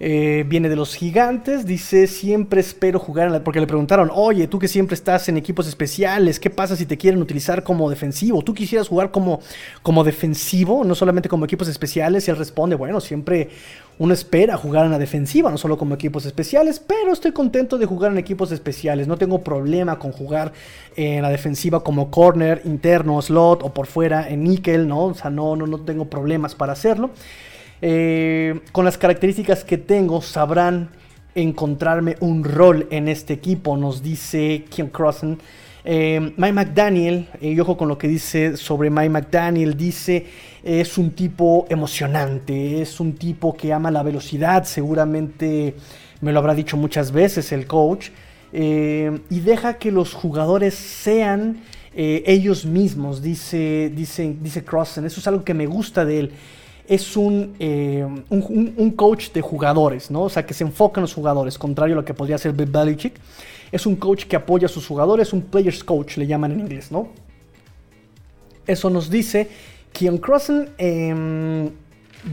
Eh, 0.00 0.44
viene 0.48 0.68
de 0.68 0.74
los 0.74 0.94
gigantes, 0.94 1.64
dice, 1.64 2.06
siempre 2.06 2.60
espero 2.60 2.98
jugar, 2.98 3.28
en 3.28 3.34
la... 3.34 3.44
porque 3.44 3.60
le 3.60 3.66
preguntaron, 3.66 4.10
oye, 4.12 4.48
tú 4.48 4.58
que 4.58 4.66
siempre 4.66 4.94
estás 4.94 5.28
en 5.28 5.36
equipos 5.36 5.68
especiales, 5.68 6.40
¿qué 6.40 6.50
pasa 6.50 6.74
si 6.74 6.86
te 6.86 6.98
quieren 6.98 7.22
utilizar 7.22 7.62
como 7.62 7.88
defensivo? 7.88 8.42
¿Tú 8.42 8.52
quisieras 8.52 8.88
jugar 8.88 9.10
como, 9.10 9.40
como 9.82 10.02
defensivo, 10.02 10.82
no 10.82 10.94
solamente 10.94 11.28
como 11.28 11.44
equipos 11.44 11.68
especiales? 11.68 12.26
Y 12.26 12.30
él 12.32 12.36
responde, 12.36 12.74
bueno, 12.74 13.00
siempre 13.00 13.50
uno 13.98 14.14
espera 14.14 14.56
jugar 14.56 14.86
en 14.86 14.90
la 14.90 14.98
defensiva, 14.98 15.50
no 15.50 15.58
solo 15.58 15.78
como 15.78 15.94
equipos 15.94 16.26
especiales, 16.26 16.80
pero 16.80 17.12
estoy 17.12 17.32
contento 17.32 17.78
de 17.78 17.86
jugar 17.86 18.10
en 18.10 18.18
equipos 18.18 18.50
especiales, 18.50 19.06
no 19.06 19.16
tengo 19.16 19.42
problema 19.44 19.98
con 19.98 20.12
jugar 20.12 20.52
en 20.96 21.22
la 21.22 21.28
defensiva 21.28 21.84
como 21.84 22.10
corner, 22.10 22.62
interno, 22.64 23.20
slot 23.22 23.62
o 23.62 23.72
por 23.72 23.86
fuera 23.86 24.28
en 24.28 24.44
níquel, 24.44 24.88
¿no? 24.88 25.04
O 25.04 25.14
sea, 25.14 25.30
no, 25.30 25.54
no, 25.54 25.66
no 25.66 25.80
tengo 25.82 26.06
problemas 26.06 26.54
para 26.54 26.72
hacerlo. 26.72 27.10
Eh, 27.84 28.60
con 28.70 28.84
las 28.84 28.96
características 28.96 29.64
que 29.64 29.76
tengo, 29.76 30.22
sabrán 30.22 30.90
encontrarme 31.34 32.14
un 32.20 32.44
rol 32.44 32.86
en 32.92 33.08
este 33.08 33.34
equipo, 33.34 33.76
nos 33.76 34.04
dice 34.04 34.64
Kim 34.68 34.86
Crossen. 34.86 35.38
Eh, 35.84 36.32
Mike 36.36 36.52
McDaniel, 36.52 37.28
eh, 37.40 37.50
y 37.50 37.58
ojo 37.58 37.76
con 37.76 37.88
lo 37.88 37.98
que 37.98 38.06
dice 38.06 38.56
sobre 38.56 38.88
Mike 38.88 39.08
McDaniel, 39.08 39.76
dice 39.76 40.26
es 40.62 40.96
un 40.96 41.10
tipo 41.10 41.66
emocionante, 41.70 42.80
es 42.80 43.00
un 43.00 43.14
tipo 43.14 43.56
que 43.56 43.72
ama 43.72 43.90
la 43.90 44.04
velocidad, 44.04 44.62
seguramente 44.62 45.74
me 46.20 46.30
lo 46.30 46.38
habrá 46.38 46.54
dicho 46.54 46.76
muchas 46.76 47.10
veces 47.10 47.50
el 47.50 47.66
coach, 47.66 48.10
y 48.52 49.40
deja 49.40 49.78
que 49.78 49.90
los 49.90 50.14
jugadores 50.14 50.74
sean 50.74 51.62
ellos 51.96 52.64
mismos, 52.64 53.22
dice, 53.22 53.90
dice, 53.92 54.36
dice 54.40 54.62
Crossen, 54.62 55.04
eso 55.04 55.18
es 55.18 55.26
algo 55.26 55.42
que 55.42 55.52
me 55.54 55.66
gusta 55.66 56.04
de 56.04 56.20
él 56.20 56.32
es 56.86 57.14
eh, 57.16 58.06
un, 58.28 58.74
un, 58.76 58.90
coach 58.92 59.30
de 59.32 59.40
jugadores, 59.40 60.10
¿no? 60.10 60.22
O 60.22 60.28
sea, 60.28 60.44
que 60.44 60.54
se 60.54 60.64
enfoca 60.64 61.00
en 61.00 61.02
los 61.02 61.14
jugadores, 61.14 61.58
contrario 61.58 61.94
a 61.94 61.96
lo 61.96 62.04
que 62.04 62.14
podría 62.14 62.38
ser 62.38 62.52
Bill 62.52 62.70
Belichick. 62.70 63.14
Es 63.70 63.86
un 63.86 63.96
coach 63.96 64.24
que 64.24 64.36
apoya 64.36 64.66
a 64.66 64.68
sus 64.68 64.86
jugadores, 64.86 65.32
un 65.32 65.42
player's 65.42 65.82
coach, 65.84 66.16
le 66.16 66.26
llaman 66.26 66.52
en 66.52 66.60
inglés, 66.60 66.90
¿no? 66.90 67.08
Eso 68.66 68.90
nos 68.90 69.10
dice 69.10 69.48
Keon 69.92 70.18
Crossen 70.18 70.70
em, 70.78 71.70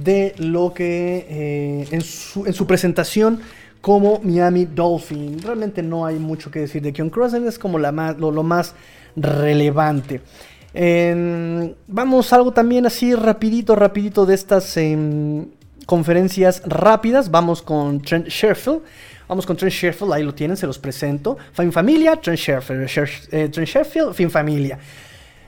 de 0.04 0.34
lo 0.38 0.74
que 0.74 1.26
eh, 1.30 1.88
en, 1.91 2.02
su, 2.02 2.68
presentación 2.68 3.39
como 3.82 4.20
Miami 4.24 4.66
Dolphin. 4.66 5.41
Realmente 5.41 5.82
no 5.82 6.06
hay 6.06 6.20
mucho 6.20 6.52
que 6.52 6.60
decir 6.60 6.82
de 6.82 6.91
Keon 6.91 7.10
Crossen, 7.10 7.47
es 7.47 7.58
como 7.58 7.80
la 7.80 7.91
lo 7.91 8.43
más 8.43 8.76
relevante 9.16 10.22
vamos 11.88 12.34
algo 12.34 12.51
también 12.51 12.86
así 12.86 13.13
rapidito, 13.15 13.75
rapidito 13.75 14.25
de 14.25 14.36
estas 14.36 14.77
em, 14.77 15.47
conferencias 15.86 16.61
rápidas. 16.65 17.30
Vamos 17.32 17.61
con 17.61 18.01
Trent 18.01 18.27
Sherfield. 18.27 18.82
Vamos 19.27 19.45
con 19.45 19.55
Trent 19.55 19.73
Sherfield, 19.73 20.13
ahí 20.13 20.23
lo 20.23 20.34
tienen, 20.34 20.57
se 20.57 20.65
los 20.65 20.80
presento. 20.80 21.38
Fin 21.53 21.71
Familia, 21.71 22.15
Trent 22.15 22.39
Sherfield, 22.39 22.89
eh, 23.32 23.49
Trent 23.49 23.69
Sherfield 23.69 24.13
Fin 24.13 24.32
Familia. 24.32 24.80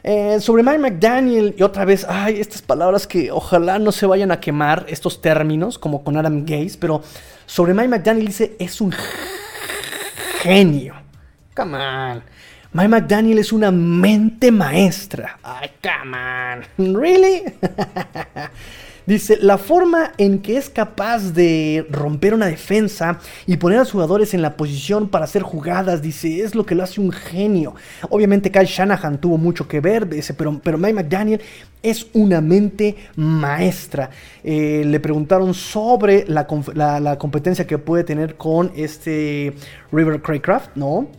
Eh, 0.03 0.39
sobre 0.39 0.63
Mike 0.63 0.79
McDaniel, 0.79 1.55
y 1.57 1.63
otra 1.63 1.86
vez, 1.86 2.05
ay, 2.07 2.39
estas 2.39 2.61
palabras 2.61 3.05
que 3.05 3.32
ojalá 3.32 3.79
no 3.79 3.91
se 3.91 4.05
vayan 4.05 4.32
a 4.32 4.39
quemar, 4.39 4.86
estos 4.89 5.21
términos, 5.21 5.77
como 5.77 6.03
con 6.03 6.17
Adam 6.17 6.43
Gaze, 6.43 6.77
pero 6.79 7.01
sobre 7.45 7.73
Mike 7.73 7.88
McDaniel 7.88 8.27
dice, 8.27 8.55
es 8.59 8.82
un 8.82 8.93
genio. 10.41 10.95
Come 11.55 11.77
on. 11.77 12.23
Mike 12.74 12.88
McDaniel 12.88 13.38
es 13.38 13.51
una 13.51 13.69
mente 13.69 14.49
maestra. 14.49 15.38
Ay, 15.43 15.72
come 15.84 16.15
on. 16.15 16.95
¿Really? 16.95 17.43
Dice, 19.05 19.38
la 19.41 19.57
forma 19.57 20.13
en 20.17 20.39
que 20.39 20.55
es 20.55 20.69
capaz 20.69 21.34
de 21.34 21.86
romper 21.89 22.34
una 22.34 22.45
defensa 22.45 23.19
y 23.45 23.57
poner 23.57 23.80
a 23.80 23.82
los 23.82 23.91
jugadores 23.91 24.34
en 24.34 24.41
la 24.41 24.55
posición 24.55 25.09
para 25.09 25.26
hacer 25.26 25.41
jugadas, 25.41 26.01
dice, 26.01 26.41
es 26.41 26.55
lo 26.55 26.65
que 26.65 26.76
lo 26.76 26.84
hace 26.84 27.01
un 27.01 27.11
genio. 27.11 27.76
Obviamente 28.09 28.51
Kyle 28.51 28.65
Shanahan 28.65 29.19
tuvo 29.19 29.38
mucho 29.38 29.67
que 29.67 29.82
ver, 29.82 30.07
dice, 30.07 30.34
pero, 30.34 30.61
pero 30.63 30.78
Mike 30.78 30.93
McDaniel 30.93 31.41
es 31.84 32.07
una 32.13 32.39
mente 32.39 32.95
maestra. 33.17 34.11
Eh, 34.45 34.84
le 34.86 34.99
preguntaron 35.01 35.53
sobre 35.55 36.24
la, 36.28 36.47
la, 36.99 37.17
competencia 37.17 37.67
que 37.67 37.80
puede 37.80 38.05
tener 38.05 38.36
con 38.36 38.72
este 38.76 39.53
River 39.91 40.22
Craycraft, 40.22 40.76
¿no? 40.76 41.09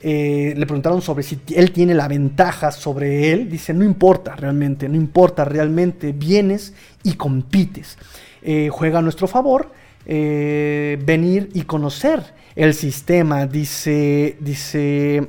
Eh, 0.00 0.54
le 0.56 0.66
preguntaron 0.66 1.02
sobre 1.02 1.24
si 1.24 1.40
él 1.54 1.72
tiene 1.72 1.94
la 1.94 2.08
ventaja 2.08 2.70
sobre 2.70 3.32
él. 3.32 3.50
Dice, 3.50 3.74
no 3.74 3.84
importa 3.84 4.36
realmente, 4.36 4.88
no 4.88 4.96
importa 4.96 5.44
realmente, 5.44 6.12
vienes 6.12 6.74
y 7.02 7.14
compites. 7.14 7.98
Eh, 8.42 8.68
juega 8.70 9.00
a 9.00 9.02
nuestro 9.02 9.26
favor 9.26 9.72
eh, 10.06 10.98
venir 11.04 11.50
y 11.54 11.62
conocer 11.62 12.22
el 12.54 12.74
sistema, 12.74 13.46
dice, 13.46 14.36
dice 14.40 15.28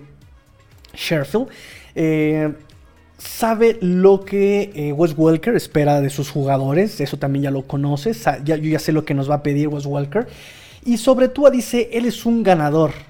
Sherfield. 0.93 1.47
sabe 3.17 3.77
lo 3.81 4.23
que 4.23 4.93
Wes 4.95 5.13
Welker 5.17 5.55
espera 5.55 6.01
de 6.01 6.09
sus 6.09 6.29
jugadores, 6.29 7.01
eso 7.01 7.17
también 7.17 7.43
ya 7.43 7.51
lo 7.51 7.67
conoces, 7.67 8.23
ya, 8.43 8.55
yo 8.55 8.69
ya 8.69 8.79
sé 8.79 8.91
lo 8.91 9.05
que 9.05 9.13
nos 9.13 9.29
va 9.29 9.35
a 9.35 9.43
pedir 9.43 9.67
Wes 9.67 9.85
Welker. 9.85 10.27
Y 10.85 10.97
sobre 10.97 11.27
Tua 11.27 11.51
dice, 11.51 11.89
él 11.91 12.05
es 12.05 12.25
un 12.25 12.41
ganador. 12.41 13.08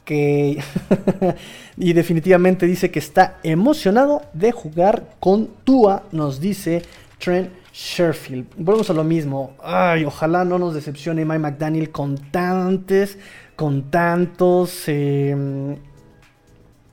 Ok. 0.00 0.10
y 1.76 1.92
definitivamente 1.92 2.66
dice 2.66 2.90
que 2.90 2.98
está 2.98 3.38
emocionado 3.42 4.22
de 4.32 4.52
jugar 4.52 5.14
con 5.20 5.48
Tua, 5.64 6.04
nos 6.12 6.40
dice 6.40 6.82
Trent 7.18 7.50
Sherfield. 7.72 8.46
Volvemos 8.56 8.90
a 8.90 8.94
lo 8.94 9.04
mismo. 9.04 9.54
Ay, 9.62 10.04
ojalá 10.04 10.44
no 10.44 10.58
nos 10.58 10.74
decepcione 10.74 11.24
Mike 11.24 11.38
McDaniel 11.38 11.90
con 11.90 12.16
tantos, 12.16 13.16
con 13.56 13.90
tantos, 13.90 14.88
em, 14.88 15.76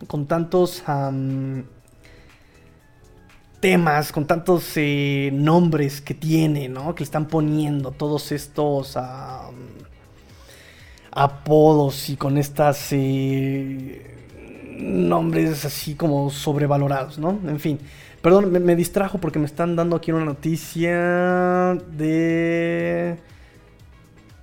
con 0.07 0.27
tantos 0.27 0.83
temas, 3.59 4.11
con 4.11 4.27
tantos 4.27 4.73
eh, 4.75 5.31
nombres 5.33 6.01
que 6.01 6.13
tiene, 6.13 6.69
¿no? 6.69 6.93
Que 6.93 7.03
están 7.03 7.27
poniendo 7.27 7.91
todos 7.91 8.31
estos 8.31 8.95
apodos 11.11 12.09
y 12.09 12.17
con 12.17 12.37
estas 12.37 12.87
eh, 12.91 14.15
nombres 14.79 15.65
así 15.65 15.95
como 15.95 16.29
sobrevalorados, 16.29 17.17
¿no? 17.17 17.39
En 17.47 17.59
fin. 17.59 17.79
Perdón, 18.21 18.51
me, 18.51 18.75
distrajo 18.75 19.19
porque 19.19 19.39
me 19.39 19.45
están 19.45 19.75
dando 19.75 19.95
aquí 19.95 20.11
una 20.11 20.25
noticia 20.25 21.77
de... 21.91 23.17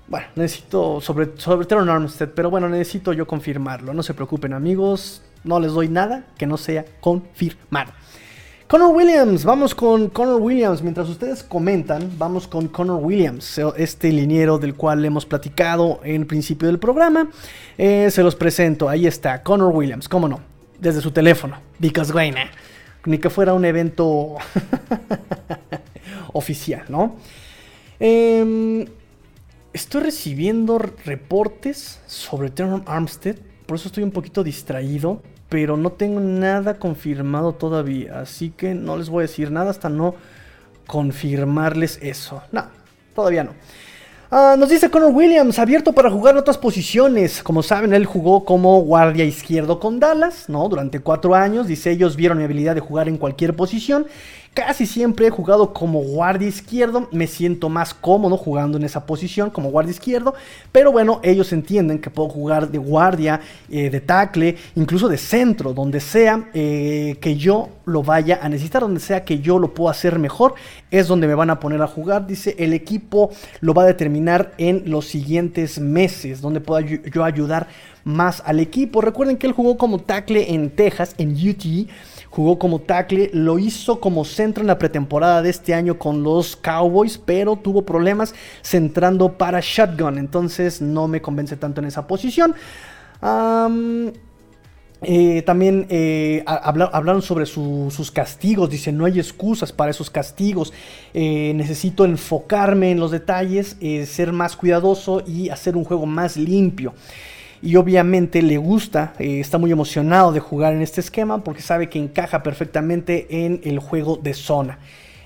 Bueno, 0.07 0.27
necesito 0.37 1.01
sobre, 1.01 1.33
sobre 1.37 1.67
Teron 1.67 1.89
Armstead, 1.89 2.31
pero 2.35 2.51
bueno, 2.51 2.69
necesito 2.69 3.13
yo 3.13 3.27
confirmarlo. 3.27 3.93
No 3.93 4.03
se 4.03 4.15
preocupen 4.15 4.53
amigos, 4.53 5.23
no 5.43 5.59
les 5.59 5.73
doy 5.73 5.89
nada 5.89 6.25
que 6.39 6.47
no 6.47 6.57
sea 6.57 6.85
confirmado. 7.01 7.93
Connor 8.67 8.97
Williams, 8.97 9.45
vamos 9.45 9.75
con 9.75 10.09
Connor 10.09 10.41
Williams. 10.41 10.81
Mientras 10.81 11.09
ustedes 11.11 11.43
comentan, 11.43 12.11
vamos 12.17 12.49
con 12.49 12.67
Connor 12.69 12.99
Williams, 13.03 13.61
este 13.77 14.11
liniero 14.11 14.59
del 14.59 14.75
cual 14.75 15.05
hemos 15.05 15.27
platicado 15.27 16.01
en 16.03 16.23
el 16.23 16.27
principio 16.27 16.69
del 16.69 16.79
programa. 16.79 17.29
Eh, 17.77 18.09
se 18.11 18.23
los 18.23 18.35
presento, 18.35 18.89
ahí 18.89 19.07
está, 19.07 19.43
Connor 19.43 19.71
Williams, 19.75 20.09
cómo 20.09 20.29
no, 20.29 20.41
desde 20.81 21.03
su 21.03 21.11
teléfono, 21.11 21.59
because 21.79 22.11
güey, 22.11 22.33
ni 23.05 23.19
que 23.19 23.29
fuera 23.29 23.53
un 23.53 23.67
evento 23.67 24.37
oficial, 26.33 26.85
¿no? 26.89 27.17
Em, 28.01 28.87
estoy 29.75 30.05
recibiendo 30.05 30.79
reportes 30.79 32.01
sobre 32.07 32.49
Teron 32.49 32.83
Armstead, 32.87 33.37
por 33.67 33.77
eso 33.77 33.89
estoy 33.89 34.05
un 34.05 34.11
poquito 34.11 34.43
distraído 34.43 35.23
pero 35.55 35.77
no 35.77 35.93
tengo 35.93 36.19
nada 36.19 36.81
confirmado 36.81 37.53
todavía, 37.53 38.19
así 38.19 38.51
que 38.51 38.75
no 38.75 38.97
les 38.97 39.09
voy 39.09 39.21
a 39.21 39.29
decir 39.29 39.53
nada 39.53 39.71
hasta 39.71 39.89
no 39.89 40.17
confirmarles 40.89 42.01
eso. 42.03 42.43
No, 42.51 42.65
todavía 43.15 43.45
no. 43.45 43.53
Ah, 44.33 44.57
nos 44.59 44.69
dice 44.69 44.91
Connor 44.91 45.13
Williams, 45.13 45.61
abierto 45.61 45.93
para 45.93 46.11
jugar 46.11 46.35
en 46.35 46.41
otras 46.41 46.59
posiciones. 46.59 47.41
Como 47.41 47.63
saben, 47.63 47.95
él 47.95 48.05
jugó 48.05 48.45
como 48.45 48.81
guardia 48.81 49.25
izquierdo 49.25 49.79
con 49.79 50.01
Dallas, 50.01 50.49
¿no? 50.49 50.69
Durante 50.69 50.99
cuatro 50.99 51.37
años. 51.37 51.69
Dice, 51.69 51.93
ellos 51.93 52.17
vieron 52.17 52.39
mi 52.39 52.43
habilidad 52.43 52.75
de 52.75 52.81
jugar 52.81 53.09
en 53.09 53.17
cualquier 53.17 53.55
posición 53.55 54.09
Casi 54.55 54.87
siempre 54.87 55.27
he 55.27 55.31
jugado 55.31 55.73
como 55.73 55.99
guardia 55.99 56.47
izquierdo, 56.47 57.09
me 57.11 57.27
siento 57.27 57.69
más 57.69 57.93
cómodo 57.93 58.37
jugando 58.37 58.79
en 58.79 58.85
esa 58.85 59.05
posición 59.05 59.51
como 59.51 59.73
guardia 59.73 59.91
izquierdo, 59.91 60.33
pero 60.71 60.93
bueno, 60.93 61.19
ellos 61.25 61.53
entienden 61.53 61.99
que 61.99 62.09
puedo 62.09 62.29
jugar 62.29 62.71
de 62.71 62.79
guardia, 62.79 63.41
eh, 63.69 63.91
de 63.91 64.01
tackle, 64.01 64.57
incluso 64.77 65.09
de 65.09 65.19
centro, 65.19 65.75
donde 65.75 65.99
sea 65.99 66.51
eh, 66.55 67.17
que 67.21 67.35
yo 67.35 67.71
lo 67.85 68.05
vaya 68.05 68.39
a 68.41 68.49
necesitar, 68.49 68.83
donde 68.83 69.01
sea 69.01 69.25
que 69.25 69.41
yo 69.41 69.59
lo 69.59 69.75
pueda 69.75 69.91
hacer 69.91 70.21
mejor, 70.21 70.55
es 70.89 71.09
donde 71.09 71.27
me 71.27 71.35
van 71.35 71.51
a 71.51 71.59
poner 71.59 71.83
a 71.83 71.89
jugar. 71.89 72.29
Dice, 72.29 72.55
el 72.57 72.75
equipo 72.75 73.31
lo 73.61 73.75
va 73.75 73.83
a 73.83 73.87
determinar 73.87 74.53
en 74.59 74.89
los 74.89 75.07
siguientes 75.07 75.81
meses, 75.81 76.41
donde 76.41 76.61
pueda 76.61 76.87
yo 76.87 77.25
ayudar 77.25 77.67
más 78.05 78.41
al 78.47 78.61
equipo. 78.61 79.01
Recuerden 79.01 79.37
que 79.37 79.49
él 79.49 79.53
jugó 79.53 79.77
como 79.77 79.99
tackle 79.99 80.55
en 80.55 80.71
Texas, 80.71 81.17
en 81.19 81.33
UT 81.33 81.89
jugó 82.35 82.59
como 82.59 82.81
tackle, 82.81 83.31
lo 83.33 83.61
hizo 83.61 84.01
como 84.01 84.25
centro 84.25 84.63
en 84.63 84.67
la 84.67 84.77
pretemporada 84.77 85.41
de 85.41 85.51
este 85.51 85.73
año 85.73 85.99
con 85.99 86.25
los 86.25 86.57
Cowboys, 86.57 87.17
pero 87.17 87.55
tuvo 87.55 87.83
problemas 87.83 88.35
centrando 88.61 89.39
para 89.39 89.61
shotgun, 89.63 90.19
entonces 90.19 90.83
no 90.83 91.07
me 91.07 91.23
convence 91.23 91.57
tanto 91.57 91.81
en 91.81 91.87
esa 91.87 92.09
posición. 92.09 92.57
Eh, 95.07 95.43
también 95.43 95.87
eh, 95.91 96.43
hablaron 96.47 97.23
sobre 97.23 97.47
sus 97.47 98.11
castigos. 98.11 98.69
Dice, 98.69 98.91
no 98.91 99.05
hay 99.05 99.21
excusas 99.21 99.71
para 99.71 99.93
esos 99.93 100.11
castigos. 100.11 100.73
Eh, 101.13 101.53
necesito 101.55 102.05
enfocarme 102.05 102.91
en 102.91 102.99
los 102.99 103.13
detalles, 103.13 103.77
ser 104.07 104.33
más 104.33 104.57
cuidadoso 104.57 105.23
y 105.25 105.51
hacer 105.51 105.77
un 105.77 105.85
juego 105.85 106.07
más 106.07 106.37
limpio 106.37 106.95
y 107.63 107.77
obviamente 107.77 108.43
le 108.43 108.59
gusta, 108.59 109.15
eh, 109.19 109.41
está 109.41 109.59
muy 109.59 109.73
emocionado 109.73 110.33
de 110.33 110.41
jugar 110.41 110.73
en 110.73 110.83
este 110.83 111.01
esquema 111.01 111.43
porque 111.43 111.63
sabe 111.63 111.89
que 111.89 111.99
encaja 111.99 112.43
perfectamente 112.43 113.45
en 113.45 113.61
el 113.65 113.79
juego 113.79 114.17
de 114.17 114.35
zona. 114.35 114.79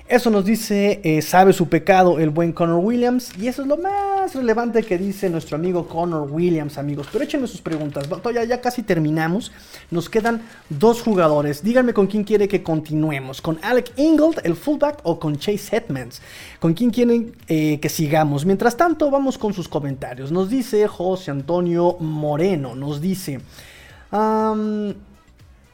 Eso 0.09 0.31
nos 0.31 0.43
dice, 0.43 1.01
eh, 1.03 1.21
sabe 1.21 1.53
su 1.53 1.69
pecado 1.69 2.17
el 2.17 2.31
buen 2.31 2.51
Connor 2.51 2.83
Williams. 2.83 3.31
Y 3.37 3.47
eso 3.47 3.61
es 3.61 3.67
lo 3.67 3.77
más 3.77 4.33
relevante 4.33 4.81
que 4.81 4.97
dice 4.97 5.29
nuestro 5.29 5.55
amigo 5.55 5.87
Connor 5.87 6.27
Williams, 6.31 6.79
amigos. 6.79 7.07
Pero 7.11 7.23
échenme 7.23 7.45
sus 7.45 7.61
preguntas. 7.61 8.09
Ya, 8.33 8.43
ya 8.43 8.59
casi 8.59 8.81
terminamos. 8.81 9.51
Nos 9.91 10.09
quedan 10.09 10.41
dos 10.67 11.03
jugadores. 11.03 11.61
Díganme 11.61 11.93
con 11.93 12.07
quién 12.07 12.23
quiere 12.23 12.47
que 12.47 12.63
continuemos. 12.63 13.39
¿Con 13.39 13.59
Alec 13.61 13.91
Ingold, 13.97 14.39
el 14.43 14.55
fullback, 14.55 15.01
o 15.03 15.19
con 15.19 15.37
Chase 15.37 15.77
Hetmans? 15.77 16.23
¿Con 16.59 16.73
quién 16.73 16.89
quieren 16.89 17.35
eh, 17.47 17.79
que 17.79 17.89
sigamos? 17.89 18.47
Mientras 18.47 18.75
tanto, 18.75 19.11
vamos 19.11 19.37
con 19.37 19.53
sus 19.53 19.67
comentarios. 19.67 20.31
Nos 20.31 20.49
dice 20.49 20.87
José 20.87 21.29
Antonio 21.29 21.97
Moreno. 21.99 22.73
Nos 22.73 22.99
dice... 22.99 23.41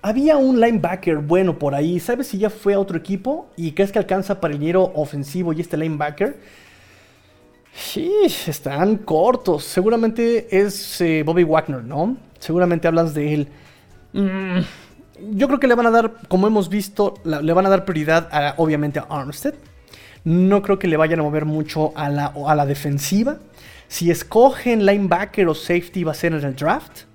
Había 0.06 0.38
un 0.38 0.62
linebacker 0.62 1.18
bueno 1.18 1.58
por 1.58 1.74
ahí. 1.74 2.00
¿Sabes 2.00 2.28
si 2.28 2.38
ya 2.38 2.52
fue 2.52 2.76
a 2.76 2.80
otro 2.80 2.96
equipo? 2.96 3.50
¿Y 3.58 3.72
crees 3.72 3.92
que 3.92 3.98
alcanza 3.98 4.40
para 4.40 4.54
ofensivo 4.94 5.52
y 5.52 5.62
este 5.62 5.78
linebacker? 5.78 6.38
Sí, 7.74 8.12
están 8.46 8.98
cortos. 8.98 9.64
Seguramente 9.64 10.48
es 10.56 11.02
eh, 11.02 11.24
Bobby 11.26 11.44
Wagner, 11.44 11.84
¿no? 11.84 12.18
Seguramente 12.38 12.88
hablas 12.88 13.16
de 13.16 13.34
él. 13.34 13.48
Mm, 14.14 14.60
yo 15.32 15.48
creo 15.48 15.60
que 15.60 15.66
le 15.66 15.74
van 15.74 15.88
a 15.88 15.90
dar, 15.90 16.14
como 16.28 16.46
hemos 16.46 16.70
visto, 16.70 17.16
le 17.24 17.54
van 17.54 17.66
a 17.66 17.70
dar 17.70 17.84
prioridad 17.84 18.30
a, 18.32 18.54
obviamente 18.58 19.00
a 19.00 19.08
Armstead. 19.10 19.56
No 20.24 20.62
creo 20.62 20.78
que 20.78 20.88
le 20.88 20.98
vayan 20.98 21.22
a 21.22 21.24
mover 21.24 21.46
mucho 21.46 21.94
a 21.96 22.10
la 22.12 22.66
defensiva. 22.68 23.40
Si 23.88 24.12
escogen 24.12 24.86
linebacker 24.86 25.48
o 25.48 25.56
safety 25.56 26.04
va 26.04 26.12
a 26.12 26.16
ser 26.16 26.34
en 26.34 26.44
el 26.44 26.56
draft. 26.56 27.06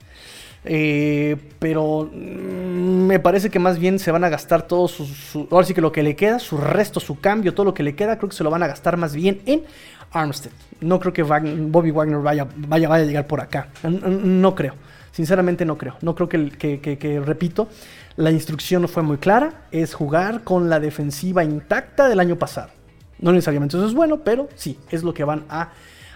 Eh, 0.65 1.37
pero 1.59 2.11
mm, 2.13 3.07
me 3.07 3.19
parece 3.19 3.51
que 3.51 3.59
más 3.59 3.79
bien 3.79 3.99
se 3.99 4.11
van 4.11 4.25
a 4.25 4.29
gastar 4.29 4.67
todo 4.67 4.89
su, 4.89 5.49
Ahora 5.51 5.67
sí 5.67 5.73
que 5.73 5.81
lo 5.81 5.91
que 5.91 6.03
le 6.03 6.17
queda, 6.17 6.39
su 6.39 6.59
resto, 6.59 7.01
su 7.01 7.19
cambio, 7.19 7.55
todo 7.55 7.65
lo 7.65 7.75
que 7.75 7.83
le 7.83 7.95
queda, 7.95 8.19
creo 8.19 8.29
que 8.29 8.37
se 8.37 8.45
lo 8.45 8.51
van 8.51 8.63
a 8.63 8.67
gastar 8.67 8.97
más 8.97 9.15
bien 9.15 9.41
en 9.47 9.63
Armstead. 10.13 10.53
No 10.81 10.99
creo 11.01 11.13
que 11.13 11.23
Bobby 11.23 11.91
Wagner 11.91 12.19
vaya, 12.19 12.47
vaya, 12.57 12.89
vaya 12.89 13.05
a 13.05 13.07
llegar 13.07 13.27
por 13.27 13.41
acá. 13.41 13.69
No 13.83 14.55
creo. 14.55 14.75
Sinceramente 15.13 15.65
no 15.65 15.77
creo. 15.77 15.97
No 16.03 16.15
creo 16.15 16.29
que, 16.29 16.51
que, 16.59 17.23
repito, 17.25 17.69
la 18.17 18.31
instrucción 18.31 18.87
fue 18.89 19.03
muy 19.03 19.19
clara. 19.19 19.67
Es 19.71 19.95
jugar 19.95 20.43
con 20.43 20.71
la 20.71 20.81
defensiva 20.81 21.45
intacta 21.45 22.09
del 22.09 22.21
año 22.21 22.37
pasado. 22.37 22.71
No 23.19 23.33
necesariamente 23.33 23.77
eso 23.77 23.87
es 23.87 23.95
bueno, 23.95 24.21
pero 24.25 24.49
sí, 24.55 24.79
es 24.91 25.03
lo 25.03 25.13
que 25.13 25.25
van 25.25 25.45
a 25.51 25.71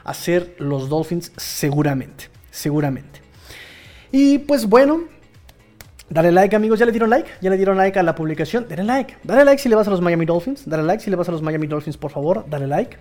hacer 0.04 0.56
los 0.58 0.88
Dolphins 0.88 1.32
seguramente. 1.36 2.30
Seguramente. 2.50 3.23
Y 4.16 4.38
pues 4.38 4.66
bueno, 4.68 5.00
dale 6.08 6.30
like 6.30 6.54
amigos, 6.54 6.78
¿ya 6.78 6.86
le 6.86 6.92
dieron 6.92 7.10
like? 7.10 7.28
¿Ya 7.40 7.50
le 7.50 7.56
dieron 7.56 7.76
like 7.76 7.98
a 7.98 8.02
la 8.04 8.14
publicación? 8.14 8.64
Dale 8.68 8.84
like, 8.84 9.16
dale 9.24 9.44
like 9.44 9.60
si 9.60 9.68
le 9.68 9.74
vas 9.74 9.88
a 9.88 9.90
los 9.90 10.00
Miami 10.00 10.24
Dolphins, 10.24 10.68
dale 10.70 10.84
like 10.84 11.02
si 11.02 11.10
le 11.10 11.16
vas 11.16 11.28
a 11.28 11.32
los 11.32 11.42
Miami 11.42 11.66
Dolphins 11.66 11.96
por 11.96 12.12
favor, 12.12 12.44
dale 12.48 12.68
like. 12.68 12.96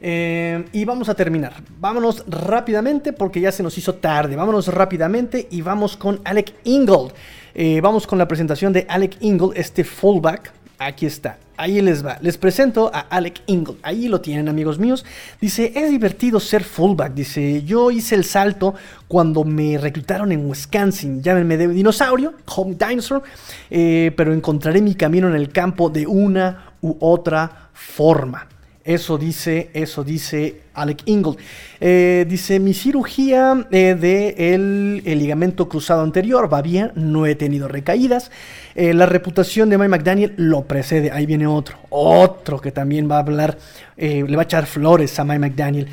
Eh, 0.00 0.64
y 0.70 0.84
vamos 0.84 1.08
a 1.08 1.16
terminar. 1.16 1.52
Vámonos 1.80 2.22
rápidamente 2.28 3.12
porque 3.12 3.40
ya 3.40 3.50
se 3.50 3.64
nos 3.64 3.76
hizo 3.76 3.96
tarde. 3.96 4.36
Vámonos 4.36 4.68
rápidamente 4.68 5.48
y 5.50 5.62
vamos 5.62 5.96
con 5.96 6.20
Alec 6.22 6.54
Ingold. 6.62 7.12
Eh, 7.52 7.80
vamos 7.80 8.06
con 8.06 8.16
la 8.16 8.28
presentación 8.28 8.72
de 8.72 8.86
Alec 8.88 9.16
Ingold, 9.18 9.58
este 9.58 9.82
fullback 9.82 10.52
Aquí 10.78 11.06
está, 11.06 11.38
ahí 11.56 11.80
les 11.80 12.04
va. 12.04 12.18
Les 12.20 12.36
presento 12.36 12.90
a 12.92 13.00
Alec 13.00 13.40
Ingle. 13.46 13.76
Ahí 13.82 14.08
lo 14.08 14.20
tienen, 14.20 14.48
amigos 14.48 14.78
míos. 14.78 15.06
Dice, 15.40 15.72
es 15.74 15.90
divertido 15.90 16.38
ser 16.38 16.64
fullback. 16.64 17.14
Dice, 17.14 17.62
yo 17.62 17.90
hice 17.90 18.14
el 18.14 18.24
salto 18.24 18.74
cuando 19.08 19.42
me 19.42 19.78
reclutaron 19.78 20.32
en 20.32 20.46
Wisconsin. 20.46 21.22
Llámenme 21.22 21.56
de 21.56 21.68
dinosaurio, 21.68 22.34
home 22.44 22.74
dinosaur. 22.74 23.22
Eh, 23.70 24.12
pero 24.18 24.34
encontraré 24.34 24.82
mi 24.82 24.94
camino 24.94 25.28
en 25.28 25.34
el 25.34 25.48
campo 25.48 25.88
de 25.88 26.06
una 26.06 26.74
u 26.82 26.94
otra 27.00 27.70
forma. 27.72 28.46
Eso 28.86 29.18
dice, 29.18 29.68
eso 29.72 30.04
dice 30.04 30.60
Alec 30.72 31.02
Ingold. 31.06 31.38
Eh, 31.80 32.24
dice, 32.28 32.60
mi 32.60 32.72
cirugía 32.72 33.66
eh, 33.72 33.96
del 33.98 35.02
ligamento 35.04 35.68
cruzado 35.68 36.02
anterior 36.02 36.52
va 36.52 36.62
bien, 36.62 36.92
no 36.94 37.26
he 37.26 37.34
tenido 37.34 37.66
recaídas. 37.66 38.30
Eh, 38.76 38.94
la 38.94 39.06
reputación 39.06 39.70
de 39.70 39.78
Mike 39.78 39.88
McDaniel 39.88 40.34
lo 40.36 40.62
precede. 40.68 41.10
Ahí 41.10 41.26
viene 41.26 41.48
otro, 41.48 41.76
otro 41.90 42.60
que 42.60 42.70
también 42.70 43.10
va 43.10 43.16
a 43.16 43.20
hablar, 43.20 43.58
le 43.96 44.36
va 44.36 44.42
a 44.42 44.44
echar 44.44 44.66
flores 44.66 45.18
a 45.18 45.24
Mike 45.24 45.40
McDaniel. 45.40 45.88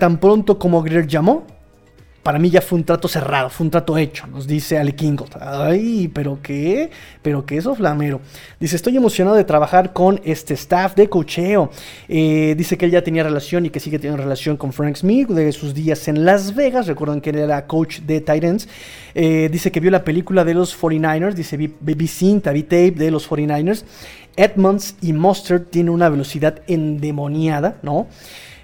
tan 0.00 0.18
pronto 0.18 0.58
como 0.58 0.82
Greer 0.82 1.06
llamó, 1.06 1.46
para 2.24 2.38
mí 2.38 2.48
ya 2.48 2.62
fue 2.62 2.78
un 2.78 2.84
trato 2.84 3.06
cerrado, 3.06 3.50
fue 3.50 3.66
un 3.66 3.70
trato 3.70 3.98
hecho, 3.98 4.26
nos 4.26 4.46
dice 4.46 4.78
Ale 4.78 4.94
Kingold. 4.94 5.36
Ay, 5.38 6.08
pero 6.08 6.38
qué, 6.42 6.90
pero 7.20 7.44
qué 7.44 7.58
eso, 7.58 7.74
Flamero. 7.74 8.22
Dice, 8.58 8.76
estoy 8.76 8.96
emocionado 8.96 9.36
de 9.36 9.44
trabajar 9.44 9.92
con 9.92 10.18
este 10.24 10.54
staff 10.54 10.94
de 10.94 11.10
cocheo. 11.10 11.70
Eh, 12.08 12.54
dice 12.56 12.78
que 12.78 12.86
él 12.86 12.92
ya 12.92 13.04
tenía 13.04 13.22
relación 13.22 13.66
y 13.66 13.70
que 13.70 13.78
sigue 13.78 13.98
teniendo 13.98 14.22
relación 14.22 14.56
con 14.56 14.72
Frank 14.72 14.96
Smith 14.96 15.28
de 15.28 15.52
sus 15.52 15.74
días 15.74 16.08
en 16.08 16.24
Las 16.24 16.54
Vegas. 16.54 16.86
Recuerdan 16.86 17.20
que 17.20 17.28
él 17.28 17.36
era 17.36 17.66
coach 17.66 18.00
de 18.00 18.22
Titans. 18.22 18.68
Eh, 19.14 19.50
dice 19.52 19.70
que 19.70 19.80
vio 19.80 19.90
la 19.90 20.02
película 20.02 20.44
de 20.46 20.54
los 20.54 20.74
49ers. 20.80 21.34
Dice, 21.34 21.58
vi, 21.58 21.74
vi 21.78 22.08
cinta, 22.08 22.52
vi 22.52 22.62
tape 22.62 22.92
de 22.92 23.10
los 23.10 23.28
49ers. 23.28 23.84
Edmonds 24.36 24.96
y 25.02 25.12
Mustard 25.12 25.66
tienen 25.66 25.92
una 25.92 26.08
velocidad 26.08 26.62
endemoniada, 26.66 27.76
¿no? 27.82 28.08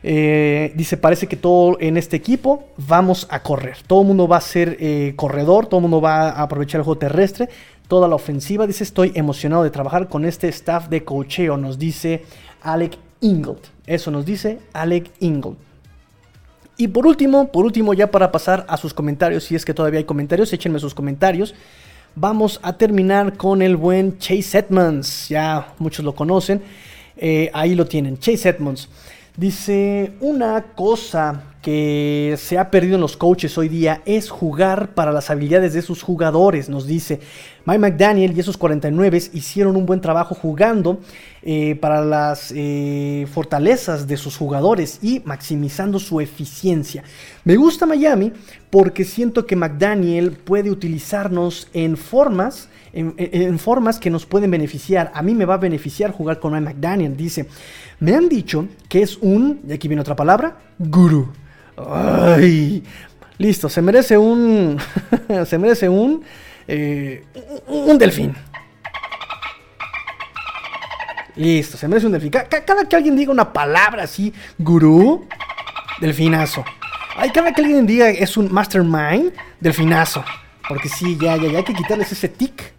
Eh, 0.03 0.73
dice, 0.75 0.97
parece 0.97 1.27
que 1.27 1.37
todo 1.37 1.77
en 1.81 1.97
este 1.97 2.17
equipo 2.17 2.69
vamos 2.77 3.27
a 3.31 3.43
correr. 3.43 3.79
Todo 3.87 4.03
el 4.03 4.09
mundo 4.09 4.27
va 4.27 4.39
a 4.39 4.41
ser 4.41 4.77
eh, 4.81 5.13
corredor, 5.17 5.67
todo 5.67 5.79
el 5.79 5.83
mundo 5.83 6.01
va 6.01 6.31
a 6.31 6.43
aprovechar 6.43 6.81
el 6.81 6.85
juego 6.85 6.99
terrestre, 6.99 7.49
toda 7.89 8.09
la 8.09 8.15
ofensiva. 8.15 8.67
Dice, 8.67 8.85
estoy 8.85 9.13
emocionado 9.15 9.63
de 9.63 9.71
trabajar 9.71 10.09
con 10.09 10.25
este 10.25 10.49
staff 10.49 10.89
de 10.89 11.05
cocheo, 11.05 11.57
nos 11.57 11.79
dice 11.79 12.25
Alec 12.63 12.97
Ingold. 13.21 13.61
Eso 13.87 14.11
nos 14.11 14.25
dice 14.25 14.59
Alec 14.73 15.11
Ingold. 15.21 15.57
Y 16.77 16.89
por 16.89 17.07
último, 17.07 17.53
por 17.53 17.67
último, 17.67 17.93
ya 17.93 18.11
para 18.11 18.33
pasar 18.33 18.65
a 18.67 18.79
sus 18.79 18.95
comentarios, 18.95 19.45
si 19.45 19.55
es 19.55 19.67
que 19.67 19.75
todavía 19.75 19.99
hay 19.99 20.05
comentarios, 20.05 20.51
échenme 20.53 20.79
sus 20.79 20.95
comentarios. 20.95 21.55
Vamos 22.15 22.59
a 22.63 22.73
terminar 22.79 23.37
con 23.37 23.61
el 23.61 23.77
buen 23.77 24.19
Chase 24.19 24.59
Edmonds. 24.59 25.29
Ya 25.29 25.75
muchos 25.79 26.05
lo 26.05 26.15
conocen. 26.15 26.63
Eh, 27.19 27.51
ahí 27.53 27.75
lo 27.75 27.85
tienen, 27.85 28.19
Chase 28.19 28.49
Edmonds. 28.49 28.89
Dice, 29.37 30.13
una 30.21 30.63
cosa 30.75 31.45
que 31.63 32.37
se 32.39 32.59
ha 32.59 32.71
perdido 32.71 32.95
en 32.95 33.01
los 33.03 33.17
coaches 33.17 33.57
hoy 33.59 33.69
día 33.69 34.03
es 34.07 34.31
jugar 34.31 34.95
para 34.95 35.13
las 35.13 35.31
habilidades 35.31 35.75
de 35.75 35.83
sus 35.83 36.03
jugadores, 36.03 36.69
nos 36.69 36.87
dice. 36.87 37.21
Mike 37.67 37.79
McDaniel 37.79 38.35
y 38.35 38.41
esos 38.41 38.57
49 38.57 39.23
hicieron 39.35 39.77
un 39.77 39.85
buen 39.85 40.01
trabajo 40.01 40.35
jugando 40.35 41.01
eh, 41.43 41.77
para 41.77 42.03
las 42.03 42.53
eh, 42.57 43.27
fortalezas 43.33 44.07
de 44.07 44.17
sus 44.17 44.37
jugadores 44.37 44.99
y 45.03 45.21
maximizando 45.25 45.99
su 45.99 46.21
eficiencia. 46.21 47.05
Me 47.45 47.57
gusta 47.57 47.85
Miami 47.85 48.33
porque 48.71 49.05
siento 49.05 49.47
que 49.47 49.57
McDaniel 49.57 50.33
puede 50.33 50.71
utilizarnos 50.71 51.69
en 51.73 51.97
formas 51.97 52.69
en, 52.93 53.59
formas 53.59 53.99
que 53.99 54.11
nos 54.11 54.27
pueden 54.27 54.51
beneficiar. 54.51 55.11
A 55.15 55.23
mí 55.23 55.35
me 55.35 55.45
va 55.45 55.55
a 55.55 55.59
beneficiar 55.59 56.13
jugar 56.13 56.41
con 56.41 56.53
McDaniel. 56.53 57.17
Dice, 57.17 57.47
me 58.01 58.15
han 58.15 58.29
dicho 58.29 58.67
que 58.89 59.03
es 59.03 59.17
un, 59.19 59.61
y 59.69 59.73
aquí 59.73 59.89
viene 59.89 60.01
otra 60.01 60.17
palabra, 60.17 60.57
gurú. 60.79 61.29
Ay, 61.77 62.83
listo, 63.39 63.69
se 63.69 63.81
merece 63.83 64.19
un, 64.19 64.79
se 65.47 65.59
merece 65.59 65.89
un, 65.89 66.23
eh, 66.67 67.25
un 67.69 67.99
delfín. 67.99 68.35
Listo, 71.37 71.79
se 71.79 71.89
merece 71.89 72.07
un 72.07 72.13
delfín. 72.13 72.31
Cada, 72.31 72.89
que 72.89 72.97
alguien 72.97 73.17
diga 73.17 73.33
una 73.33 73.53
palabra 73.53 74.03
así, 74.03 74.33
gurú, 74.59 75.27
delfinazo. 76.01 76.65
Ay, 77.17 77.31
cada 77.31 77.53
que 77.53 77.63
alguien 77.63 77.87
diga 77.87 78.09
es 78.11 78.37
un 78.37 78.53
mastermind, 78.53 79.33
delfinazo. 79.61 80.25
Porque 80.69 80.89
sí, 80.89 81.19
ya, 81.21 81.37
ya, 81.37 81.51
ya 81.51 81.59
hay 81.59 81.65
que 81.65 81.75
quitarles 81.75 82.13
ese 82.13 82.29
tic 82.29 82.73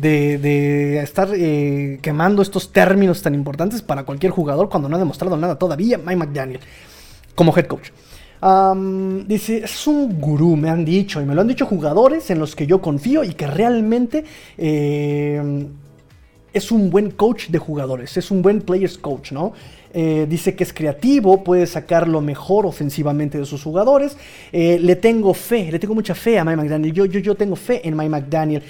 de, 0.00 1.00
estar 1.02 1.28
eh, 1.34 1.98
quemando 2.02 2.42
estos 2.42 2.72
términos 2.72 3.22
tan 3.22 3.34
importantes 3.34 3.82
para 3.82 4.04
cualquier 4.04 4.32
jugador 4.32 4.68
cuando 4.68 4.88
no 4.88 4.96
ha 4.96 4.98
demostrado 4.98 5.36
nada 5.36 5.56
todavía, 5.56 5.98
Mike 5.98 6.16
McDaniel, 6.16 6.60
como 7.34 7.56
head 7.56 7.66
coach. 7.66 7.90
dice, 9.26 9.58
es 9.64 9.86
un 9.86 10.20
gurú, 10.20 10.56
me 10.56 10.68
han 10.68 10.84
dicho, 10.84 11.20
y 11.20 11.24
me 11.24 11.34
lo 11.34 11.40
han 11.40 11.48
dicho 11.48 11.66
jugadores 11.66 12.30
en 12.30 12.38
los 12.38 12.54
que 12.54 12.66
yo 12.66 12.80
confío 12.80 13.24
y 13.24 13.34
que 13.34 13.46
realmente 13.46 14.24
eh, 14.58 15.66
es 16.56 16.72
un 16.72 16.90
buen 16.90 17.10
coach 17.10 17.48
de 17.48 17.58
jugadores, 17.58 18.16
es 18.16 18.30
un 18.30 18.42
buen 18.42 18.60
players 18.60 18.98
coach, 18.98 19.32
¿no? 19.32 19.52
Eh, 19.92 20.26
dice 20.28 20.54
que 20.54 20.64
es 20.64 20.72
creativo, 20.72 21.42
puede 21.42 21.66
sacar 21.66 22.06
lo 22.06 22.20
mejor 22.20 22.66
ofensivamente 22.66 23.38
de 23.38 23.46
sus 23.46 23.62
jugadores. 23.62 24.16
le 24.52 24.96
tengo 24.96 25.32
fe, 25.32 25.70
le 25.70 25.78
tengo 25.78 25.94
mucha 25.94 26.14
fe 26.14 26.38
a 26.38 26.44
Mike 26.44 26.56
McDaniel. 26.56 26.92
Yo, 26.92 27.04
yo, 27.06 27.20
yo 27.20 27.34
tengo 27.34 27.56
fe 27.56 27.86
en 27.86 27.96
Mike 27.96 28.10
McDaniel. 28.10 28.62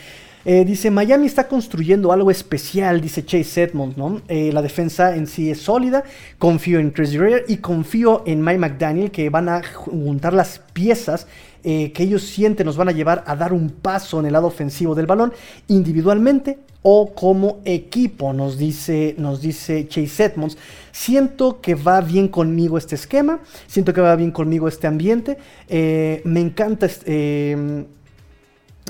Eh, 0.48 0.64
dice, 0.64 0.92
Miami 0.92 1.26
está 1.26 1.48
construyendo 1.48 2.12
algo 2.12 2.30
especial, 2.30 3.00
dice 3.00 3.24
Chase 3.24 3.64
Edmonds, 3.64 3.96
¿no? 3.96 4.22
Eh, 4.28 4.52
la 4.52 4.62
defensa 4.62 5.16
en 5.16 5.26
sí 5.26 5.50
es 5.50 5.60
sólida, 5.60 6.04
confío 6.38 6.78
en 6.78 6.92
Chris 6.92 7.12
Greer 7.14 7.44
y 7.48 7.56
confío 7.56 8.22
en 8.26 8.44
Mike 8.44 8.58
McDaniel 8.58 9.10
que 9.10 9.28
van 9.28 9.48
a 9.48 9.60
juntar 9.64 10.34
las 10.34 10.60
piezas 10.72 11.26
eh, 11.64 11.90
que 11.90 12.04
ellos 12.04 12.22
sienten 12.22 12.64
nos 12.64 12.76
van 12.76 12.88
a 12.88 12.92
llevar 12.92 13.24
a 13.26 13.34
dar 13.34 13.52
un 13.52 13.70
paso 13.70 14.20
en 14.20 14.26
el 14.26 14.34
lado 14.34 14.46
ofensivo 14.46 14.94
del 14.94 15.06
balón 15.06 15.32
individualmente 15.66 16.60
o 16.88 17.12
como 17.12 17.62
equipo, 17.64 18.32
nos 18.32 18.58
dice, 18.58 19.16
nos 19.18 19.40
dice 19.40 19.88
Chase 19.88 20.26
Edmonds. 20.26 20.56
Siento 20.92 21.60
que 21.60 21.74
va 21.74 22.00
bien 22.00 22.28
conmigo 22.28 22.78
este 22.78 22.94
esquema, 22.94 23.40
siento 23.66 23.92
que 23.92 24.00
va 24.00 24.14
bien 24.14 24.30
conmigo 24.30 24.68
este 24.68 24.86
ambiente, 24.86 25.36
me 25.68 26.40
encanta... 26.40 26.86
Este, 26.86 27.86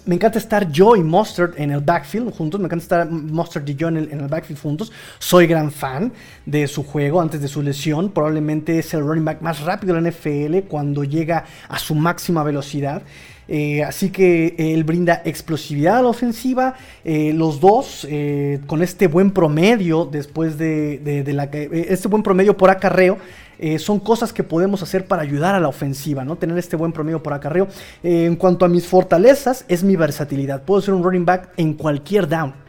me 0.04 0.14
encanta 0.14 0.38
estar 0.38 0.70
yo 0.70 0.94
y 0.94 1.02
Mustard 1.02 1.54
en 1.56 1.72
el 1.72 1.80
backfield 1.80 2.32
juntos. 2.32 2.60
Me 2.60 2.66
encanta 2.66 2.82
estar 2.82 3.10
Mustard 3.10 3.68
y 3.68 3.74
yo 3.74 3.88
en 3.88 3.96
el, 3.96 4.28
backfield 4.28 4.60
juntos. 4.60 4.92
Soy 5.18 5.48
gran 5.48 5.72
fan 5.72 6.12
de 6.44 6.68
su 6.68 6.84
juego 6.84 7.20
antes 7.20 7.40
de 7.40 7.48
su 7.48 7.60
lesión. 7.60 8.12
Probablemente 8.12 8.78
es 8.78 8.94
el 8.94 9.00
running 9.00 9.24
back 9.24 9.40
más 9.40 9.62
rápido 9.62 9.94
de 9.94 10.02
la 10.02 10.10
NFL 10.10 10.68
cuando 10.68 11.02
llega 11.02 11.44
a 11.68 11.78
su 11.80 11.96
máxima 11.96 12.44
velocidad. 12.44 13.02
Eh, 13.48 13.82
así 13.82 14.10
que 14.10 14.54
él 14.58 14.84
brinda 14.84 15.22
explosividad 15.24 15.98
a 15.98 16.02
la 16.02 16.08
ofensiva. 16.08 16.74
Eh, 17.04 17.32
los 17.32 17.60
dos, 17.60 18.06
eh, 18.10 18.60
con 18.66 18.82
este 18.82 19.06
buen 19.06 19.30
promedio, 19.30 20.04
después 20.04 20.58
de, 20.58 20.98
de 20.98 21.32
la, 21.32 21.44
este 21.44 22.08
buen 22.08 22.22
promedio 22.22 22.56
por 22.56 22.70
acarreo, 22.70 23.18
eh, 23.58 23.78
son 23.78 24.00
cosas 24.00 24.32
que 24.32 24.42
podemos 24.42 24.82
hacer 24.82 25.06
para 25.06 25.22
ayudar 25.22 25.54
a 25.54 25.60
la 25.60 25.68
ofensiva, 25.68 26.24
¿no? 26.24 26.36
Tener 26.36 26.58
este 26.58 26.76
buen 26.76 26.92
promedio 26.92 27.22
por 27.22 27.32
acarreo. 27.32 27.68
Eh, 28.02 28.26
en 28.26 28.36
cuanto 28.36 28.64
a 28.64 28.68
mis 28.68 28.86
fortalezas, 28.86 29.64
es 29.68 29.82
mi 29.82 29.96
versatilidad. 29.96 30.62
Puedo 30.62 30.82
ser 30.82 30.94
un 30.94 31.02
running 31.02 31.24
back 31.24 31.50
en 31.56 31.74
cualquier 31.74 32.28
down. 32.28 32.65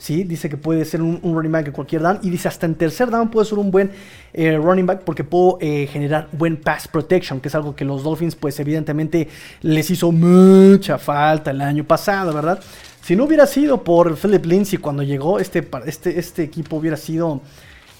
¿Sí? 0.00 0.24
Dice 0.24 0.48
que 0.48 0.56
puede 0.56 0.84
ser 0.84 1.02
un, 1.02 1.20
running 1.22 1.52
back 1.52 1.68
en 1.68 1.72
cualquier 1.72 2.02
down. 2.02 2.18
Y 2.22 2.30
dice 2.30 2.48
hasta 2.48 2.66
en 2.66 2.74
tercer 2.74 3.10
down 3.10 3.30
puede 3.30 3.46
ser 3.46 3.58
un 3.58 3.70
buen 3.70 3.92
eh, 4.32 4.56
running 4.56 4.86
back 4.86 5.02
porque 5.02 5.22
puedo 5.22 5.58
generar 5.60 6.28
buen 6.32 6.56
pass 6.56 6.88
protection, 6.88 7.40
que 7.40 7.46
es 7.46 7.54
algo 7.54 7.76
que 7.76 7.84
los 7.84 8.02
Dolphins, 8.02 8.34
pues 8.34 8.58
evidentemente 8.58 9.28
les 9.60 9.88
hizo 9.90 10.10
mucha 10.10 10.98
falta 10.98 11.52
el 11.52 11.60
año 11.60 11.84
pasado, 11.84 12.32
¿verdad? 12.32 12.60
Si 13.02 13.14
no 13.14 13.24
hubiera 13.24 13.46
sido 13.46 13.84
por 13.84 14.16
Philip 14.16 14.44
Lindsay 14.44 14.78
cuando 14.78 15.02
llegó, 15.02 15.38
este, 15.38 15.66
este, 15.86 16.18
este 16.18 16.42
equipo 16.42 16.76
hubiera 16.76 16.96
sido 16.96 17.40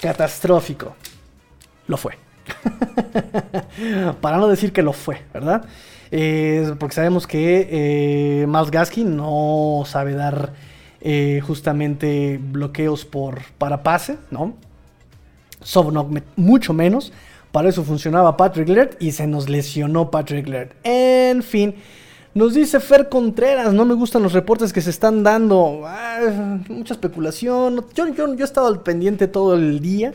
catastrófico. 0.01 0.96
Lo 1.86 1.96
fue. 1.96 2.16
Para 4.20 4.38
no 4.38 4.48
decir 4.48 4.72
que 4.72 4.82
lo 4.82 4.92
fue, 4.92 5.22
¿verdad? 5.32 5.64
porque 6.80 6.94
sabemos 6.96 7.24
que 7.24 7.68
eh, 7.70 8.46
Miles 8.48 8.72
Gaskin 8.72 9.16
no 9.16 9.84
sabe 9.86 10.14
dar 10.14 10.53
eh, 11.01 11.40
justamente 11.46 12.38
bloqueos 12.42 13.05
por, 13.05 13.40
para 13.59 13.82
pase, 13.82 14.18
¿no? 14.30 14.55
Mucho 16.36 16.72
menos. 16.72 17.12
Para 17.53 17.68
eso 17.68 17.82
funcionaba 17.82 18.36
Patrick 18.36 18.68
Laird 18.68 18.96
y 19.01 19.12
se 19.12 19.26
nos 19.26 19.48
lesionó 19.48 20.11
Patrick 20.11 20.46
Laird. 20.46 20.70
En 20.84 21.42
fin, 21.42 21.74
nos 22.32 22.55
dice 22.55 22.78
Fer 22.78 23.09
Contreras, 23.09 23.72
no 23.72 23.84
me 23.84 23.94
gustan 23.94 24.22
los 24.22 24.32
reportes 24.32 24.72
que 24.72 24.80
se 24.80 24.90
están 24.90 25.24
dando. 25.24 25.82
Ah, 25.84 26.61
mucha 26.68 26.94
especulación. 26.94 27.84
Yo, 27.92 28.07
yo, 28.09 28.34
yo 28.34 28.44
he 28.44 28.44
estado 28.44 28.68
al 28.68 28.82
pendiente 28.82 29.26
todo 29.26 29.55
el 29.55 29.80
día. 29.80 30.12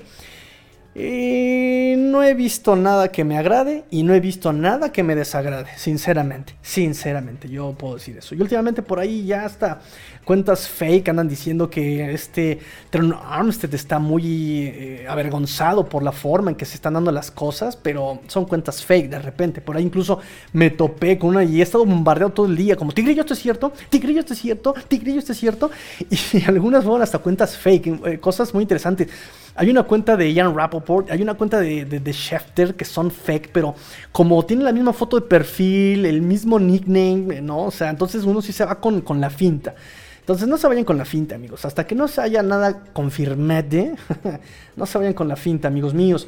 Y 0.97 1.95
no 1.97 2.23
he 2.23 2.33
visto 2.33 2.77
nada 2.77 3.09
que 3.09 3.25
me 3.25 3.37
agrade 3.37 3.83
y 3.91 4.03
no 4.03 4.13
he 4.13 4.21
visto 4.21 4.53
nada 4.53 4.93
que 4.93 5.03
me 5.03 5.13
desagrade, 5.13 5.67
sinceramente, 5.75 6.55
sinceramente, 6.61 7.49
yo 7.49 7.73
puedo 7.73 7.95
decir 7.95 8.17
eso. 8.17 8.33
Y 8.33 8.39
últimamente 8.39 8.81
por 8.81 8.99
ahí 8.99 9.25
ya 9.25 9.43
hasta 9.43 9.81
cuentas 10.23 10.69
fake 10.69 11.09
andan 11.09 11.27
diciendo 11.27 11.69
que 11.69 12.13
este 12.13 12.59
Tron 12.89 13.13
Armstead 13.13 13.73
está 13.73 13.99
muy 13.99 14.67
eh, 14.67 15.05
avergonzado 15.09 15.89
por 15.89 16.01
la 16.01 16.13
forma 16.13 16.51
en 16.51 16.55
que 16.55 16.63
se 16.63 16.75
están 16.75 16.93
dando 16.93 17.11
las 17.11 17.29
cosas, 17.29 17.75
pero 17.75 18.21
son 18.27 18.45
cuentas 18.45 18.81
fake 18.81 19.09
de 19.09 19.19
repente. 19.19 19.59
Por 19.59 19.75
ahí 19.75 19.83
incluso 19.83 20.19
me 20.53 20.69
topé 20.69 21.19
con 21.19 21.31
una 21.31 21.43
y 21.43 21.59
he 21.59 21.63
estado 21.63 21.85
bombardeado 21.85 22.31
todo 22.31 22.45
el 22.45 22.55
día, 22.55 22.77
como 22.77 22.93
Tigrillo, 22.93 23.19
esto 23.21 23.33
es 23.33 23.39
cierto, 23.41 23.73
Tigrillo, 23.89 24.21
esto 24.21 24.33
es 24.33 24.39
cierto, 24.39 24.73
Tigrillo, 24.87 25.19
esto 25.19 25.33
es 25.33 25.39
cierto. 25.39 25.71
Y 26.35 26.43
algunas 26.45 26.83
fueron 26.83 27.01
hasta 27.01 27.19
cuentas 27.19 27.57
fake, 27.57 27.87
eh, 28.05 28.19
cosas 28.19 28.53
muy 28.53 28.61
interesantes. 28.61 29.09
Hay 29.57 29.69
una 29.69 29.83
cuenta 29.83 30.17
de 30.17 30.33
Ian 30.33 30.53
Rappaport, 30.53 31.09
hay 31.09 31.21
una 31.21 31.35
cuenta 31.35 31.61
de, 31.61 31.85
de, 31.85 32.13
Schefter 32.13 32.75
que 32.75 32.83
son 32.83 33.09
fake, 33.09 33.51
pero 33.53 33.73
como 34.11 34.43
tienen 34.45 34.65
la 34.65 34.73
misma 34.73 34.91
foto 34.91 35.17
de 35.17 35.25
perfil, 35.25 36.05
el 36.05 36.21
mismo 36.21 36.59
nickname, 36.59 37.41
¿no? 37.41 37.63
O 37.63 37.71
sea, 37.71 37.89
entonces 37.89 38.25
uno 38.25 38.41
sí 38.41 38.51
se 38.51 38.65
va 38.65 38.81
con, 38.81 38.99
con 38.99 39.21
la 39.21 39.29
finta. 39.29 39.73
Entonces 40.19 40.47
no 40.47 40.57
se 40.57 40.67
vayan 40.67 40.83
con 40.83 40.97
la 40.97 41.05
finta, 41.05 41.35
amigos. 41.35 41.63
Hasta 41.63 41.87
que 41.87 41.95
no 41.95 42.09
se 42.09 42.19
haya 42.19 42.43
nada 42.43 42.83
confirmado, 42.91 43.95
no 44.75 44.85
se 44.85 44.97
vayan 44.97 45.13
con 45.13 45.29
la 45.29 45.37
finta, 45.37 45.69
amigos 45.69 45.93
míos. 45.93 46.27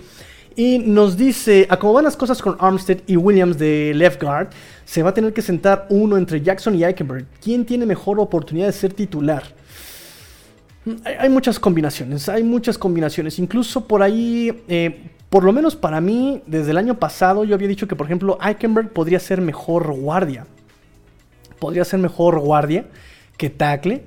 Y 0.56 0.80
nos 0.80 1.18
dice, 1.18 1.68
a 1.70 1.78
cómo 1.78 1.94
van 1.94 2.06
las 2.06 2.16
cosas 2.16 2.42
con 2.42 2.56
Armstead 2.60 3.00
y 3.08 3.18
Williams 3.18 3.58
de 3.58 3.92
left 3.94 4.24
guard, 4.24 4.50
se 4.86 5.04
va 5.04 5.10
a 5.10 5.14
tener 5.14 5.34
que 5.34 5.42
sentar 5.42 5.86
uno 5.90 6.16
entre 6.16 6.42
Jackson 6.42 6.76
y 6.76 6.84
Eichenberg. 6.86 7.26
¿Quién 7.44 7.66
tiene 7.66 7.86
mejor 7.86 8.20
oportunidad 8.20 8.68
de 8.68 8.74
ser 8.74 8.94
titular? 8.94 9.44
Hay, 11.20 11.30
muchas 11.30 11.60
combinaciones, 11.60 12.30
hay 12.30 12.44
muchas 12.44 12.78
combinaciones. 12.78 13.40
Incluso 13.40 13.88
por 13.88 14.02
ahí, 14.04 14.64
eh, 14.68 15.10
por 15.30 15.44
lo 15.44 15.52
menos 15.52 15.76
para 15.76 16.02
mí, 16.02 16.42
desde 16.46 16.72
el 16.72 16.78
año 16.78 17.00
pasado 17.00 17.44
yo 17.44 17.56
había 17.56 17.68
dicho 17.68 17.88
que, 17.88 17.96
por 17.96 18.06
ejemplo, 18.06 18.38
Eichenberg 18.42 18.92
podría 18.94 19.20
ser 19.20 19.42
mejor 19.42 19.92
guardia. 19.92 20.46
Podría 21.60 21.84
ser 21.86 22.00
mejor 22.00 22.40
guardia 22.40 22.86
que 23.38 23.50
tackle. 23.50 24.04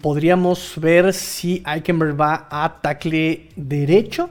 podríamos 0.00 0.74
ver 0.76 1.12
si 1.12 1.62
Eichenberg 1.66 2.20
va 2.20 2.46
a 2.50 2.80
tackle 2.80 3.48
derecho 3.56 4.30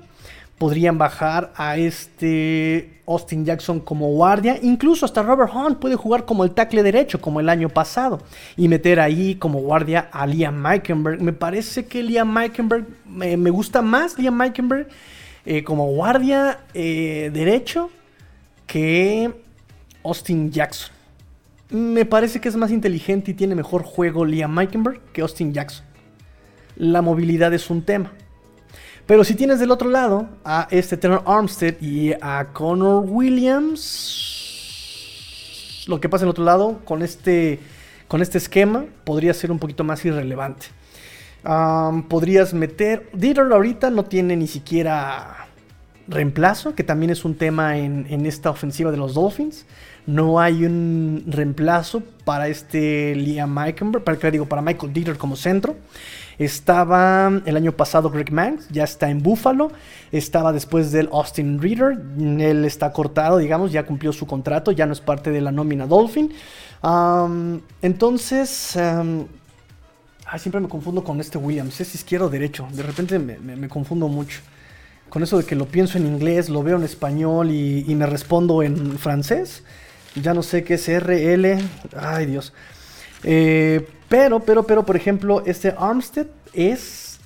podrían 0.61 0.99
bajar 0.99 1.51
a 1.55 1.75
este 1.75 3.01
Austin 3.07 3.45
Jackson 3.45 3.79
como 3.79 4.11
guardia. 4.11 4.59
Incluso 4.61 5.07
hasta 5.07 5.23
Robert 5.23 5.51
Hunt 5.51 5.79
puede 5.79 5.95
jugar 5.95 6.23
como 6.23 6.43
el 6.43 6.51
tackle 6.51 6.83
derecho, 6.83 7.19
como 7.19 7.39
el 7.39 7.49
año 7.49 7.67
pasado. 7.67 8.21
Y 8.55 8.67
meter 8.67 8.99
ahí 8.99 9.33
como 9.33 9.59
guardia 9.59 10.07
a 10.11 10.27
Liam 10.27 10.53
Meikenberg. 10.61 11.19
Me 11.19 11.33
parece 11.33 11.87
que 11.87 12.03
Liam 12.03 12.31
Meikenberg, 12.31 12.85
me, 13.07 13.49
gusta 13.49 13.81
más 13.81 14.19
Liam 14.19 14.37
Meikenberg 14.37 14.87
eh, 15.47 15.63
como 15.63 15.87
guardia 15.87 16.59
eh, 16.75 17.31
derecho 17.33 17.89
que 18.67 19.33
Austin 20.03 20.51
Jackson. 20.51 20.93
Me 21.71 22.05
parece 22.05 22.39
que 22.39 22.49
es 22.49 22.55
más 22.55 22.69
inteligente 22.69 23.31
y 23.31 23.33
tiene 23.33 23.55
mejor 23.55 23.81
juego 23.81 24.25
Liam 24.25 24.53
Meikenberg 24.53 25.01
que 25.11 25.21
Austin 25.21 25.53
Jackson. 25.53 25.83
La 26.75 27.01
movilidad 27.01 27.51
es 27.51 27.71
un 27.71 27.81
tema. 27.81 28.11
Pero 29.11 29.25
si 29.25 29.35
tienes 29.35 29.59
del 29.59 29.71
otro 29.71 29.89
lado 29.89 30.29
a 30.45 30.69
este 30.71 30.95
Tenor 30.95 31.23
Armstead 31.25 31.81
y 31.81 32.13
a 32.21 32.47
Connor 32.53 33.03
Williams, 33.05 33.83
lo 35.85 35.99
que 35.99 36.07
pasa 36.07 36.23
en 36.23 36.27
el 36.27 36.31
otro 36.31 36.45
lado 36.45 36.79
con 36.85 37.01
este, 37.01 37.59
con 38.07 38.21
este 38.21 38.37
esquema 38.37 38.85
podría 39.03 39.33
ser 39.33 39.51
un 39.51 39.59
poquito 39.59 39.83
más 39.83 40.05
irrelevante. 40.05 40.67
podrías 42.07 42.53
meter. 42.53 43.09
Dieter 43.11 43.51
ahorita 43.51 43.89
no 43.89 44.05
tiene 44.05 44.37
ni 44.37 44.47
siquiera 44.47 45.49
reemplazo, 46.07 46.73
que 46.73 46.85
también 46.85 47.09
es 47.09 47.25
un 47.25 47.35
tema 47.35 47.77
en, 47.77 48.25
esta 48.25 48.49
ofensiva 48.49 48.91
de 48.91 48.97
los 48.97 49.15
Dolphins. 49.15 49.65
No 50.07 50.39
hay 50.39 50.63
un 50.63 51.25
reemplazo 51.27 52.01
para 52.23 52.47
este 52.47 53.13
Liam 53.15 53.53
Meikenberg, 53.53 54.05
para, 54.05 54.31
digo, 54.31 54.45
para 54.45 54.61
Michael 54.61 54.93
Dieter 54.93 55.17
como 55.17 55.35
centro. 55.35 55.75
Estaba 56.41 57.31
el 57.45 57.55
año 57.55 57.71
pasado 57.71 58.09
Greg 58.09 58.31
Manx, 58.31 58.67
ya 58.69 58.83
está 58.83 59.11
en 59.11 59.21
Buffalo. 59.21 59.71
Estaba 60.11 60.51
después 60.51 60.91
del 60.91 61.07
Austin 61.11 61.61
Reader, 61.61 62.01
él 62.17 62.65
está 62.65 62.91
cortado, 62.91 63.37
digamos, 63.37 63.71
ya 63.71 63.85
cumplió 63.85 64.11
su 64.11 64.25
contrato, 64.25 64.71
ya 64.71 64.87
no 64.87 64.93
es 64.93 65.01
parte 65.01 65.29
de 65.29 65.39
la 65.39 65.51
nómina 65.51 65.85
Dolphin. 65.85 66.33
entonces, 67.83 68.75
siempre 70.39 70.61
me 70.61 70.67
confundo 70.67 71.03
con 71.03 71.21
este 71.21 71.37
Williams, 71.37 71.79
es 71.79 71.93
izquierdo 71.93 72.25
o 72.25 72.29
derecho, 72.31 72.67
de 72.71 72.81
repente 72.81 73.19
me, 73.19 73.69
confundo 73.69 74.07
mucho. 74.07 74.41
Con 75.09 75.21
eso 75.21 75.37
de 75.37 75.43
que 75.43 75.55
lo 75.55 75.67
pienso 75.67 75.99
en 75.99 76.07
inglés, 76.07 76.49
lo 76.49 76.63
veo 76.63 76.77
en 76.77 76.83
español 76.83 77.51
y, 77.51 77.93
me 77.93 78.07
respondo 78.07 78.63
en 78.63 78.97
francés. 78.97 79.63
Ya 80.15 80.33
no 80.33 80.41
sé 80.41 80.63
qué 80.63 80.73
es 80.73 80.87
RL. 80.87 81.59
Ay 81.95 82.25
Dios. 82.25 82.51
Eh, 83.23 83.87
pero, 84.09 84.39
pero, 84.39 84.63
pero, 84.63 84.85
por 84.85 84.95
ejemplo, 84.95 85.43
este 85.45 85.73
Armstead 85.77 86.27
es 86.53 87.19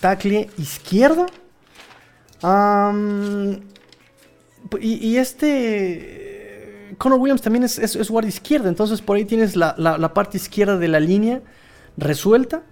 tackle 0.00 0.50
izquierdo. 0.58 1.26
y, 4.80 5.16
este 5.16 6.94
Connor 6.98 7.18
Williams 7.18 7.42
también 7.42 7.64
es, 7.64 8.10
guardia 8.10 8.28
izquierda. 8.28 8.68
Entonces 8.68 9.00
por 9.00 9.16
ahí 9.16 9.24
tienes 9.24 9.56
la, 9.56 10.12
parte 10.14 10.36
izquierda 10.36 10.78
de 10.78 10.88
la 10.88 11.00
línea 11.00 11.42
resuelta. 11.96 12.62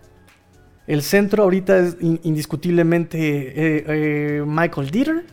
El 0.86 1.02
centro 1.02 1.44
ahorita 1.44 1.78
es 1.78 1.96
indiscutiblemente 2.00 3.18
eh, 3.18 3.84
eh, 3.86 4.44
Michael 4.44 4.90
Dieter. 4.90 5.24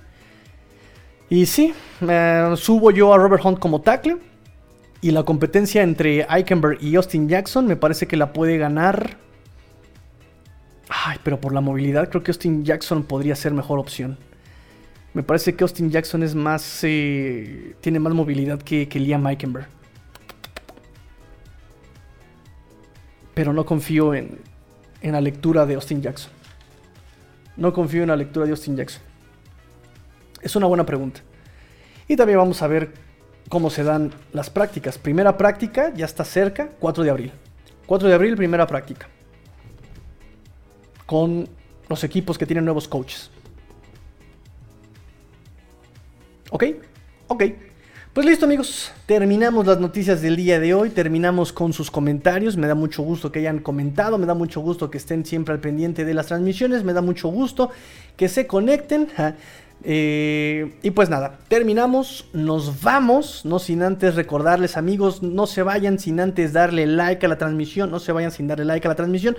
Y 1.29 1.45
sí, 1.45 1.73
subo 2.55 2.91
yo 2.91 3.13
a 3.13 3.17
Robert 3.17 3.43
Hunt 3.43 3.59
como 3.59 3.81
tackle. 3.81 4.17
Y 5.01 5.11
la 5.11 5.23
competencia 5.23 5.83
entre 5.83 6.25
Eichenberg 6.29 6.81
y 6.81 6.95
Austin 6.95 7.29
Jackson 7.29 7.67
me 7.67 7.75
parece 7.75 8.07
que 8.07 8.17
la 8.17 8.33
puede 8.33 8.57
ganar. 8.57 9.17
Ay, 10.89 11.19
pero 11.23 11.39
por 11.39 11.53
la 11.53 11.61
movilidad 11.61 12.09
creo 12.09 12.23
que 12.23 12.31
Austin 12.31 12.65
Jackson 12.65 13.03
podría 13.03 13.35
ser 13.35 13.53
mejor 13.53 13.77
opción. 13.79 14.17
Me 15.13 15.23
parece 15.23 15.55
que 15.55 15.63
Austin 15.63 15.91
Jackson 15.91 16.23
es 16.23 16.35
más. 16.35 16.79
Eh, 16.83 17.75
tiene 17.81 17.99
más 17.99 18.13
movilidad 18.13 18.61
que, 18.61 18.87
que 18.87 18.99
Liam 18.99 19.25
Eichenberg. 19.27 19.67
Pero 23.33 23.53
no 23.53 23.65
confío 23.65 24.15
en, 24.15 24.39
en 25.01 25.11
la 25.11 25.21
lectura 25.21 25.65
de 25.65 25.75
Austin 25.75 26.01
Jackson. 26.01 26.31
No 27.55 27.73
confío 27.73 28.03
en 28.03 28.09
la 28.09 28.15
lectura 28.15 28.45
de 28.45 28.51
Austin 28.51 28.75
Jackson. 28.75 29.01
Es 30.41 30.55
una 30.55 30.67
buena 30.67 30.85
pregunta. 30.85 31.21
Y 32.07 32.15
también 32.15 32.39
vamos 32.39 32.61
a 32.61 32.67
ver 32.67 33.06
cómo 33.49 33.69
se 33.69 33.83
dan 33.83 34.11
las 34.33 34.49
prácticas. 34.49 34.97
Primera 34.97 35.37
práctica 35.37 35.93
ya 35.95 36.05
está 36.05 36.23
cerca, 36.23 36.69
4 36.79 37.03
de 37.03 37.09
abril. 37.09 37.31
4 37.85 38.07
de 38.07 38.13
abril, 38.13 38.35
primera 38.35 38.67
práctica. 38.67 39.07
Con 41.05 41.47
los 41.89 42.03
equipos 42.03 42.37
que 42.37 42.45
tienen 42.45 42.65
nuevos 42.65 42.87
coaches. 42.87 43.31
¿Ok? 46.51 46.63
Ok. 47.27 47.43
Pues 48.13 48.25
listo 48.25 48.45
amigos, 48.45 48.91
terminamos 49.05 49.67
las 49.67 49.79
noticias 49.79 50.23
del 50.23 50.37
día 50.37 50.59
de 50.59 50.73
hoy, 50.73 50.89
terminamos 50.89 51.53
con 51.53 51.71
sus 51.71 51.91
comentarios, 51.91 52.57
me 52.57 52.65
da 52.65 52.73
mucho 52.73 53.03
gusto 53.03 53.31
que 53.31 53.37
hayan 53.37 53.59
comentado, 53.59 54.17
me 54.17 54.25
da 54.25 54.33
mucho 54.33 54.59
gusto 54.59 54.89
que 54.89 54.97
estén 54.97 55.23
siempre 55.23 55.53
al 55.53 55.59
pendiente 55.59 56.03
de 56.03 56.15
las 56.15 56.25
transmisiones, 56.25 56.83
me 56.83 56.93
da 56.93 57.01
mucho 57.01 57.27
gusto 57.27 57.69
que 58.15 58.27
se 58.27 58.47
conecten. 58.47 59.09
Eh, 59.83 60.75
y 60.81 60.91
pues 60.91 61.09
nada, 61.09 61.37
terminamos, 61.47 62.27
nos 62.33 62.81
vamos, 62.81 63.45
no 63.45 63.59
sin 63.59 63.83
antes 63.83 64.15
recordarles 64.15 64.75
amigos, 64.75 65.21
no 65.21 65.47
se 65.47 65.63
vayan 65.63 65.99
sin 65.99 66.19
antes 66.19 66.51
darle 66.51 66.87
like 66.87 67.25
a 67.25 67.29
la 67.29 67.37
transmisión, 67.37 67.91
no 67.91 67.99
se 67.99 68.11
vayan 68.11 68.31
sin 68.31 68.47
darle 68.47 68.65
like 68.65 68.87
a 68.87 68.89
la 68.89 68.95
transmisión, 68.95 69.37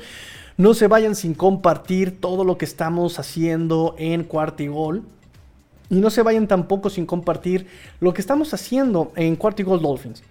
no 0.57 0.75
se 0.75 0.87
vayan 0.87 1.15
sin 1.15 1.35
compartir 1.35 2.21
todo 2.21 2.45
lo 2.45 2.57
que 2.57 2.65
estamos 2.65 3.19
haciendo 3.19 3.95
en 3.99 4.25
Cuartigol. 4.25 5.03
Y 5.91 5.97
no 5.97 6.11
se 6.11 6.23
vayan 6.23 6.47
tampoco 6.47 6.91
sin 6.91 7.07
compartir 7.07 7.67
lo 8.01 8.13
que 8.13 8.21
estamos 8.21 8.53
haciendo 8.53 9.13
en 9.17 9.37
Cuartigol 9.37 9.81
Dolphins. 9.81 10.23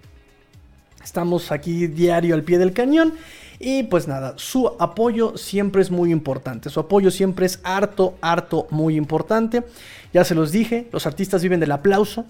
Estamos 1.03 1.51
aquí 1.51 1.88
diario 1.88 2.36
al 2.36 2.43
pie 2.43 2.60
del 2.60 2.74
cañón 2.74 3.14
y 3.60 3.84
pues 3.84 4.08
nada, 4.08 4.34
su 4.38 4.72
apoyo 4.80 5.36
siempre 5.36 5.82
es 5.82 5.89
muy 5.89 6.12
importante. 6.12 6.70
Su 6.70 6.80
apoyo 6.80 7.10
siempre 7.10 7.45
es 7.45 7.60
harto, 7.64 8.16
harto, 8.22 8.68
muy 8.70 8.95
importante. 8.95 9.64
Ya 10.14 10.24
se 10.24 10.36
los 10.36 10.51
dije, 10.51 10.88
los 10.91 11.08
artistas 11.08 11.41
viven 11.41 11.60
del 11.60 11.72
aplauso. 11.72 12.26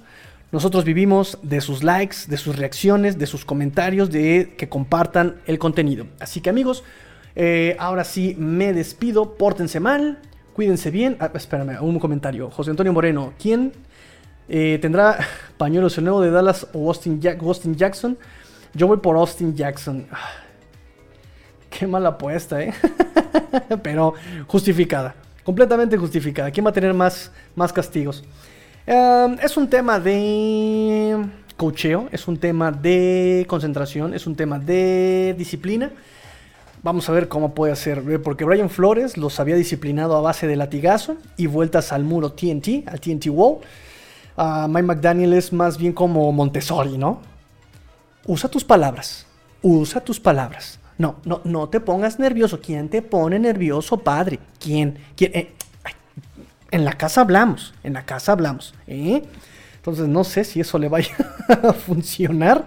Nosotros 0.51 0.85
vivimos 0.85 1.37
de 1.41 1.59
sus 1.59 1.83
likes, 1.83 2.17
de 2.27 2.37
sus 2.37 2.55
reacciones, 2.55 3.19
de 3.19 3.25
sus 3.25 3.43
comentarios, 3.43 4.09
de 4.09 4.55
que 4.57 4.69
compartan 4.69 5.35
el 5.45 5.59
contenido. 5.59 6.07
Así 6.21 6.39
que 6.39 6.49
amigos, 6.49 6.85
eh, 7.35 7.75
ahora 7.77 8.05
sí 8.05 8.33
me 8.39 8.71
despido. 8.71 9.35
Pórtense 9.35 9.81
mal, 9.81 10.19
cuídense 10.53 10.91
bien. 10.91 11.17
Ah, 11.19 11.31
espérame, 11.33 11.81
un 11.81 11.99
comentario. 11.99 12.49
José 12.49 12.71
Antonio 12.71 12.93
Moreno, 12.93 13.33
¿quién 13.37 13.73
eh, 14.47 14.79
tendrá 14.81 15.19
pañuelos 15.57 15.97
el 15.97 16.05
nuevo 16.05 16.21
de 16.21 16.31
Dallas 16.31 16.67
o 16.71 16.87
Austin, 16.87 17.19
Austin 17.41 17.75
Jackson? 17.75 18.17
Yo 18.73 18.87
voy 18.87 18.97
por 18.97 19.17
Austin 19.17 19.53
Jackson. 19.53 20.07
Qué 21.77 21.85
mala 21.85 22.09
apuesta, 22.09 22.59
¿eh? 22.59 22.73
Pero 23.83 24.15
justificada. 24.47 25.13
Completamente 25.43 25.95
justificada. 25.95 26.49
¿Quién 26.49 26.65
va 26.65 26.71
a 26.71 26.73
tener 26.73 26.91
más, 26.91 27.31
más 27.55 27.71
castigos? 27.71 28.23
Em, 28.87 29.37
es 29.43 29.55
un 29.57 29.69
tema 29.69 29.99
de 29.99 31.23
cocheo, 31.55 32.09
es 32.11 32.27
un 32.27 32.37
tema 32.37 32.71
de 32.71 33.45
concentración, 33.47 34.15
es 34.15 34.25
un 34.25 34.35
tema 34.35 34.57
de 34.57 35.35
disciplina. 35.37 35.91
Vamos 36.81 37.07
a 37.09 37.11
ver 37.11 37.27
cómo 37.27 37.53
puede 37.53 37.73
hacer, 37.73 38.01
porque 38.23 38.43
Brian 38.43 38.71
Flores 38.71 39.15
los 39.15 39.39
había 39.39 39.55
disciplinado 39.55 40.17
a 40.17 40.21
base 40.21 40.47
de 40.47 40.55
latigazo 40.55 41.17
y 41.37 41.45
vueltas 41.45 41.91
al 41.91 42.03
muro 42.03 42.31
TNT, 42.31 42.87
al 42.87 42.99
TNT 42.99 43.27
Wall. 43.27 43.59
Uh, 44.35 44.67
Mike 44.67 44.81
McDaniel 44.87 45.33
es 45.33 45.53
más 45.53 45.77
bien 45.77 45.93
como 45.93 46.31
Montessori, 46.31 46.97
¿no? 46.97 47.21
Usa 48.25 48.49
tus 48.49 48.63
palabras, 48.63 49.27
usa 49.61 50.01
tus 50.01 50.19
palabras. 50.19 50.79
No, 50.97 51.17
no, 51.25 51.41
no 51.43 51.69
te 51.69 51.79
pongas 51.79 52.19
nervioso. 52.19 52.59
¿Quién 52.59 52.89
te 52.89 53.01
pone 53.01 53.37
nervioso, 53.39 53.97
padre? 53.97 54.39
¿Quién? 54.59 54.97
¿Quién? 55.15 55.31
Eh, 55.35 55.53
En 56.71 56.83
la 56.85 56.93
casa 56.93 57.21
hablamos, 57.21 57.73
en 57.83 57.93
la 57.93 58.05
casa 58.05 58.31
hablamos. 58.33 58.73
¿eh? 58.87 59.23
Entonces 59.77 60.07
no 60.07 60.23
sé 60.23 60.43
si 60.43 60.59
eso 60.59 60.77
le 60.79 60.89
vaya 60.89 61.15
a 61.63 61.73
funcionar 61.73 62.65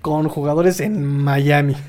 con 0.00 0.28
jugadores 0.28 0.80
en 0.80 1.04
Miami. 1.06 1.76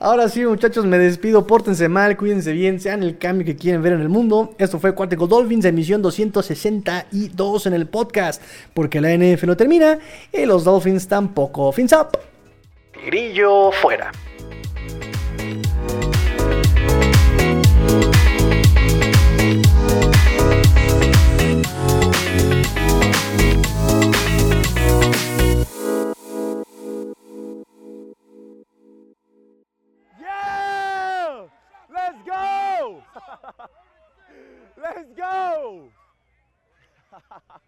Ahora 0.00 0.28
sí, 0.28 0.44
muchachos, 0.44 0.84
me 0.84 0.98
despido. 0.98 1.46
Pórtense 1.46 1.88
mal, 1.88 2.16
cuídense 2.16 2.52
bien, 2.52 2.78
sean 2.80 3.02
el 3.02 3.16
cambio 3.16 3.46
que 3.46 3.56
quieren 3.56 3.80
ver 3.82 3.92
en 3.94 4.00
el 4.00 4.08
mundo. 4.08 4.54
Esto 4.58 4.78
fue 4.78 4.94
Cuarteco 4.94 5.26
Dolphins, 5.26 5.64
emisión 5.64 6.02
262 6.02 7.66
en 7.66 7.72
el 7.72 7.86
podcast. 7.86 8.42
Porque 8.74 9.00
la 9.00 9.16
NF 9.16 9.44
no 9.44 9.56
termina 9.56 9.98
y 10.32 10.44
los 10.44 10.64
Dolphins 10.64 11.06
tampoco. 11.08 11.72
Fins 11.72 11.92
up. 11.92 12.18
Grillo 13.02 13.70
fuera. 13.72 14.10
Let's 31.90 32.18
go! 32.26 33.02
Let's 34.76 35.12
go! 35.16 35.90